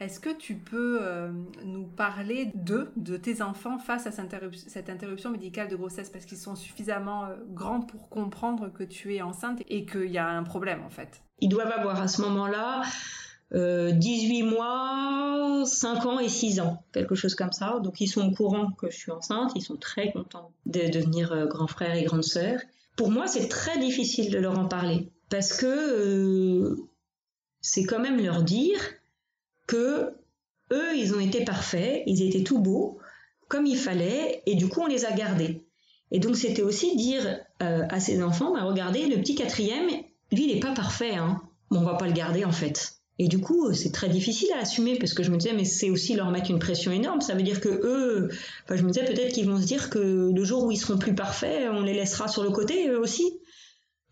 Est-ce 0.00 0.20
que 0.20 0.30
tu 0.30 0.54
peux 0.54 0.98
euh, 1.02 1.32
nous 1.64 1.86
parler 1.86 2.50
d'eux, 2.54 2.92
de 2.96 3.16
tes 3.16 3.42
enfants 3.42 3.78
face 3.78 4.06
à 4.06 4.12
cette 4.12 4.90
interruption 4.90 5.30
médicale 5.30 5.68
de 5.68 5.76
grossesse? 5.76 6.10
Parce 6.10 6.24
qu'ils 6.24 6.38
sont 6.38 6.56
suffisamment 6.56 7.28
grands 7.50 7.80
pour 7.80 8.08
comprendre 8.08 8.72
que 8.72 8.84
tu 8.84 9.14
es 9.14 9.22
enceinte 9.22 9.62
et 9.68 9.86
qu'il 9.86 10.10
y 10.10 10.18
a 10.18 10.28
un 10.28 10.42
problème 10.42 10.82
en 10.82 10.90
fait. 10.90 11.22
Ils 11.40 11.48
doivent 11.48 11.72
avoir 11.72 12.00
à 12.00 12.08
ce 12.08 12.22
moment-là 12.22 12.82
18 13.54 14.42
euh, 14.42 14.50
mois, 14.50 15.64
5 15.64 16.06
ans 16.06 16.18
et 16.18 16.28
6 16.28 16.60
ans, 16.60 16.82
quelque 16.92 17.14
chose 17.14 17.34
comme 17.34 17.52
ça. 17.52 17.78
Donc 17.82 18.00
ils 18.00 18.08
sont 18.08 18.26
au 18.26 18.32
courant 18.32 18.72
que 18.72 18.90
je 18.90 18.96
suis 18.96 19.12
enceinte, 19.12 19.52
ils 19.54 19.62
sont 19.62 19.76
très 19.76 20.12
contents 20.12 20.50
de 20.66 20.90
devenir 20.90 21.32
euh, 21.32 21.46
grands 21.46 21.66
frères 21.66 21.94
et 21.94 22.04
grandes 22.04 22.24
sœurs. 22.24 22.60
Pour 22.96 23.10
moi, 23.10 23.26
c'est 23.26 23.48
très 23.48 23.78
difficile 23.78 24.32
de 24.32 24.38
leur 24.38 24.58
en 24.58 24.66
parler 24.66 25.10
parce 25.30 25.52
que 25.52 25.66
euh, 25.66 26.76
c'est 27.60 27.84
quand 27.84 28.00
même 28.00 28.22
leur 28.22 28.42
dire 28.42 28.80
que 29.66 30.14
eux, 30.72 30.96
ils 30.96 31.14
ont 31.14 31.20
été 31.20 31.44
parfaits, 31.44 32.02
ils 32.06 32.22
étaient 32.22 32.44
tout 32.44 32.58
beaux, 32.58 32.98
comme 33.48 33.66
il 33.66 33.76
fallait, 33.76 34.42
et 34.46 34.54
du 34.54 34.68
coup, 34.68 34.80
on 34.80 34.86
les 34.86 35.04
a 35.04 35.12
gardés. 35.12 35.62
Et 36.10 36.18
donc, 36.18 36.36
c'était 36.36 36.62
aussi 36.62 36.96
dire 36.96 37.40
à 37.60 38.00
ces 38.00 38.22
enfants, 38.22 38.54
bah, 38.54 38.64
regardez, 38.64 39.06
le 39.06 39.16
petit 39.16 39.34
quatrième, 39.34 39.88
lui, 40.32 40.44
il 40.44 40.54
n'est 40.54 40.60
pas 40.60 40.74
parfait, 40.74 41.14
hein. 41.14 41.40
Bon, 41.70 41.80
on 41.80 41.84
va 41.84 41.94
pas 41.94 42.06
le 42.06 42.12
garder 42.12 42.44
en 42.44 42.52
fait. 42.52 43.00
Et 43.18 43.28
du 43.28 43.38
coup, 43.40 43.72
c'est 43.72 43.92
très 43.92 44.08
difficile 44.08 44.48
à 44.56 44.60
assumer 44.60 44.98
parce 44.98 45.14
que 45.14 45.22
je 45.22 45.30
me 45.30 45.36
disais, 45.36 45.54
mais 45.54 45.64
c'est 45.64 45.90
aussi 45.90 46.14
leur 46.14 46.30
mettre 46.30 46.50
une 46.50 46.58
pression 46.58 46.90
énorme. 46.90 47.20
Ça 47.20 47.34
veut 47.34 47.42
dire 47.42 47.60
que 47.60 47.68
eux, 47.68 48.28
enfin, 48.64 48.76
je 48.76 48.82
me 48.82 48.90
disais 48.90 49.04
peut-être 49.04 49.32
qu'ils 49.32 49.48
vont 49.48 49.60
se 49.60 49.66
dire 49.66 49.88
que 49.88 50.32
le 50.34 50.44
jour 50.44 50.64
où 50.64 50.72
ils 50.72 50.76
seront 50.76 50.98
plus 50.98 51.14
parfaits, 51.14 51.68
on 51.70 51.82
les 51.82 51.94
laissera 51.94 52.28
sur 52.28 52.42
le 52.42 52.50
côté 52.50 52.88
eux 52.88 52.98
aussi. 52.98 53.38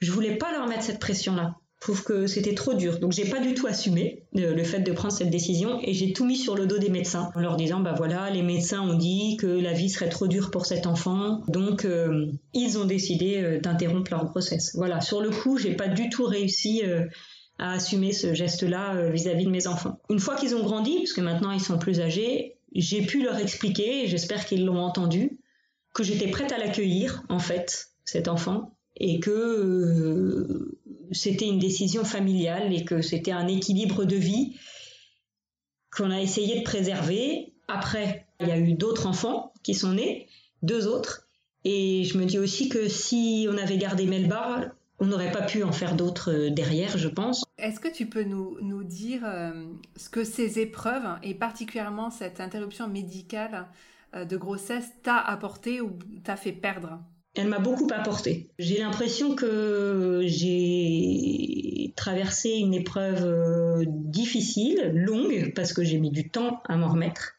Je 0.00 0.10
voulais 0.12 0.36
pas 0.36 0.52
leur 0.52 0.66
mettre 0.66 0.84
cette 0.84 1.00
pression-là. 1.00 1.56
Je 1.82 1.86
trouve 1.88 2.04
que 2.04 2.28
c'était 2.28 2.54
trop 2.54 2.74
dur. 2.74 3.00
Donc 3.00 3.10
j'ai 3.10 3.24
pas 3.24 3.40
du 3.40 3.54
tout 3.54 3.66
assumé 3.66 4.22
euh, 4.36 4.54
le 4.54 4.62
fait 4.62 4.78
de 4.78 4.92
prendre 4.92 5.12
cette 5.12 5.30
décision 5.30 5.80
et 5.82 5.94
j'ai 5.94 6.12
tout 6.12 6.24
mis 6.24 6.36
sur 6.36 6.54
le 6.54 6.68
dos 6.68 6.78
des 6.78 6.90
médecins 6.90 7.32
en 7.34 7.40
leur 7.40 7.56
disant 7.56 7.80
bah 7.80 7.92
voilà 7.96 8.30
les 8.30 8.42
médecins 8.42 8.82
ont 8.82 8.94
dit 8.94 9.36
que 9.36 9.48
la 9.48 9.72
vie 9.72 9.90
serait 9.90 10.08
trop 10.08 10.28
dure 10.28 10.52
pour 10.52 10.64
cet 10.64 10.86
enfant 10.86 11.42
donc 11.48 11.84
euh, 11.84 12.26
ils 12.54 12.78
ont 12.78 12.84
décidé 12.84 13.42
euh, 13.42 13.58
d'interrompre 13.58 14.12
leur 14.12 14.26
grossesse. 14.26 14.76
Voilà 14.76 15.00
sur 15.00 15.20
le 15.20 15.30
coup 15.30 15.58
j'ai 15.58 15.74
pas 15.74 15.88
du 15.88 16.08
tout 16.08 16.24
réussi 16.24 16.82
à 17.58 17.72
assumer 17.72 18.12
ce 18.12 18.32
geste-là 18.32 19.08
vis-à-vis 19.10 19.46
de 19.46 19.50
mes 19.50 19.66
enfants. 19.66 19.98
Une 20.08 20.20
fois 20.20 20.36
qu'ils 20.36 20.54
ont 20.54 20.62
grandi, 20.62 20.98
puisque 20.98 21.18
maintenant 21.18 21.50
ils 21.50 21.60
sont 21.60 21.78
plus 21.78 21.98
âgés, 22.00 22.58
j'ai 22.76 23.02
pu 23.02 23.24
leur 23.24 23.38
expliquer, 23.38 24.04
et 24.04 24.06
j'espère 24.06 24.46
qu'ils 24.46 24.64
l'ont 24.64 24.78
entendu, 24.78 25.40
que 25.94 26.04
j'étais 26.04 26.28
prête 26.28 26.52
à 26.52 26.58
l'accueillir, 26.58 27.24
en 27.28 27.38
fait, 27.40 27.88
cet 28.04 28.28
enfant, 28.28 28.76
et 28.96 29.20
que 29.20 30.78
c'était 31.12 31.46
une 31.46 31.58
décision 31.58 32.04
familiale 32.04 32.72
et 32.72 32.84
que 32.84 33.02
c'était 33.02 33.32
un 33.32 33.48
équilibre 33.48 34.04
de 34.04 34.16
vie 34.16 34.56
qu'on 35.90 36.10
a 36.10 36.20
essayé 36.20 36.60
de 36.60 36.64
préserver. 36.64 37.52
Après, 37.68 38.26
il 38.40 38.48
y 38.48 38.52
a 38.52 38.58
eu 38.58 38.74
d'autres 38.74 39.06
enfants 39.06 39.52
qui 39.62 39.74
sont 39.74 39.92
nés, 39.92 40.28
deux 40.62 40.86
autres. 40.86 41.26
Et 41.64 42.04
je 42.04 42.18
me 42.18 42.24
dis 42.24 42.38
aussi 42.38 42.68
que 42.68 42.88
si 42.88 43.46
on 43.48 43.56
avait 43.56 43.78
gardé 43.78 44.06
Melba, 44.06 44.72
on 44.98 45.06
n'aurait 45.06 45.32
pas 45.32 45.42
pu 45.42 45.62
en 45.62 45.72
faire 45.72 45.96
d'autres 45.96 46.32
euh, 46.32 46.50
derrière, 46.50 46.96
je 46.96 47.08
pense. 47.08 47.44
Est-ce 47.58 47.80
que 47.80 47.88
tu 47.88 48.06
peux 48.06 48.22
nous, 48.24 48.84
dire 48.84 49.22
euh, 49.24 49.64
ce 49.96 50.08
que 50.08 50.24
ces 50.24 50.60
épreuves, 50.60 51.18
et 51.22 51.34
particulièrement 51.34 52.10
cette 52.10 52.40
interruption 52.40 52.88
médicale 52.88 53.66
euh, 54.14 54.24
de 54.24 54.36
grossesse, 54.36 54.88
t'a 55.02 55.18
apporté 55.18 55.80
ou 55.80 55.98
t'a 56.22 56.36
fait 56.36 56.52
perdre? 56.52 57.00
Elle 57.34 57.48
m'a 57.48 57.58
beaucoup 57.58 57.88
apporté. 57.92 58.50
J'ai 58.58 58.78
l'impression 58.78 59.34
que 59.34 60.22
j'ai 60.26 61.94
traversé 61.96 62.50
une 62.50 62.74
épreuve 62.74 63.86
difficile, 63.86 64.92
longue, 64.94 65.52
parce 65.54 65.72
que 65.72 65.82
j'ai 65.82 65.98
mis 65.98 66.10
du 66.10 66.28
temps 66.28 66.62
à 66.68 66.76
m'en 66.76 66.88
remettre. 66.88 67.32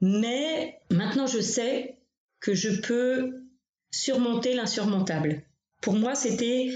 Mais 0.00 0.80
maintenant, 0.90 1.26
je 1.26 1.40
sais 1.40 1.98
que 2.40 2.54
je 2.54 2.80
peux 2.80 3.44
surmonter 3.90 4.54
l'insurmontable. 4.54 5.42
Pour 5.80 5.94
moi, 5.94 6.14
c'était 6.14 6.70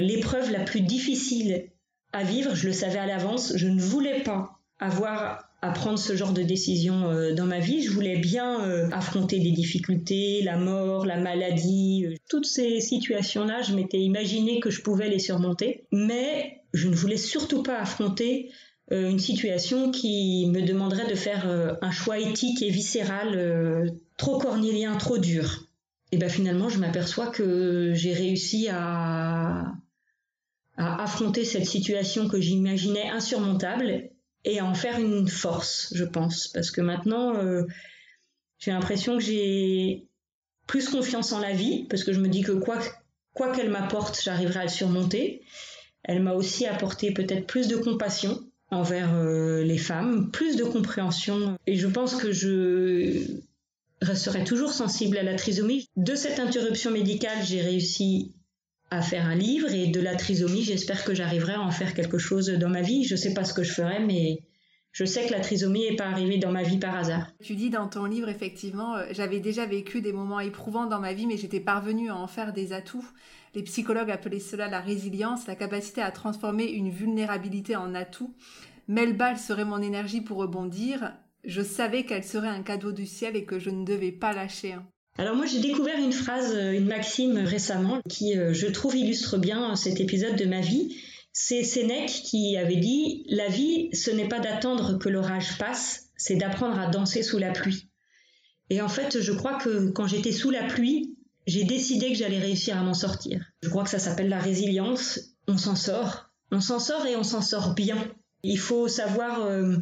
l'épreuve 0.00 0.50
la 0.50 0.60
plus 0.60 0.80
difficile 0.82 1.70
à 2.12 2.22
vivre. 2.22 2.54
Je 2.54 2.66
le 2.66 2.72
savais 2.72 2.98
à 2.98 3.06
l'avance. 3.06 3.56
Je 3.56 3.66
ne 3.68 3.80
voulais 3.80 4.22
pas 4.22 4.60
avoir 4.78 5.49
à 5.62 5.70
prendre 5.70 5.98
ce 5.98 6.16
genre 6.16 6.32
de 6.32 6.42
décision 6.42 7.10
euh, 7.10 7.34
dans 7.34 7.44
ma 7.44 7.58
vie. 7.58 7.82
Je 7.82 7.90
voulais 7.90 8.16
bien 8.16 8.64
euh, 8.64 8.88
affronter 8.92 9.38
des 9.40 9.50
difficultés, 9.50 10.42
la 10.42 10.56
mort, 10.56 11.04
la 11.04 11.18
maladie, 11.18 12.06
euh, 12.06 12.14
toutes 12.28 12.46
ces 12.46 12.80
situations-là, 12.80 13.62
je 13.62 13.74
m'étais 13.74 13.98
imaginé 13.98 14.60
que 14.60 14.70
je 14.70 14.82
pouvais 14.82 15.08
les 15.08 15.18
surmonter, 15.18 15.84
mais 15.92 16.62
je 16.72 16.88
ne 16.88 16.94
voulais 16.94 17.16
surtout 17.16 17.62
pas 17.62 17.78
affronter 17.78 18.50
une 18.92 19.20
situation 19.20 19.92
qui 19.92 20.48
me 20.52 20.62
demanderait 20.62 21.08
de 21.08 21.14
faire 21.14 21.46
un 21.80 21.90
choix 21.92 22.18
éthique 22.18 22.60
et 22.60 22.70
viscéral 22.70 23.92
trop 24.16 24.38
cornélien, 24.38 24.96
trop 24.96 25.18
dur. 25.18 25.68
Et 26.10 26.16
ben 26.16 26.28
finalement, 26.28 26.68
je 26.68 26.78
m'aperçois 26.78 27.28
que 27.28 27.92
j'ai 27.94 28.12
réussi 28.12 28.66
à, 28.68 29.74
à 30.76 31.02
affronter 31.04 31.44
cette 31.44 31.66
situation 31.66 32.26
que 32.26 32.40
j'imaginais 32.40 33.08
insurmontable 33.10 34.10
et 34.44 34.60
en 34.60 34.74
faire 34.74 34.98
une 34.98 35.28
force, 35.28 35.92
je 35.94 36.04
pense. 36.04 36.48
Parce 36.48 36.70
que 36.70 36.80
maintenant, 36.80 37.36
euh, 37.36 37.64
j'ai 38.58 38.70
l'impression 38.70 39.18
que 39.18 39.22
j'ai 39.22 40.06
plus 40.66 40.88
confiance 40.88 41.32
en 41.32 41.40
la 41.40 41.52
vie, 41.52 41.86
parce 41.90 42.04
que 42.04 42.12
je 42.12 42.20
me 42.20 42.28
dis 42.28 42.42
que 42.42 42.52
quoi 42.52 42.78
quoi 43.34 43.52
qu'elle 43.52 43.70
m'apporte, 43.70 44.20
j'arriverai 44.22 44.60
à 44.60 44.64
le 44.64 44.68
surmonter. 44.68 45.42
Elle 46.02 46.22
m'a 46.22 46.34
aussi 46.34 46.66
apporté 46.66 47.12
peut-être 47.12 47.46
plus 47.46 47.68
de 47.68 47.76
compassion 47.76 48.40
envers 48.70 49.14
euh, 49.14 49.62
les 49.62 49.78
femmes, 49.78 50.30
plus 50.30 50.56
de 50.56 50.64
compréhension. 50.64 51.56
Et 51.66 51.76
je 51.76 51.86
pense 51.86 52.14
que 52.16 52.32
je 52.32 53.40
resterai 54.00 54.44
toujours 54.44 54.72
sensible 54.72 55.18
à 55.18 55.22
la 55.22 55.34
trisomie. 55.34 55.88
De 55.96 56.14
cette 56.14 56.38
interruption 56.38 56.90
médicale, 56.90 57.38
j'ai 57.44 57.60
réussi 57.60 58.34
à 58.90 59.02
faire 59.02 59.26
un 59.26 59.34
livre 59.34 59.72
et 59.72 59.86
de 59.86 60.00
la 60.00 60.16
trisomie, 60.16 60.62
j'espère 60.62 61.04
que 61.04 61.14
j'arriverai 61.14 61.54
à 61.54 61.60
en 61.60 61.70
faire 61.70 61.94
quelque 61.94 62.18
chose 62.18 62.48
dans 62.48 62.68
ma 62.68 62.82
vie. 62.82 63.04
Je 63.04 63.14
ne 63.14 63.18
sais 63.18 63.34
pas 63.34 63.44
ce 63.44 63.54
que 63.54 63.62
je 63.62 63.72
ferai, 63.72 64.00
mais 64.00 64.40
je 64.92 65.04
sais 65.04 65.26
que 65.26 65.32
la 65.32 65.40
trisomie 65.40 65.88
n'est 65.88 65.96
pas 65.96 66.06
arrivée 66.06 66.38
dans 66.38 66.50
ma 66.50 66.64
vie 66.64 66.78
par 66.78 66.96
hasard. 66.96 67.32
Tu 67.42 67.54
dis 67.54 67.70
dans 67.70 67.88
ton 67.88 68.04
livre, 68.04 68.28
effectivement, 68.28 68.96
euh, 68.96 69.06
j'avais 69.12 69.38
déjà 69.38 69.64
vécu 69.64 70.00
des 70.00 70.12
moments 70.12 70.40
éprouvants 70.40 70.86
dans 70.86 70.98
ma 70.98 71.12
vie, 71.12 71.26
mais 71.26 71.36
j'étais 71.36 71.60
parvenue 71.60 72.10
à 72.10 72.16
en 72.16 72.26
faire 72.26 72.52
des 72.52 72.72
atouts. 72.72 73.08
Les 73.54 73.62
psychologues 73.62 74.10
appelaient 74.10 74.40
cela 74.40 74.68
la 74.68 74.80
résilience, 74.80 75.46
la 75.46 75.54
capacité 75.54 76.02
à 76.02 76.10
transformer 76.10 76.64
une 76.64 76.90
vulnérabilité 76.90 77.76
en 77.76 77.94
atout. 77.94 78.34
Melba 78.88 79.36
serait 79.36 79.64
mon 79.64 79.80
énergie 79.80 80.20
pour 80.20 80.38
rebondir. 80.38 81.12
Je 81.44 81.62
savais 81.62 82.04
qu'elle 82.04 82.24
serait 82.24 82.48
un 82.48 82.62
cadeau 82.62 82.90
du 82.90 83.06
ciel 83.06 83.36
et 83.36 83.44
que 83.44 83.60
je 83.60 83.70
ne 83.70 83.84
devais 83.84 84.12
pas 84.12 84.32
lâcher. 84.32 84.74
Alors 85.18 85.36
moi 85.36 85.46
j'ai 85.46 85.60
découvert 85.60 85.98
une 85.98 86.12
phrase, 86.12 86.54
euh, 86.54 86.72
une 86.72 86.86
maxime 86.86 87.38
récemment 87.38 88.00
qui 88.08 88.38
euh, 88.38 88.54
je 88.54 88.66
trouve 88.66 88.96
illustre 88.96 89.38
bien 89.38 89.76
cet 89.76 90.00
épisode 90.00 90.36
de 90.36 90.44
ma 90.44 90.60
vie. 90.60 90.96
C'est 91.32 91.62
Sénèque 91.62 92.10
qui 92.24 92.56
avait 92.56 92.76
dit⁇ 92.76 93.24
La 93.36 93.48
vie 93.48 93.90
ce 93.92 94.10
n'est 94.10 94.28
pas 94.28 94.40
d'attendre 94.40 94.98
que 94.98 95.08
l'orage 95.08 95.58
passe, 95.58 96.10
c'est 96.16 96.36
d'apprendre 96.36 96.78
à 96.78 96.86
danser 96.86 97.22
sous 97.22 97.38
la 97.38 97.50
pluie⁇ 97.50 97.74
Et 98.70 98.80
en 98.80 98.88
fait 98.88 99.20
je 99.20 99.32
crois 99.32 99.58
que 99.58 99.90
quand 99.90 100.06
j'étais 100.06 100.32
sous 100.32 100.50
la 100.50 100.64
pluie, 100.64 101.16
j'ai 101.46 101.64
décidé 101.64 102.08
que 102.08 102.18
j'allais 102.18 102.38
réussir 102.38 102.78
à 102.78 102.82
m'en 102.82 102.94
sortir. 102.94 103.44
Je 103.62 103.68
crois 103.68 103.84
que 103.84 103.90
ça 103.90 103.98
s'appelle 103.98 104.28
la 104.28 104.40
résilience, 104.40 105.34
on 105.48 105.58
s'en 105.58 105.76
sort, 105.76 106.30
on 106.52 106.60
s'en 106.60 106.78
sort 106.78 107.06
et 107.06 107.16
on 107.16 107.24
s'en 107.24 107.42
sort 107.42 107.74
bien. 107.74 107.98
Il 108.42 108.58
faut 108.58 108.88
savoir... 108.88 109.42
Euh, 109.42 109.76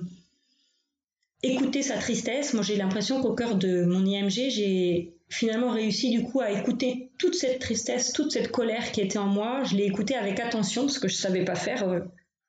écouter 1.43 1.83
sa 1.83 1.97
tristesse. 1.97 2.55
Moi, 2.55 2.63
j'ai 2.63 2.77
l'impression 2.77 3.23
qu'au 3.23 3.35
cœur 3.35 3.57
de 3.57 3.85
mon 3.85 4.05
IMG, 4.05 4.51
j'ai 4.51 5.18
finalement 5.29 5.71
réussi 5.71 6.11
du 6.11 6.23
coup 6.23 6.41
à 6.41 6.51
écouter 6.51 7.11
toute 7.19 7.35
cette 7.35 7.59
tristesse, 7.59 8.13
toute 8.13 8.33
cette 8.33 8.51
colère 8.51 8.93
qui 8.93 9.01
était 9.01 9.19
en 9.19 9.27
moi. 9.27 9.63
Je 9.65 9.77
l'ai 9.77 9.85
écoutée 9.85 10.15
avec 10.15 10.41
attention, 10.41 10.89
ce 10.89 10.99
que 10.99 11.09
je 11.09 11.17
savais 11.17 11.45
pas 11.45 11.55
faire 11.55 11.89
euh, 11.89 12.01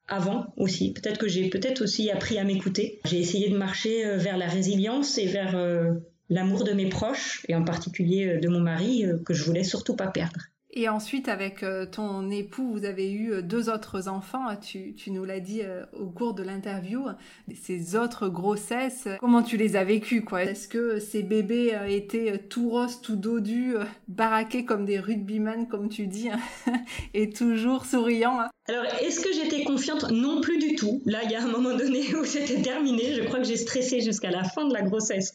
avant 0.07 0.53
aussi. 0.57 0.93
Peut-être 0.93 1.17
que 1.17 1.27
j'ai 1.27 1.49
peut-être 1.49 1.81
aussi 1.81 2.09
appris 2.09 2.37
à 2.37 2.43
m'écouter. 2.43 2.99
J'ai 3.05 3.19
essayé 3.19 3.49
de 3.49 3.57
marcher 3.57 4.05
euh, 4.05 4.17
vers 4.17 4.37
la 4.37 4.47
résilience 4.47 5.17
et 5.17 5.25
vers 5.25 5.55
euh, 5.55 5.93
l'amour 6.29 6.63
de 6.63 6.73
mes 6.73 6.89
proches 6.89 7.45
et 7.49 7.55
en 7.55 7.63
particulier 7.63 8.37
de 8.37 8.47
mon 8.49 8.59
mari 8.59 9.05
que 9.25 9.33
je 9.33 9.43
voulais 9.43 9.63
surtout 9.63 9.95
pas 9.95 10.07
perdre. 10.07 10.39
Et 10.71 10.87
ensuite, 10.87 11.29
avec 11.29 11.63
euh, 11.63 11.87
ton 11.87 12.29
époux, 12.29 12.71
vous 12.71 12.85
avez 12.85 13.11
eu 13.11 13.33
euh, 13.33 13.41
deux 13.41 13.69
autres 13.71 14.07
enfants. 14.07 14.55
Tu, 14.55 14.93
tu 14.93 15.09
nous 15.09 15.25
l'as 15.25 15.39
dit 15.39 15.61
euh, 15.63 15.83
au 15.93 16.05
cours 16.05 16.35
de 16.35 16.43
l'interview. 16.43 17.07
Ces 17.59 17.95
autres 17.95 18.29
grossesses, 18.29 19.07
comment 19.19 19.41
tu 19.41 19.57
les 19.57 19.75
as 19.75 19.83
vécues 19.83 20.23
quoi? 20.23 20.43
Est-ce 20.43 20.67
que 20.67 20.99
ces 20.99 21.23
bébés 21.23 21.75
étaient 21.87 22.37
tout 22.37 22.69
roses, 22.69 23.01
tout 23.01 23.15
dodus, 23.15 23.75
baraqués 24.07 24.63
comme 24.63 24.85
des 24.85 24.99
rugbyman, 24.99 25.67
comme 25.67 25.89
tu 25.89 26.05
dis, 26.05 26.29
et 27.15 27.31
toujours 27.31 27.85
souriants 27.85 28.39
hein? 28.39 28.49
Alors, 28.67 28.85
est-ce 29.01 29.21
que 29.21 29.33
j'étais 29.33 29.63
confiante? 29.63 30.11
Non 30.11 30.41
plus 30.41 30.59
du 30.59 30.75
tout. 30.75 31.01
Là, 31.07 31.21
il 31.23 31.31
y 31.31 31.35
a 31.35 31.41
un 31.41 31.47
moment 31.47 31.75
donné 31.75 32.13
où 32.15 32.23
c'était 32.25 32.61
terminé. 32.61 33.15
Je 33.15 33.23
crois 33.23 33.39
que 33.39 33.45
j'ai 33.45 33.57
stressé 33.57 34.01
jusqu'à 34.01 34.29
la 34.29 34.43
fin 34.43 34.67
de 34.67 34.73
la 34.73 34.83
grossesse 34.83 35.33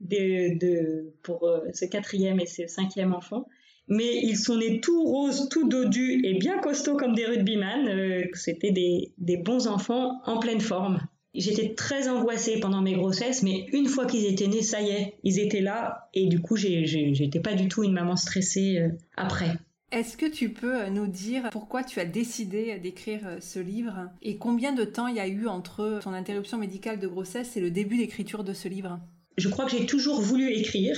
de 0.00 1.12
pour 1.22 1.46
ce 1.74 1.84
quatrième 1.84 2.40
et 2.40 2.46
ce 2.46 2.66
cinquième 2.66 3.12
enfant 3.12 3.46
mais 3.90 4.20
ils 4.22 4.38
sont 4.38 4.56
nés 4.56 4.80
tout 4.80 5.04
roses, 5.04 5.48
tout 5.50 5.68
dodus 5.68 6.22
et 6.24 6.34
bien 6.34 6.58
costauds 6.58 6.96
comme 6.96 7.14
des 7.14 7.26
rugbyman. 7.26 7.88
Euh, 7.88 8.24
C'était 8.32 8.70
des, 8.70 9.12
des, 9.18 9.36
bons 9.36 9.66
enfants 9.66 10.22
en 10.24 10.38
pleine 10.38 10.60
forme. 10.60 11.00
J'étais 11.34 11.74
très 11.74 12.08
angoissée 12.08 12.58
pendant 12.58 12.80
mes 12.80 12.94
grossesses, 12.94 13.42
mais 13.42 13.66
une 13.72 13.86
fois 13.86 14.06
qu'ils 14.06 14.26
étaient 14.26 14.48
nés, 14.48 14.62
ça 14.62 14.80
y 14.80 14.88
est, 14.88 15.14
ils 15.22 15.38
étaient 15.38 15.60
là. 15.60 16.08
Et 16.14 16.26
du 16.26 16.40
coup, 16.40 16.56
j'étais 16.56 17.40
pas 17.40 17.54
du 17.54 17.68
tout 17.68 17.84
une 17.84 17.92
maman 17.92 18.16
stressée 18.16 18.78
euh, 18.78 18.88
après. 19.16 19.56
Est-ce 19.92 20.16
que 20.16 20.26
tu 20.26 20.50
peux 20.50 20.82
euh, 20.82 20.90
nous 20.90 21.08
dire 21.08 21.50
pourquoi 21.50 21.82
tu 21.82 21.98
as 21.98 22.04
décidé 22.04 22.78
d'écrire 22.78 23.20
euh, 23.26 23.36
ce 23.40 23.58
livre 23.58 24.08
et 24.22 24.36
combien 24.36 24.72
de 24.72 24.84
temps 24.84 25.08
il 25.08 25.16
y 25.16 25.20
a 25.20 25.26
eu 25.26 25.48
entre 25.48 25.98
ton 26.02 26.12
interruption 26.12 26.58
médicale 26.58 27.00
de 27.00 27.08
grossesse 27.08 27.56
et 27.56 27.60
le 27.60 27.72
début 27.72 27.96
d'écriture 27.96 28.44
de 28.44 28.52
ce 28.52 28.68
livre? 28.68 29.00
Je 29.36 29.48
crois 29.48 29.64
que 29.64 29.72
j'ai 29.72 29.86
toujours 29.86 30.20
voulu 30.20 30.52
écrire 30.52 30.96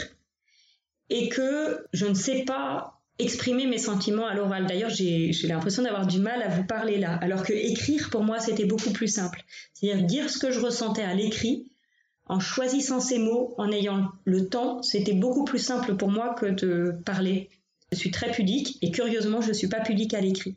et 1.12 1.29
que 1.29 1.87
je 1.92 2.07
ne 2.07 2.14
sais 2.14 2.44
pas 2.44 2.98
exprimer 3.18 3.66
mes 3.66 3.77
sentiments 3.77 4.27
à 4.27 4.35
l'oral. 4.35 4.66
D'ailleurs, 4.66 4.88
j'ai 4.88 5.31
l'impression 5.44 5.83
d'avoir 5.83 6.07
du 6.07 6.18
mal 6.18 6.42
à 6.42 6.48
vous 6.48 6.64
parler 6.64 6.98
là, 6.98 7.18
alors 7.20 7.42
que 7.44 7.53
écrire 7.53 8.09
pour 8.09 8.25
moi 8.25 8.40
c'était 8.40 8.64
beaucoup 8.64 8.92
plus 8.92 9.09
simple. 9.09 9.44
C'est-à-dire 9.75 10.07
dire 10.07 10.31
ce 10.31 10.38
que 10.38 10.51
je 10.51 10.59
ressentais 10.59 11.03
à 11.03 11.12
l'écrit, 11.12 11.68
en 12.27 12.40
choisissant 12.40 12.98
ces 12.98 13.18
mots, 13.18 13.55
en 13.59 13.70
ayant 13.70 14.09
le 14.25 14.48
temps, 14.48 14.83
c'était 14.83 15.12
beaucoup 15.12 15.44
plus 15.44 15.59
simple 15.59 15.96
pour 15.96 16.11
moi 16.11 16.35
que 16.35 16.46
de 16.46 16.94
parler. 17.05 17.51
Je 17.92 17.98
suis 17.98 18.11
très 18.11 18.33
pudique 18.33 18.79
et 18.81 18.90
curieusement, 18.90 19.42
je 19.42 19.48
ne 19.48 19.53
suis 19.53 19.68
pas 19.68 19.81
pudique 19.81 20.14
à 20.14 20.20
l'écrit. 20.22 20.57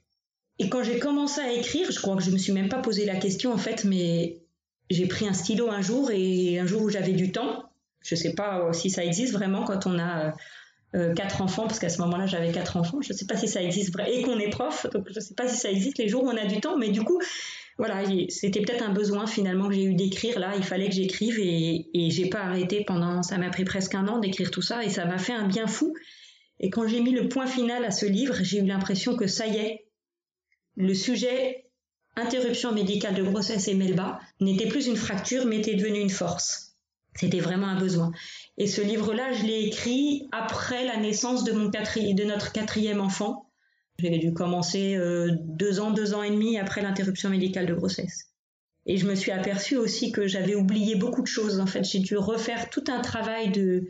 Et 0.58 0.70
quand 0.70 0.84
j'ai 0.84 1.00
commencé 1.00 1.42
à 1.42 1.52
écrire, 1.52 1.92
je 1.92 2.00
crois 2.00 2.16
que 2.16 2.24
je 2.24 2.32
me 2.32 2.38
suis 2.38 2.54
même 2.54 2.70
pas 2.70 2.82
posé 2.82 3.04
la 3.04 3.18
question 3.18 3.52
en 3.52 3.58
fait, 3.58 3.84
mais 3.84 4.38
j'ai 4.90 5.08
pris 5.08 5.28
un 5.28 5.34
stylo 5.34 5.70
un 5.70 5.82
jour 5.82 6.12
et 6.12 6.60
un 6.60 6.66
jour 6.66 6.82
où 6.84 6.90
j'avais 6.90 7.12
du 7.12 7.34
temps, 7.34 7.65
je 8.06 8.16
ne 8.16 8.20
sais 8.20 8.34
pas 8.34 8.60
euh, 8.60 8.74
si 8.74 8.90
ça 8.90 9.04
existe 9.04 9.34
vraiment 9.34 9.64
quand 9.64 9.88
on 9.88 9.98
a 9.98 10.28
euh, 10.28 10.32
euh, 10.96 11.14
quatre 11.14 11.42
enfants, 11.42 11.64
parce 11.64 11.80
qu'à 11.80 11.90
ce 11.90 12.00
moment-là, 12.02 12.28
j'avais 12.28 12.52
quatre 12.52 12.78
enfants. 12.78 13.02
Je 13.02 13.12
ne 13.12 13.18
sais 13.18 13.26
pas 13.26 13.36
si 13.36 13.48
ça 13.48 13.62
existe 13.62 13.94
et 14.08 14.22
qu'on 14.22 14.40
est 14.40 14.50
prof, 14.50 14.88
donc 14.94 15.08
je 15.10 15.16
ne 15.16 15.20
sais 15.20 15.34
pas 15.34 15.48
si 15.48 15.58
ça 15.58 15.70
existe 15.70 15.98
les 15.98 16.08
jours 16.08 16.24
où 16.24 16.30
on 16.30 16.38
a 16.38 16.46
du 16.46 16.62
temps, 16.62 16.78
mais 16.78 16.90
du 16.90 17.02
coup, 17.02 17.20
voilà, 17.78 18.04
c'était 18.30 18.62
peut-être 18.62 18.84
un 18.84 18.94
besoin 18.94 19.28
finalement 19.28 19.68
que 19.68 19.74
j'ai 19.74 19.84
eu 19.84 19.96
d'écrire 19.96 20.40
là. 20.40 20.54
Il 20.56 20.64
fallait 20.64 20.88
que 20.88 20.96
j'écrive 20.96 21.38
et, 21.40 21.90
et 21.94 22.10
j'ai 22.10 22.30
pas 22.30 22.40
arrêté 22.40 22.86
pendant. 22.86 23.22
Ça 23.22 23.38
m'a 23.38 23.50
pris 23.50 23.66
presque 23.66 23.96
un 23.96 24.08
an 24.08 24.20
d'écrire 24.20 24.50
tout 24.50 24.62
ça 24.62 24.86
et 24.86 24.90
ça 24.90 25.06
m'a 25.06 25.18
fait 25.18 25.34
un 25.34 25.48
bien 25.48 25.68
fou. 25.68 25.94
Et 26.62 26.70
quand 26.70 26.88
j'ai 26.88 27.02
mis 27.02 27.12
le 27.12 27.28
point 27.28 27.48
final 27.48 27.84
à 27.84 27.92
ce 27.92 28.06
livre, 28.06 28.36
j'ai 28.42 28.60
eu 28.60 28.66
l'impression 28.66 29.18
que 29.18 29.28
ça 29.28 29.46
y 29.48 29.58
est, 29.58 29.88
le 30.78 30.94
sujet 30.94 31.66
interruption 32.16 32.72
médicale 32.72 33.14
de 33.14 33.24
grossesse 33.24 33.68
et 33.68 33.74
Melba 33.74 34.20
n'était 34.40 34.68
plus 34.68 34.88
une 34.88 34.96
fracture, 34.96 35.46
mais 35.46 35.58
était 35.58 35.76
devenu 35.76 36.00
une 36.00 36.10
force. 36.10 36.75
C'était 37.16 37.40
vraiment 37.40 37.68
un 37.68 37.80
besoin. 37.80 38.12
Et 38.58 38.68
ce 38.68 38.82
livre-là, 38.82 39.32
je 39.34 39.44
l'ai 39.46 39.64
écrit 39.64 40.28
après 40.32 40.86
la 40.86 40.98
naissance 40.98 41.44
de, 41.44 41.54
mon 41.54 41.66
de 41.66 42.24
notre 42.24 42.52
quatrième 42.52 43.00
enfant. 43.00 43.50
J'avais 44.00 44.20
dû 44.20 44.34
commencer 44.34 44.96
euh, 44.96 45.32
deux 45.40 45.80
ans, 45.80 45.92
deux 45.92 46.14
ans 46.14 46.24
et 46.24 46.30
demi 46.30 46.58
après 46.58 46.82
l'interruption 46.82 47.30
médicale 47.30 47.66
de 47.66 47.74
grossesse. 47.74 48.26
Et 48.86 48.98
je 48.98 49.08
me 49.08 49.16
suis 49.16 49.32
aperçue 49.32 49.78
aussi 49.78 50.12
que 50.12 50.28
j'avais 50.28 50.56
oublié 50.56 50.96
beaucoup 50.96 51.22
de 51.22 51.28
choses. 51.28 51.60
En 51.60 51.66
fait, 51.66 51.84
j'ai 51.86 52.00
dû 52.00 52.18
refaire 52.18 52.70
tout 52.70 52.84
un 52.90 53.00
travail 53.00 53.50
de, 53.52 53.88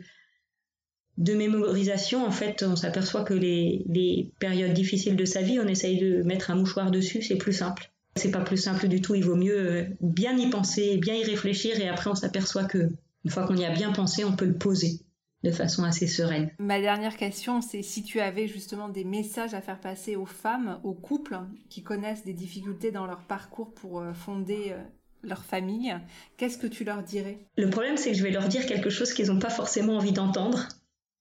de 1.18 1.34
mémorisation. 1.34 2.24
En 2.24 2.30
fait, 2.30 2.62
on 2.62 2.76
s'aperçoit 2.76 3.24
que 3.24 3.34
les, 3.34 3.84
les 3.88 4.32
périodes 4.38 4.72
difficiles 4.72 5.16
de 5.16 5.24
sa 5.24 5.42
vie, 5.42 5.58
on 5.58 5.66
essaye 5.66 5.98
de 5.98 6.22
mettre 6.22 6.50
un 6.50 6.54
mouchoir 6.54 6.92
dessus, 6.92 7.22
c'est 7.22 7.36
plus 7.36 7.52
simple. 7.52 7.90
C'est 8.14 8.30
pas 8.30 8.40
plus 8.40 8.56
simple 8.56 8.86
du 8.86 9.02
tout. 9.02 9.16
Il 9.16 9.24
vaut 9.24 9.36
mieux 9.36 9.88
bien 10.00 10.38
y 10.38 10.48
penser, 10.48 10.96
bien 10.96 11.14
y 11.14 11.24
réfléchir, 11.24 11.78
et 11.80 11.88
après 11.88 12.08
on 12.08 12.14
s'aperçoit 12.14 12.64
que 12.64 12.88
une 13.26 13.32
fois 13.32 13.44
qu'on 13.44 13.56
y 13.56 13.64
a 13.64 13.72
bien 13.72 13.90
pensé, 13.90 14.24
on 14.24 14.36
peut 14.36 14.44
le 14.44 14.56
poser 14.56 15.00
de 15.42 15.50
façon 15.50 15.82
assez 15.82 16.06
sereine. 16.06 16.52
Ma 16.60 16.80
dernière 16.80 17.16
question, 17.16 17.60
c'est 17.60 17.82
si 17.82 18.04
tu 18.04 18.20
avais 18.20 18.46
justement 18.46 18.88
des 18.88 19.02
messages 19.02 19.52
à 19.52 19.60
faire 19.60 19.80
passer 19.80 20.14
aux 20.14 20.26
femmes, 20.26 20.78
aux 20.84 20.94
couples 20.94 21.36
qui 21.68 21.82
connaissent 21.82 22.24
des 22.24 22.34
difficultés 22.34 22.92
dans 22.92 23.04
leur 23.04 23.24
parcours 23.24 23.74
pour 23.74 23.98
euh, 23.98 24.12
fonder 24.12 24.68
euh, 24.68 24.80
leur 25.24 25.44
famille, 25.44 25.92
qu'est-ce 26.36 26.56
que 26.56 26.68
tu 26.68 26.84
leur 26.84 27.02
dirais? 27.02 27.40
Le 27.56 27.68
problème, 27.68 27.96
c'est 27.96 28.12
que 28.12 28.16
je 28.16 28.22
vais 28.22 28.30
leur 28.30 28.46
dire 28.46 28.64
quelque 28.64 28.90
chose 28.90 29.12
qu'ils 29.12 29.26
n'ont 29.26 29.40
pas 29.40 29.50
forcément 29.50 29.96
envie 29.96 30.12
d'entendre. 30.12 30.68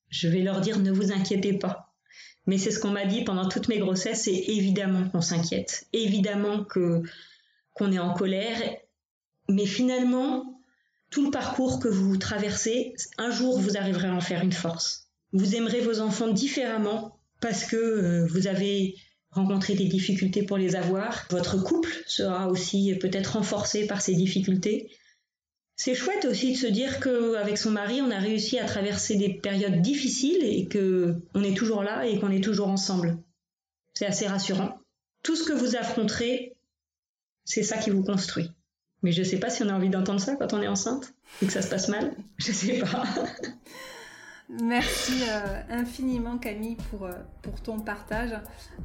Je 0.10 0.28
vais 0.28 0.44
leur 0.44 0.62
dire 0.62 0.78
ne 0.78 0.92
vous 0.92 1.12
inquiétez 1.12 1.54
pas. 1.54 1.96
Mais 2.46 2.60
c'est 2.60 2.70
ce 2.70 2.80
qu'on 2.80 2.92
m'a 2.92 3.06
dit 3.06 3.24
pendant 3.24 3.50
toutes 3.50 3.68
mes 3.68 3.80
grossesses, 3.80 4.26
c'est 4.26 4.44
évidemment 4.48 5.10
qu'on 5.10 5.22
s'inquiète, 5.22 5.88
évidemment 5.92 6.64
que 6.66 7.02
qu'on 7.74 7.92
est 7.92 7.98
en 7.98 8.14
colère, 8.14 8.62
mais 9.50 9.66
finalement, 9.66 10.55
tout 11.16 11.24
le 11.24 11.32
parcours 11.32 11.80
que 11.80 11.88
vous 11.88 12.18
traversez, 12.18 12.94
un 13.18 13.32
jour 13.32 13.58
vous 13.58 13.78
arriverez 13.78 14.10
à 14.10 14.14
en 14.14 14.20
faire 14.20 14.44
une 14.44 14.52
force. 14.52 15.08
Vous 15.32 15.56
aimerez 15.56 15.80
vos 15.80 16.02
enfants 16.02 16.28
différemment 16.28 17.22
parce 17.40 17.64
que 17.64 17.78
euh, 17.78 18.26
vous 18.26 18.48
avez 18.48 18.96
rencontré 19.32 19.76
des 19.76 19.86
difficultés 19.86 20.44
pour 20.44 20.58
les 20.58 20.76
avoir. 20.76 21.26
Votre 21.30 21.64
couple 21.64 21.90
sera 22.06 22.50
aussi 22.50 22.94
peut-être 22.96 23.38
renforcé 23.38 23.88
par 23.88 24.02
ces 24.02 24.14
difficultés. 24.14 24.92
C'est 25.78 25.96
chouette 25.96 26.26
aussi 26.26 26.52
de 26.52 26.58
se 26.58 26.68
dire 26.68 27.00
qu'avec 27.00 27.58
son 27.58 27.72
mari, 27.72 28.02
on 28.02 28.12
a 28.12 28.20
réussi 28.20 28.60
à 28.60 28.66
traverser 28.66 29.16
des 29.16 29.36
périodes 29.36 29.82
difficiles 29.82 30.44
et 30.44 30.68
que 30.68 31.16
on 31.34 31.46
est 31.46 31.56
toujours 31.56 31.82
là 31.82 32.06
et 32.06 32.20
qu'on 32.20 32.30
est 32.30 32.44
toujours 32.44 32.68
ensemble. 32.68 33.18
C'est 33.94 34.06
assez 34.06 34.28
rassurant. 34.28 34.78
Tout 35.24 35.38
ce 35.38 35.46
que 35.46 35.54
vous 35.54 35.78
affronterez, 35.78 36.58
c'est 37.46 37.64
ça 37.64 37.78
qui 37.78 37.90
vous 37.90 38.04
construit. 38.04 38.52
Mais 39.04 39.12
je 39.12 39.24
sais 39.24 39.40
pas 39.40 39.50
si 39.50 39.64
on 39.64 39.70
a 39.70 39.74
envie 39.74 39.90
d'entendre 39.90 40.20
ça 40.20 40.36
quand 40.36 40.54
on 40.54 40.62
est 40.62 40.68
enceinte 40.68 41.14
et 41.42 41.46
que 41.46 41.52
ça 41.52 41.62
se 41.62 41.70
passe 41.70 41.90
mal. 41.90 42.14
Je 42.38 42.52
sais 42.52 42.80
pas. 42.80 43.04
Merci 44.50 45.24
euh, 45.28 45.62
infiniment 45.72 46.38
Camille 46.38 46.78
pour, 46.92 47.06
euh, 47.06 47.14
pour 47.42 47.62
ton 47.62 47.80
partage. 47.80 48.36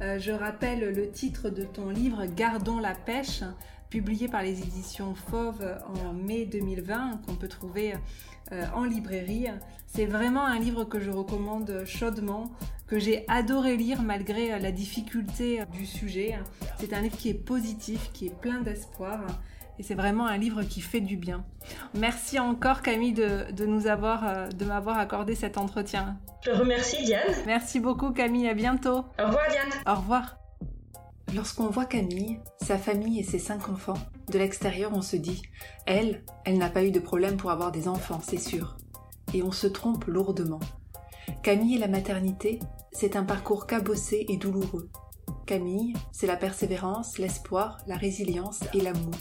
Euh, 0.01 0.17
je 0.17 0.31
rappelle 0.31 0.93
le 0.93 1.11
titre 1.11 1.51
de 1.51 1.63
ton 1.63 1.89
livre 1.89 2.25
Gardons 2.25 2.79
la 2.79 2.95
pêche, 2.95 3.43
publié 3.89 4.27
par 4.27 4.41
les 4.41 4.59
éditions 4.59 5.13
Fauve 5.13 5.63
en 5.85 6.13
mai 6.13 6.45
2020, 6.45 7.21
qu'on 7.25 7.35
peut 7.35 7.47
trouver 7.47 7.93
en 8.73 8.83
librairie. 8.83 9.47
C'est 9.87 10.05
vraiment 10.05 10.45
un 10.45 10.59
livre 10.59 10.83
que 10.85 10.99
je 10.99 11.09
recommande 11.09 11.83
chaudement, 11.85 12.51
que 12.87 12.99
j'ai 12.99 13.25
adoré 13.29 13.77
lire 13.77 14.01
malgré 14.01 14.57
la 14.59 14.71
difficulté 14.71 15.63
du 15.73 15.85
sujet. 15.85 16.39
C'est 16.79 16.93
un 16.93 17.01
livre 17.01 17.17
qui 17.17 17.29
est 17.29 17.33
positif, 17.33 18.11
qui 18.13 18.27
est 18.27 18.35
plein 18.41 18.61
d'espoir 18.61 19.25
et 19.79 19.83
c'est 19.83 19.95
vraiment 19.95 20.27
un 20.27 20.37
livre 20.37 20.63
qui 20.63 20.81
fait 20.81 21.01
du 21.01 21.17
bien. 21.17 21.45
Merci 21.93 22.39
encore 22.39 22.81
Camille 22.81 23.13
de, 23.13 23.65
nous 23.65 23.87
avoir, 23.87 24.27
euh, 24.27 24.47
de 24.47 24.65
m'avoir 24.65 24.97
accordé 24.97 25.35
cet 25.35 25.57
entretien. 25.57 26.17
Je 26.45 26.51
remercie 26.51 27.03
Diane. 27.03 27.33
Merci 27.45 27.79
beaucoup 27.79 28.11
Camille, 28.11 28.47
à 28.47 28.53
bientôt. 28.53 29.05
Au 29.19 29.25
revoir 29.25 29.45
Diane. 29.49 29.69
Au 29.87 29.99
revoir. 29.99 30.37
Lorsqu'on 31.33 31.67
voit 31.67 31.85
Camille, 31.85 32.39
sa 32.61 32.77
famille 32.77 33.19
et 33.19 33.23
ses 33.23 33.39
cinq 33.39 33.69
enfants, 33.69 33.97
de 34.31 34.37
l'extérieur 34.37 34.91
on 34.93 35.01
se 35.01 35.15
dit, 35.15 35.41
elle, 35.85 36.23
elle 36.45 36.57
n'a 36.57 36.69
pas 36.69 36.83
eu 36.83 36.91
de 36.91 36.99
problème 36.99 37.37
pour 37.37 37.51
avoir 37.51 37.71
des 37.71 37.87
enfants, 37.87 38.19
c'est 38.21 38.37
sûr. 38.37 38.75
Et 39.33 39.41
on 39.41 39.51
se 39.51 39.67
trompe 39.67 40.05
lourdement. 40.05 40.59
Camille 41.41 41.75
et 41.75 41.79
la 41.79 41.87
maternité, 41.87 42.59
c'est 42.91 43.15
un 43.15 43.23
parcours 43.23 43.65
cabossé 43.65 44.25
et 44.27 44.37
douloureux. 44.37 44.89
Camille, 45.45 45.93
c'est 46.11 46.27
la 46.27 46.37
persévérance, 46.37 47.17
l'espoir, 47.17 47.77
la 47.87 47.95
résilience 47.95 48.59
et 48.73 48.81
l'amour. 48.81 49.15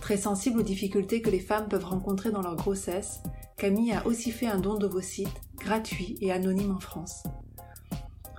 Très 0.00 0.16
sensible 0.16 0.60
aux 0.60 0.62
difficultés 0.62 1.20
que 1.20 1.30
les 1.30 1.40
femmes 1.40 1.68
peuvent 1.68 1.84
rencontrer 1.84 2.30
dans 2.30 2.42
leur 2.42 2.56
grossesse, 2.56 3.20
Camille 3.56 3.92
a 3.92 4.06
aussi 4.06 4.30
fait 4.30 4.46
un 4.46 4.58
don 4.58 4.76
d'ovocytes, 4.76 5.28
gratuit 5.58 6.16
et 6.20 6.32
anonyme 6.32 6.74
en 6.76 6.80
France. 6.80 7.24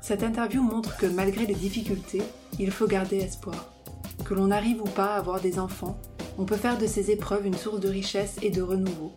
Cette 0.01 0.23
interview 0.23 0.63
montre 0.63 0.97
que 0.97 1.05
malgré 1.05 1.45
les 1.45 1.55
difficultés, 1.55 2.23
il 2.57 2.71
faut 2.71 2.87
garder 2.87 3.17
espoir. 3.17 3.73
Que 4.23 4.33
l'on 4.33 4.49
arrive 4.49 4.81
ou 4.81 4.85
pas 4.85 5.13
à 5.13 5.17
avoir 5.17 5.41
des 5.41 5.59
enfants, 5.59 5.99
on 6.37 6.45
peut 6.45 6.55
faire 6.55 6.77
de 6.77 6.87
ces 6.87 7.11
épreuves 7.11 7.45
une 7.45 7.57
source 7.57 7.81
de 7.81 7.89
richesse 7.89 8.37
et 8.41 8.49
de 8.49 8.61
renouveau. 8.61 9.11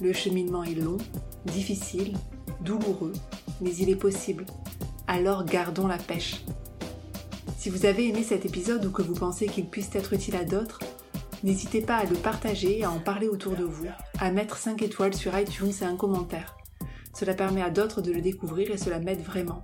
Le 0.00 0.12
cheminement 0.12 0.64
est 0.64 0.74
long, 0.74 0.98
difficile, 1.46 2.16
douloureux, 2.60 3.12
mais 3.60 3.74
il 3.76 3.88
est 3.88 3.96
possible. 3.96 4.44
Alors 5.06 5.44
gardons 5.44 5.86
la 5.86 5.98
pêche. 5.98 6.44
Si 7.56 7.70
vous 7.70 7.86
avez 7.86 8.08
aimé 8.08 8.24
cet 8.24 8.44
épisode 8.44 8.84
ou 8.84 8.90
que 8.90 9.02
vous 9.02 9.14
pensez 9.14 9.46
qu'il 9.46 9.66
puisse 9.66 9.94
être 9.94 10.12
utile 10.12 10.36
à 10.36 10.44
d'autres, 10.44 10.80
N'hésitez 11.44 11.82
pas 11.82 11.96
à 11.96 12.04
le 12.06 12.16
partager, 12.16 12.84
à 12.84 12.90
en 12.90 13.00
parler 13.00 13.28
autour 13.28 13.54
de 13.54 13.64
vous, 13.64 13.86
à 14.18 14.30
mettre 14.30 14.56
5 14.56 14.80
étoiles 14.80 15.12
sur 15.12 15.38
iTunes 15.38 15.74
et 15.82 15.84
un 15.84 15.94
commentaire. 15.94 16.56
Cela 17.12 17.34
permet 17.34 17.60
à 17.60 17.68
d'autres 17.68 18.00
de 18.00 18.12
le 18.12 18.22
découvrir 18.22 18.70
et 18.70 18.78
cela 18.78 18.98
m'aide 18.98 19.20
vraiment. 19.20 19.62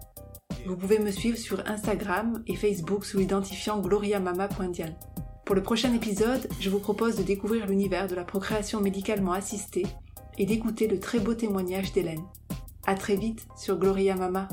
Vous 0.66 0.76
pouvez 0.76 0.98
me 0.98 1.10
suivre 1.10 1.38
sur 1.38 1.66
Instagram 1.66 2.42
et 2.46 2.54
Facebook 2.54 3.06
sous 3.06 3.16
l'identifiant 3.16 3.80
gloriamama.diane. 3.80 4.94
Pour 5.46 5.54
le 5.54 5.62
prochain 5.62 5.94
épisode, 5.94 6.46
je 6.60 6.68
vous 6.68 6.80
propose 6.80 7.16
de 7.16 7.22
découvrir 7.22 7.66
l'univers 7.66 8.08
de 8.08 8.14
la 8.14 8.24
procréation 8.24 8.82
médicalement 8.82 9.32
assistée 9.32 9.86
et 10.36 10.44
d'écouter 10.44 10.86
le 10.86 11.00
très 11.00 11.18
beau 11.18 11.32
témoignage 11.32 11.94
d'Hélène. 11.94 12.26
À 12.86 12.94
très 12.94 13.16
vite 13.16 13.46
sur 13.56 13.78
Gloria 13.78 14.16
Mama. 14.16 14.48